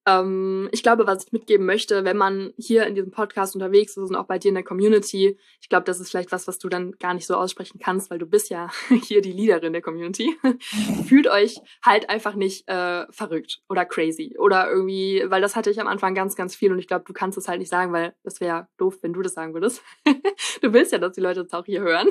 Ähm, 0.07 0.67
ich 0.71 0.81
glaube, 0.81 1.05
was 1.05 1.25
ich 1.25 1.31
mitgeben 1.31 1.65
möchte, 1.65 2.03
wenn 2.03 2.17
man 2.17 2.53
hier 2.57 2.87
in 2.87 2.95
diesem 2.95 3.11
Podcast 3.11 3.55
unterwegs 3.55 3.97
ist 3.97 4.09
und 4.09 4.15
auch 4.15 4.25
bei 4.25 4.39
dir 4.39 4.49
in 4.49 4.55
der 4.55 4.63
Community, 4.63 5.37
ich 5.61 5.69
glaube, 5.69 5.83
das 5.83 5.99
ist 5.99 6.09
vielleicht 6.09 6.31
was, 6.31 6.47
was 6.47 6.57
du 6.57 6.69
dann 6.69 6.93
gar 6.93 7.13
nicht 7.13 7.27
so 7.27 7.35
aussprechen 7.35 7.79
kannst, 7.79 8.09
weil 8.09 8.17
du 8.17 8.25
bist 8.25 8.49
ja 8.49 8.69
hier 9.03 9.21
die 9.21 9.31
Leaderin 9.31 9.73
der 9.73 9.81
Community. 9.81 10.35
Fühlt 11.07 11.27
euch 11.27 11.59
halt 11.85 12.09
einfach 12.09 12.33
nicht 12.33 12.67
äh, 12.67 13.05
verrückt 13.11 13.61
oder 13.69 13.85
crazy 13.85 14.35
oder 14.39 14.69
irgendwie, 14.69 15.23
weil 15.27 15.41
das 15.41 15.55
hatte 15.55 15.69
ich 15.69 15.79
am 15.79 15.87
Anfang 15.87 16.15
ganz, 16.15 16.35
ganz 16.35 16.55
viel 16.55 16.71
und 16.71 16.79
ich 16.79 16.87
glaube, 16.87 17.05
du 17.05 17.13
kannst 17.13 17.37
es 17.37 17.47
halt 17.47 17.59
nicht 17.59 17.69
sagen, 17.69 17.93
weil 17.93 18.15
das 18.23 18.41
wäre 18.41 18.67
doof, 18.77 18.97
wenn 19.01 19.13
du 19.13 19.21
das 19.21 19.33
sagen 19.33 19.53
würdest. 19.53 19.83
du 20.61 20.73
willst 20.73 20.91
ja, 20.91 20.97
dass 20.97 21.13
die 21.13 21.21
Leute 21.21 21.43
das 21.43 21.53
auch 21.53 21.65
hier 21.65 21.81
hören. 21.81 22.09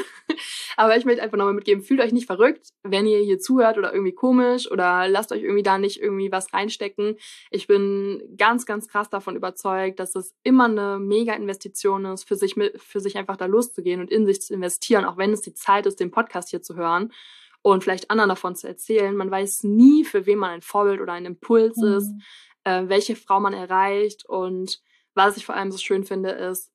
Aber 0.77 0.97
ich 0.97 1.05
möchte 1.05 1.23
einfach 1.23 1.37
nochmal 1.37 1.55
mitgeben, 1.55 1.83
fühlt 1.83 2.01
euch 2.01 2.13
nicht 2.13 2.27
verrückt, 2.27 2.69
wenn 2.83 3.07
ihr 3.07 3.19
hier 3.19 3.39
zuhört 3.39 3.79
oder 3.79 3.93
irgendwie 3.93 4.15
komisch 4.15 4.71
oder 4.71 5.09
lasst 5.09 5.33
euch 5.33 5.43
irgendwie 5.43 5.63
da 5.63 5.77
nicht 5.77 6.01
irgendwie 6.01 6.31
was 6.31 6.55
reinstecken. 6.55 7.17
Ich 7.51 7.67
bin 7.67 7.80
bin 7.81 8.37
ganz, 8.37 8.67
ganz 8.67 8.89
krass 8.89 9.11
davon 9.11 9.37
überzeugt, 9.37 10.01
dass 10.01 10.15
es 10.15 10.35
immer 10.43 10.67
eine 10.67 10.99
mega 10.99 11.35
Investition 11.35 12.05
ist, 12.07 12.25
für 12.25 12.37
sich, 12.37 12.55
für 12.77 13.01
sich 13.01 13.17
einfach 13.17 13.37
da 13.37 13.47
loszugehen 13.47 14.01
und 14.01 14.11
in 14.11 14.27
sich 14.27 14.43
zu 14.43 14.55
investieren, 14.55 15.05
auch 15.05 15.17
wenn 15.17 15.33
es 15.33 15.41
die 15.41 15.55
Zeit 15.55 15.87
ist, 15.87 16.01
den 16.01 16.11
Podcast 16.11 16.51
hier 16.51 16.63
zu 16.63 16.77
hören 16.77 17.13
und 17.63 17.85
vielleicht 17.85 18.11
anderen 18.11 18.31
davon 18.31 18.55
zu 18.57 18.69
erzählen. 18.69 19.17
Man 19.17 19.31
weiß 19.31 19.65
nie, 19.65 20.05
für 20.05 20.27
wen 20.27 20.39
man 20.39 20.51
ein 20.51 20.63
Vorbild 20.63 21.01
oder 21.01 21.13
ein 21.13 21.27
Impuls 21.27 21.77
mhm. 21.77 21.95
ist, 21.95 22.13
äh, 22.65 22.85
welche 22.87 23.17
Frau 23.17 23.41
man 23.41 23.53
erreicht. 23.53 24.25
Und 24.27 24.81
was 25.15 25.37
ich 25.37 25.47
vor 25.47 25.55
allem 25.55 25.73
so 25.73 25.79
schön 25.79 26.05
finde, 26.05 26.31
ist, 26.31 26.73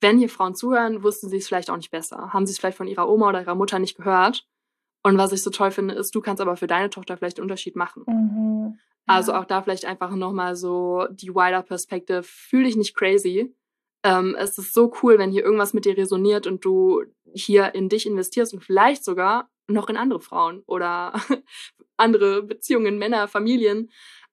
wenn 0.00 0.18
hier 0.18 0.28
Frauen 0.28 0.54
zuhören, 0.54 1.02
wussten 1.02 1.28
sie 1.28 1.38
es 1.38 1.48
vielleicht 1.48 1.70
auch 1.70 1.76
nicht 1.76 1.90
besser. 1.90 2.32
Haben 2.32 2.46
sie 2.46 2.52
es 2.52 2.58
vielleicht 2.58 2.76
von 2.76 2.86
ihrer 2.86 3.08
Oma 3.08 3.30
oder 3.30 3.40
ihrer 3.40 3.56
Mutter 3.56 3.78
nicht 3.78 3.96
gehört. 3.96 4.46
Und 5.02 5.18
was 5.18 5.32
ich 5.32 5.42
so 5.42 5.50
toll 5.50 5.70
finde, 5.70 5.94
ist, 5.94 6.14
du 6.14 6.20
kannst 6.20 6.40
aber 6.40 6.56
für 6.56 6.66
deine 6.66 6.90
Tochter 6.90 7.16
vielleicht 7.16 7.38
einen 7.38 7.44
Unterschied 7.44 7.76
machen. 7.76 8.04
Mhm. 8.06 8.78
Also 9.08 9.34
auch 9.34 9.44
da 9.44 9.62
vielleicht 9.62 9.84
einfach 9.84 10.10
nochmal 10.10 10.56
so 10.56 11.06
die 11.10 11.34
wider 11.34 11.62
Perspektive. 11.62 12.22
Fühl 12.22 12.64
dich 12.64 12.76
nicht 12.76 12.94
crazy. 12.94 13.54
Ähm, 14.04 14.36
es 14.38 14.58
ist 14.58 14.74
so 14.74 14.92
cool, 15.02 15.18
wenn 15.18 15.30
hier 15.30 15.44
irgendwas 15.44 15.74
mit 15.74 15.84
dir 15.84 15.96
resoniert 15.96 16.46
und 16.46 16.64
du 16.64 17.02
hier 17.32 17.74
in 17.74 17.88
dich 17.88 18.06
investierst 18.06 18.54
und 18.54 18.64
vielleicht 18.64 19.04
sogar 19.04 19.50
noch 19.66 19.88
in 19.88 19.96
andere 19.96 20.20
Frauen 20.20 20.62
oder 20.66 21.12
andere 21.96 22.42
Beziehungen, 22.42 22.98
Männer, 22.98 23.28
Familien. 23.28 23.90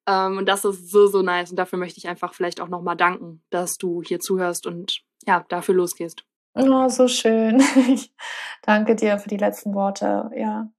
Ähm, 0.07 0.38
und 0.38 0.47
das 0.47 0.65
ist 0.65 0.91
so, 0.91 1.07
so 1.07 1.21
nice. 1.21 1.49
Und 1.49 1.57
dafür 1.57 1.80
möchte 1.80 1.97
ich 1.97 2.07
einfach 2.07 2.34
vielleicht 2.34 2.61
auch 2.61 2.69
nochmal 2.69 2.95
danken, 2.95 3.43
dass 3.49 3.78
du 3.78 4.01
hier 4.01 4.19
zuhörst 4.19 4.67
und 4.67 5.01
ja, 5.26 5.45
dafür 5.49 5.76
losgehst. 5.76 6.23
Oh, 6.53 6.88
so 6.89 7.07
schön. 7.07 7.61
Ich 7.89 8.13
danke 8.61 8.95
dir 8.95 9.19
für 9.19 9.30
die 9.30 9.38
letzten 9.38 9.73
Worte. 9.73 10.32
Ja, 10.36 10.69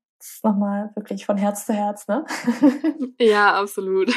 nochmal 0.42 0.90
wirklich 0.94 1.26
von 1.26 1.36
Herz 1.36 1.66
zu 1.66 1.72
Herz, 1.72 2.08
ne? 2.08 2.24
ja, 3.20 3.54
absolut. 3.54 4.12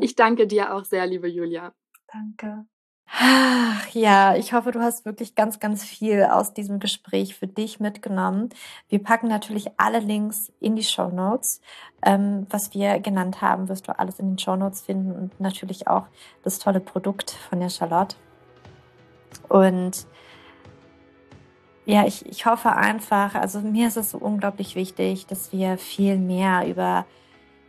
Ich 0.00 0.14
danke 0.16 0.46
dir 0.46 0.74
auch 0.74 0.84
sehr, 0.84 1.06
liebe 1.06 1.28
Julia. 1.28 1.72
Danke. 2.12 2.66
Ach, 3.14 3.86
ja, 3.90 4.36
ich 4.36 4.54
hoffe, 4.54 4.70
du 4.70 4.80
hast 4.80 5.04
wirklich 5.04 5.34
ganz, 5.34 5.60
ganz 5.60 5.84
viel 5.84 6.24
aus 6.24 6.54
diesem 6.54 6.78
Gespräch 6.78 7.34
für 7.34 7.46
dich 7.46 7.78
mitgenommen. 7.78 8.48
Wir 8.88 9.02
packen 9.02 9.28
natürlich 9.28 9.68
alle 9.76 9.98
Links 9.98 10.50
in 10.60 10.76
die 10.76 10.82
Show 10.82 11.08
Notes. 11.08 11.60
Ähm, 12.02 12.46
was 12.48 12.72
wir 12.72 13.00
genannt 13.00 13.42
haben, 13.42 13.68
wirst 13.68 13.86
du 13.86 13.98
alles 13.98 14.18
in 14.18 14.30
den 14.30 14.38
Show 14.38 14.56
Notes 14.56 14.80
finden 14.80 15.12
und 15.12 15.38
natürlich 15.40 15.88
auch 15.88 16.06
das 16.42 16.58
tolle 16.58 16.80
Produkt 16.80 17.32
von 17.32 17.60
der 17.60 17.68
Charlotte. 17.68 18.16
Und 19.48 20.06
ja, 21.84 22.06
ich, 22.06 22.24
ich 22.26 22.46
hoffe 22.46 22.72
einfach, 22.72 23.34
also 23.34 23.60
mir 23.60 23.88
ist 23.88 23.96
es 23.96 24.10
so 24.10 24.18
unglaublich 24.18 24.76
wichtig, 24.76 25.26
dass 25.26 25.52
wir 25.52 25.78
viel 25.78 26.16
mehr 26.16 26.66
über 26.68 27.06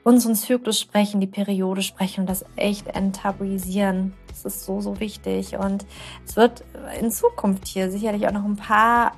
unseren 0.03 0.35
Zyklus 0.35 0.79
sprechen, 0.79 1.21
die 1.21 1.27
Periode 1.27 1.81
sprechen 1.81 2.21
und 2.21 2.29
das 2.29 2.45
echt 2.55 2.87
enttabuisieren. 2.87 4.13
Das 4.27 4.45
ist 4.45 4.65
so, 4.65 4.81
so 4.81 4.99
wichtig. 4.99 5.57
Und 5.57 5.85
es 6.25 6.35
wird 6.35 6.63
in 6.99 7.09
Zukunft 7.09 7.67
hier 7.67 7.89
sicherlich 7.89 8.27
auch 8.27 8.33
noch 8.33 8.43
ein 8.43 8.57
paar 8.57 9.13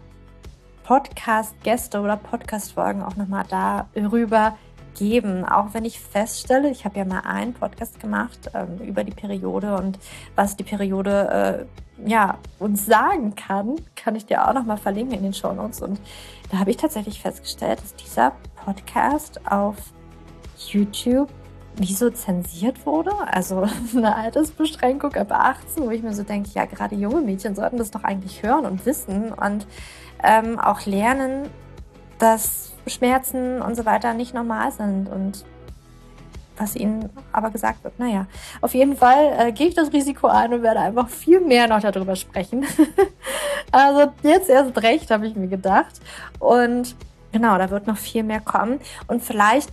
Podcast-Gäste 0.83 1.99
oder 1.99 2.15
Podcast-Folgen 2.15 3.01
auch 3.01 3.15
nochmal 3.15 3.45
darüber 3.49 4.55
geben. 4.95 5.45
Auch 5.45 5.73
wenn 5.73 5.85
ich 5.85 5.99
feststelle, 5.99 6.69
ich 6.69 6.85
habe 6.85 6.97
ja 6.97 7.05
mal 7.05 7.21
einen 7.21 7.53
Podcast 7.53 7.99
gemacht 7.99 8.51
ähm, 8.53 8.79
über 8.85 9.03
die 9.03 9.11
Periode 9.11 9.75
und 9.75 9.99
was 10.35 10.55
die 10.55 10.63
Periode 10.63 11.67
äh, 12.01 12.09
ja, 12.09 12.37
uns 12.59 12.85
sagen 12.85 13.35
kann, 13.35 13.75
kann 13.95 14.15
ich 14.15 14.25
dir 14.25 14.47
auch 14.47 14.53
nochmal 14.53 14.77
verlinken 14.77 15.17
in 15.17 15.23
den 15.23 15.33
Show 15.33 15.53
Notes. 15.53 15.81
Und 15.81 16.01
da 16.51 16.57
habe 16.57 16.71
ich 16.71 16.77
tatsächlich 16.77 17.21
festgestellt, 17.21 17.81
dass 17.81 17.95
dieser 17.95 18.33
Podcast 18.55 19.39
auf 19.49 19.75
YouTube 20.57 21.29
wieso 21.77 22.09
zensiert 22.09 22.85
wurde. 22.85 23.11
Also 23.27 23.67
eine 23.95 24.15
Altersbeschränkung 24.15 25.13
ab 25.15 25.31
18, 25.31 25.85
wo 25.85 25.91
ich 25.91 26.03
mir 26.03 26.13
so 26.13 26.23
denke, 26.23 26.49
ja, 26.53 26.65
gerade 26.65 26.95
junge 26.95 27.21
Mädchen 27.21 27.55
sollten 27.55 27.77
das 27.77 27.91
doch 27.91 28.03
eigentlich 28.03 28.43
hören 28.43 28.65
und 28.65 28.85
wissen 28.85 29.31
und 29.33 29.67
ähm, 30.23 30.59
auch 30.59 30.85
lernen, 30.85 31.49
dass 32.17 32.74
Schmerzen 32.89 33.61
und 33.61 33.75
so 33.75 33.85
weiter 33.85 34.13
nicht 34.13 34.33
normal 34.33 34.71
sind 34.71 35.09
und 35.09 35.45
was 36.57 36.75
ihnen 36.75 37.09
aber 37.31 37.49
gesagt 37.49 37.83
wird. 37.83 37.99
Naja, 37.99 38.27
auf 38.61 38.73
jeden 38.73 38.95
Fall 38.95 39.33
äh, 39.37 39.51
gehe 39.51 39.67
ich 39.67 39.75
das 39.75 39.91
Risiko 39.91 40.27
ein 40.27 40.53
und 40.53 40.63
werde 40.63 40.79
einfach 40.79 41.09
viel 41.09 41.41
mehr 41.41 41.67
noch 41.67 41.81
darüber 41.81 42.15
sprechen. 42.15 42.65
also 43.71 44.11
jetzt 44.23 44.49
erst 44.49 44.81
recht, 44.81 45.11
habe 45.11 45.27
ich 45.27 45.35
mir 45.35 45.47
gedacht. 45.47 45.99
Und 46.39 46.95
genau, 47.31 47.57
da 47.57 47.69
wird 47.69 47.87
noch 47.87 47.97
viel 47.97 48.23
mehr 48.23 48.39
kommen. 48.39 48.79
Und 49.07 49.23
vielleicht 49.23 49.69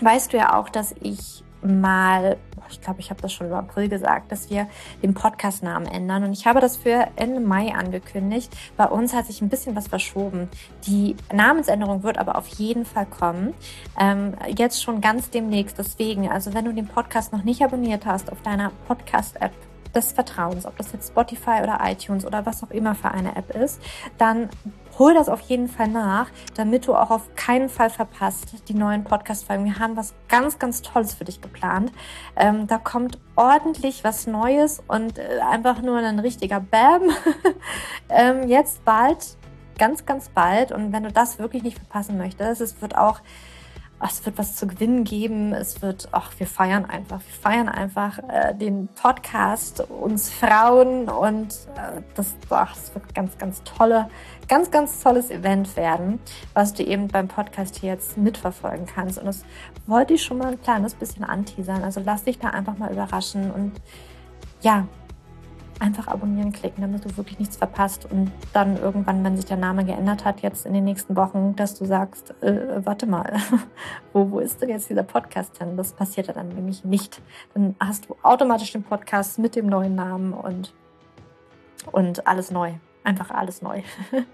weißt 0.00 0.32
du 0.32 0.36
ja 0.36 0.58
auch, 0.58 0.68
dass 0.68 0.94
ich 1.00 1.42
mal, 1.62 2.36
ich 2.70 2.80
glaube, 2.80 3.00
ich 3.00 3.10
habe 3.10 3.20
das 3.20 3.32
schon 3.32 3.48
im 3.48 3.52
April 3.52 3.88
gesagt, 3.88 4.32
dass 4.32 4.50
wir 4.50 4.68
den 5.02 5.14
Podcast-Namen 5.14 5.86
ändern. 5.86 6.24
Und 6.24 6.32
ich 6.32 6.46
habe 6.46 6.60
das 6.60 6.76
für 6.76 7.08
Ende 7.16 7.40
Mai 7.40 7.74
angekündigt. 7.74 8.52
Bei 8.76 8.86
uns 8.86 9.14
hat 9.14 9.26
sich 9.26 9.40
ein 9.42 9.48
bisschen 9.48 9.76
was 9.76 9.88
verschoben. 9.88 10.48
Die 10.86 11.16
Namensänderung 11.32 12.02
wird 12.02 12.18
aber 12.18 12.36
auf 12.36 12.48
jeden 12.48 12.84
Fall 12.84 13.06
kommen. 13.06 13.54
Ähm, 13.98 14.34
jetzt 14.56 14.82
schon 14.82 15.00
ganz 15.00 15.30
demnächst. 15.30 15.78
Deswegen, 15.78 16.28
also 16.30 16.54
wenn 16.54 16.64
du 16.64 16.72
den 16.72 16.86
Podcast 16.86 17.32
noch 17.32 17.44
nicht 17.44 17.62
abonniert 17.62 18.06
hast 18.06 18.30
auf 18.30 18.42
deiner 18.42 18.72
Podcast-App, 18.86 19.52
des 19.96 20.12
Vertrauens, 20.12 20.66
ob 20.66 20.76
das 20.76 20.92
jetzt 20.92 21.08
Spotify 21.08 21.62
oder 21.62 21.80
iTunes 21.82 22.24
oder 22.24 22.46
was 22.46 22.62
auch 22.62 22.70
immer 22.70 22.94
für 22.94 23.10
eine 23.10 23.34
App 23.34 23.56
ist, 23.56 23.80
dann 24.18 24.50
hol 24.98 25.14
das 25.14 25.28
auf 25.28 25.40
jeden 25.42 25.68
Fall 25.68 25.88
nach, 25.88 26.28
damit 26.54 26.86
du 26.86 26.94
auch 26.94 27.10
auf 27.10 27.34
keinen 27.34 27.68
Fall 27.68 27.90
verpasst 27.90 28.68
die 28.68 28.74
neuen 28.74 29.04
Podcast-Folgen. 29.04 29.64
Wir 29.64 29.78
haben 29.78 29.96
was 29.96 30.14
ganz, 30.28 30.58
ganz 30.58 30.82
Tolles 30.82 31.14
für 31.14 31.24
dich 31.24 31.40
geplant. 31.40 31.92
Ähm, 32.36 32.66
da 32.66 32.78
kommt 32.78 33.18
ordentlich 33.34 34.04
was 34.04 34.26
Neues 34.26 34.82
und 34.88 35.18
äh, 35.18 35.40
einfach 35.40 35.82
nur 35.82 35.98
ein 35.98 36.18
richtiger 36.18 36.60
Bam. 36.60 37.02
ähm, 38.08 38.48
jetzt 38.48 38.84
bald, 38.84 39.36
ganz, 39.78 40.06
ganz 40.06 40.28
bald. 40.30 40.72
Und 40.72 40.92
wenn 40.92 41.02
du 41.02 41.12
das 41.12 41.38
wirklich 41.38 41.62
nicht 41.62 41.78
verpassen 41.78 42.16
möchtest, 42.18 42.60
es 42.60 42.80
wird 42.80 42.96
auch 42.96 43.20
es 44.00 44.24
wird 44.26 44.36
was 44.38 44.56
zu 44.56 44.66
gewinnen 44.66 45.04
geben. 45.04 45.52
Es 45.52 45.80
wird, 45.80 46.08
ach, 46.12 46.32
wir 46.38 46.46
feiern 46.46 46.84
einfach. 46.84 47.20
Wir 47.20 47.40
feiern 47.40 47.68
einfach 47.68 48.18
äh, 48.28 48.54
den 48.54 48.88
Podcast, 48.88 49.80
uns 49.80 50.30
Frauen 50.30 51.08
und 51.08 51.48
äh, 51.76 52.02
das, 52.14 52.34
ach, 52.50 52.74
das 52.74 52.94
wird 52.94 53.14
ganz, 53.14 53.38
ganz 53.38 53.62
tolle, 53.64 54.08
ganz, 54.48 54.70
ganz 54.70 55.02
tolles 55.02 55.30
Event 55.30 55.76
werden, 55.76 56.20
was 56.52 56.74
du 56.74 56.82
eben 56.82 57.08
beim 57.08 57.28
Podcast 57.28 57.76
hier 57.76 57.92
jetzt 57.92 58.18
mitverfolgen 58.18 58.86
kannst. 58.86 59.18
Und 59.18 59.26
das 59.26 59.44
wollte 59.86 60.14
ich 60.14 60.22
schon 60.22 60.38
mal 60.38 60.48
ein 60.48 60.60
kleines 60.60 60.94
bisschen 60.94 61.24
anteasern. 61.24 61.82
Also 61.82 62.00
lass 62.04 62.24
dich 62.24 62.38
da 62.38 62.50
einfach 62.50 62.76
mal 62.76 62.92
überraschen 62.92 63.50
und 63.50 63.72
ja, 64.60 64.86
einfach 65.78 66.08
abonnieren 66.08 66.52
klicken, 66.52 66.80
damit 66.80 67.04
du 67.04 67.16
wirklich 67.16 67.38
nichts 67.38 67.56
verpasst 67.56 68.10
und 68.10 68.32
dann 68.52 68.76
irgendwann, 68.78 69.22
wenn 69.24 69.36
sich 69.36 69.44
der 69.44 69.56
Name 69.56 69.84
geändert 69.84 70.24
hat, 70.24 70.40
jetzt 70.40 70.66
in 70.66 70.72
den 70.72 70.84
nächsten 70.84 71.16
Wochen, 71.16 71.54
dass 71.56 71.74
du 71.78 71.84
sagst, 71.84 72.34
äh, 72.42 72.84
warte 72.84 73.06
mal, 73.06 73.36
wo, 74.12 74.30
wo 74.30 74.38
ist 74.38 74.62
denn 74.62 74.70
jetzt 74.70 74.88
dieser 74.88 75.02
Podcast 75.02 75.60
denn? 75.60 75.76
Das 75.76 75.92
passiert 75.92 76.28
ja 76.28 76.32
dann 76.32 76.48
nämlich 76.48 76.84
nicht. 76.84 77.20
Dann 77.54 77.74
hast 77.80 78.08
du 78.08 78.16
automatisch 78.22 78.72
den 78.72 78.82
Podcast 78.82 79.38
mit 79.38 79.56
dem 79.56 79.66
neuen 79.66 79.94
Namen 79.94 80.32
und, 80.32 80.72
und 81.92 82.26
alles 82.26 82.50
neu 82.50 82.74
einfach 83.06 83.30
alles 83.30 83.62
neu. 83.62 83.82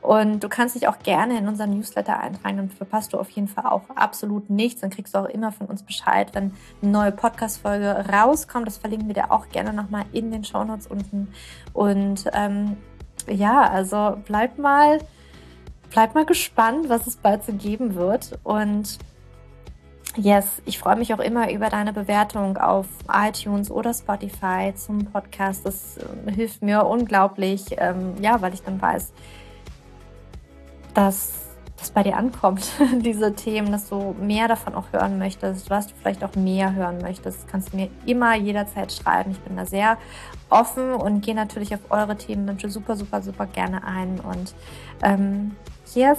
Und 0.00 0.42
du 0.42 0.48
kannst 0.48 0.74
dich 0.74 0.88
auch 0.88 0.98
gerne 1.00 1.36
in 1.38 1.48
unseren 1.48 1.70
Newsletter 1.70 2.18
eintragen, 2.18 2.56
dann 2.56 2.70
verpasst 2.70 3.12
du 3.12 3.18
auf 3.18 3.28
jeden 3.30 3.48
Fall 3.48 3.66
auch 3.66 3.82
absolut 3.94 4.48
nichts. 4.48 4.80
Dann 4.80 4.90
kriegst 4.90 5.14
du 5.14 5.18
auch 5.18 5.28
immer 5.28 5.52
von 5.52 5.66
uns 5.66 5.82
Bescheid, 5.82 6.30
wenn 6.34 6.52
eine 6.80 6.90
neue 6.90 7.12
Podcast-Folge 7.12 8.06
rauskommt. 8.12 8.66
Das 8.66 8.78
verlinken 8.78 9.08
wir 9.08 9.14
dir 9.14 9.30
auch 9.30 9.48
gerne 9.48 9.72
nochmal 9.72 10.04
in 10.12 10.30
den 10.30 10.44
Shownotes 10.44 10.86
unten. 10.86 11.32
Und 11.72 12.30
ähm, 12.32 12.76
ja, 13.28 13.62
also 13.62 14.16
bleib 14.24 14.58
mal, 14.58 15.00
bleib 15.90 16.14
mal 16.14 16.24
gespannt, 16.24 16.88
was 16.88 17.06
es 17.06 17.16
bald 17.16 17.44
so 17.44 17.52
geben 17.52 17.94
wird. 17.94 18.38
Und 18.44 18.98
Yes, 20.16 20.60
ich 20.66 20.78
freue 20.78 20.96
mich 20.96 21.14
auch 21.14 21.20
immer 21.20 21.50
über 21.50 21.70
deine 21.70 21.94
Bewertung 21.94 22.58
auf 22.58 22.86
iTunes 23.10 23.70
oder 23.70 23.94
Spotify 23.94 24.74
zum 24.74 25.06
Podcast. 25.06 25.64
Das 25.64 25.96
äh, 25.96 26.32
hilft 26.32 26.60
mir 26.60 26.84
unglaublich, 26.84 27.64
ähm, 27.78 28.14
ja, 28.20 28.42
weil 28.42 28.52
ich 28.52 28.62
dann 28.62 28.80
weiß, 28.80 29.10
dass 30.92 31.42
das 31.78 31.90
bei 31.90 32.02
dir 32.02 32.18
ankommt, 32.18 32.72
diese 33.00 33.34
Themen, 33.34 33.72
dass 33.72 33.88
du 33.88 34.14
mehr 34.20 34.48
davon 34.48 34.74
auch 34.74 34.92
hören 34.92 35.18
möchtest, 35.18 35.70
was 35.70 35.86
du 35.86 35.94
vielleicht 35.94 36.22
auch 36.22 36.34
mehr 36.34 36.74
hören 36.74 36.98
möchtest, 36.98 37.48
kannst 37.48 37.72
du 37.72 37.78
mir 37.78 37.88
immer 38.04 38.36
jederzeit 38.36 38.92
schreiben. 38.92 39.30
Ich 39.30 39.40
bin 39.40 39.56
da 39.56 39.64
sehr 39.64 39.96
offen 40.50 40.92
und 40.92 41.22
gehe 41.22 41.34
natürlich 41.34 41.74
auf 41.74 41.90
eure 41.90 42.18
Themenwünsche 42.18 42.68
super, 42.68 42.96
super, 42.96 43.22
super 43.22 43.46
gerne 43.46 43.82
ein. 43.84 44.20
Und 44.20 44.54
ähm, 45.02 45.56
yes, 45.94 46.18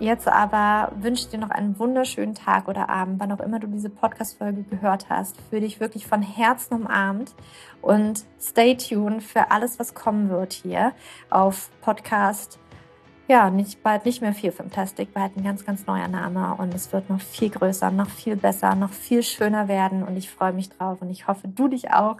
Jetzt 0.00 0.26
aber 0.26 0.92
wünsche 0.98 1.24
ich 1.24 1.28
dir 1.28 1.38
noch 1.38 1.50
einen 1.50 1.78
wunderschönen 1.78 2.34
Tag 2.34 2.68
oder 2.68 2.88
Abend, 2.88 3.20
wann 3.20 3.30
auch 3.32 3.40
immer 3.40 3.60
du 3.60 3.66
diese 3.66 3.90
Podcast-Folge 3.90 4.62
gehört 4.62 5.10
hast. 5.10 5.36
Fühle 5.50 5.60
dich 5.60 5.78
wirklich 5.78 6.06
von 6.06 6.22
Herzen 6.22 6.72
umarmt 6.72 7.34
und 7.82 8.24
stay 8.40 8.74
tuned 8.78 9.22
für 9.22 9.50
alles, 9.50 9.78
was 9.78 9.92
kommen 9.92 10.30
wird 10.30 10.54
hier 10.54 10.92
auf 11.28 11.68
Podcast. 11.82 12.58
Ja, 13.28 13.50
nicht, 13.50 13.82
bald 13.82 14.06
nicht 14.06 14.22
mehr 14.22 14.32
viel 14.32 14.52
Fantastic, 14.52 15.12
bald 15.12 15.36
ein 15.36 15.44
ganz, 15.44 15.66
ganz 15.66 15.86
neuer 15.86 16.08
Name 16.08 16.54
und 16.54 16.74
es 16.74 16.94
wird 16.94 17.10
noch 17.10 17.20
viel 17.20 17.50
größer, 17.50 17.90
noch 17.90 18.08
viel 18.08 18.36
besser, 18.36 18.74
noch 18.74 18.92
viel 18.92 19.22
schöner 19.22 19.68
werden 19.68 20.02
und 20.02 20.16
ich 20.16 20.30
freue 20.30 20.54
mich 20.54 20.70
drauf 20.70 21.02
und 21.02 21.10
ich 21.10 21.28
hoffe, 21.28 21.46
du 21.46 21.68
dich 21.68 21.92
auch. 21.92 22.16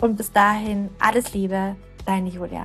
Und 0.00 0.16
bis 0.16 0.32
dahin, 0.32 0.88
alles 0.98 1.34
Liebe, 1.34 1.76
deine 2.06 2.30
Julia. 2.30 2.64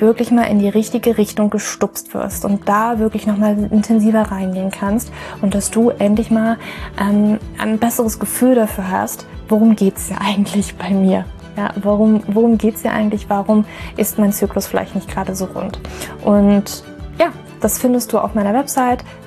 wirklich 0.00 0.30
mal 0.30 0.44
in 0.44 0.58
die 0.58 0.68
richtige 0.68 1.18
Richtung 1.18 1.50
gestupst 1.50 2.14
wirst 2.14 2.44
und 2.44 2.68
da 2.68 2.98
wirklich 2.98 3.26
nochmal 3.26 3.56
intensiver 3.70 4.22
reingehen 4.22 4.70
kannst 4.70 5.12
und 5.42 5.54
dass 5.54 5.70
du 5.70 5.90
endlich 5.90 6.30
mal 6.30 6.58
ähm, 7.00 7.38
ein 7.58 7.78
besseres 7.78 8.18
Gefühl 8.18 8.54
dafür 8.54 8.90
hast, 8.90 9.26
worum 9.48 9.76
geht's 9.76 10.10
ja 10.10 10.16
eigentlich 10.20 10.76
bei 10.76 10.90
mir. 10.90 11.24
Ja, 11.56 11.70
warum, 11.82 12.22
worum 12.28 12.58
geht's 12.58 12.82
ja 12.84 12.92
eigentlich? 12.92 13.28
Warum 13.28 13.64
ist 13.96 14.18
mein 14.18 14.32
Zyklus 14.32 14.66
vielleicht 14.66 14.94
nicht 14.94 15.08
gerade 15.08 15.34
so 15.34 15.46
rund? 15.46 15.80
Und 16.24 16.84
ja, 17.18 17.26
das 17.60 17.78
findest 17.78 18.12
du 18.12 18.18
auf 18.18 18.34
meiner 18.34 18.54
Website 18.54 19.04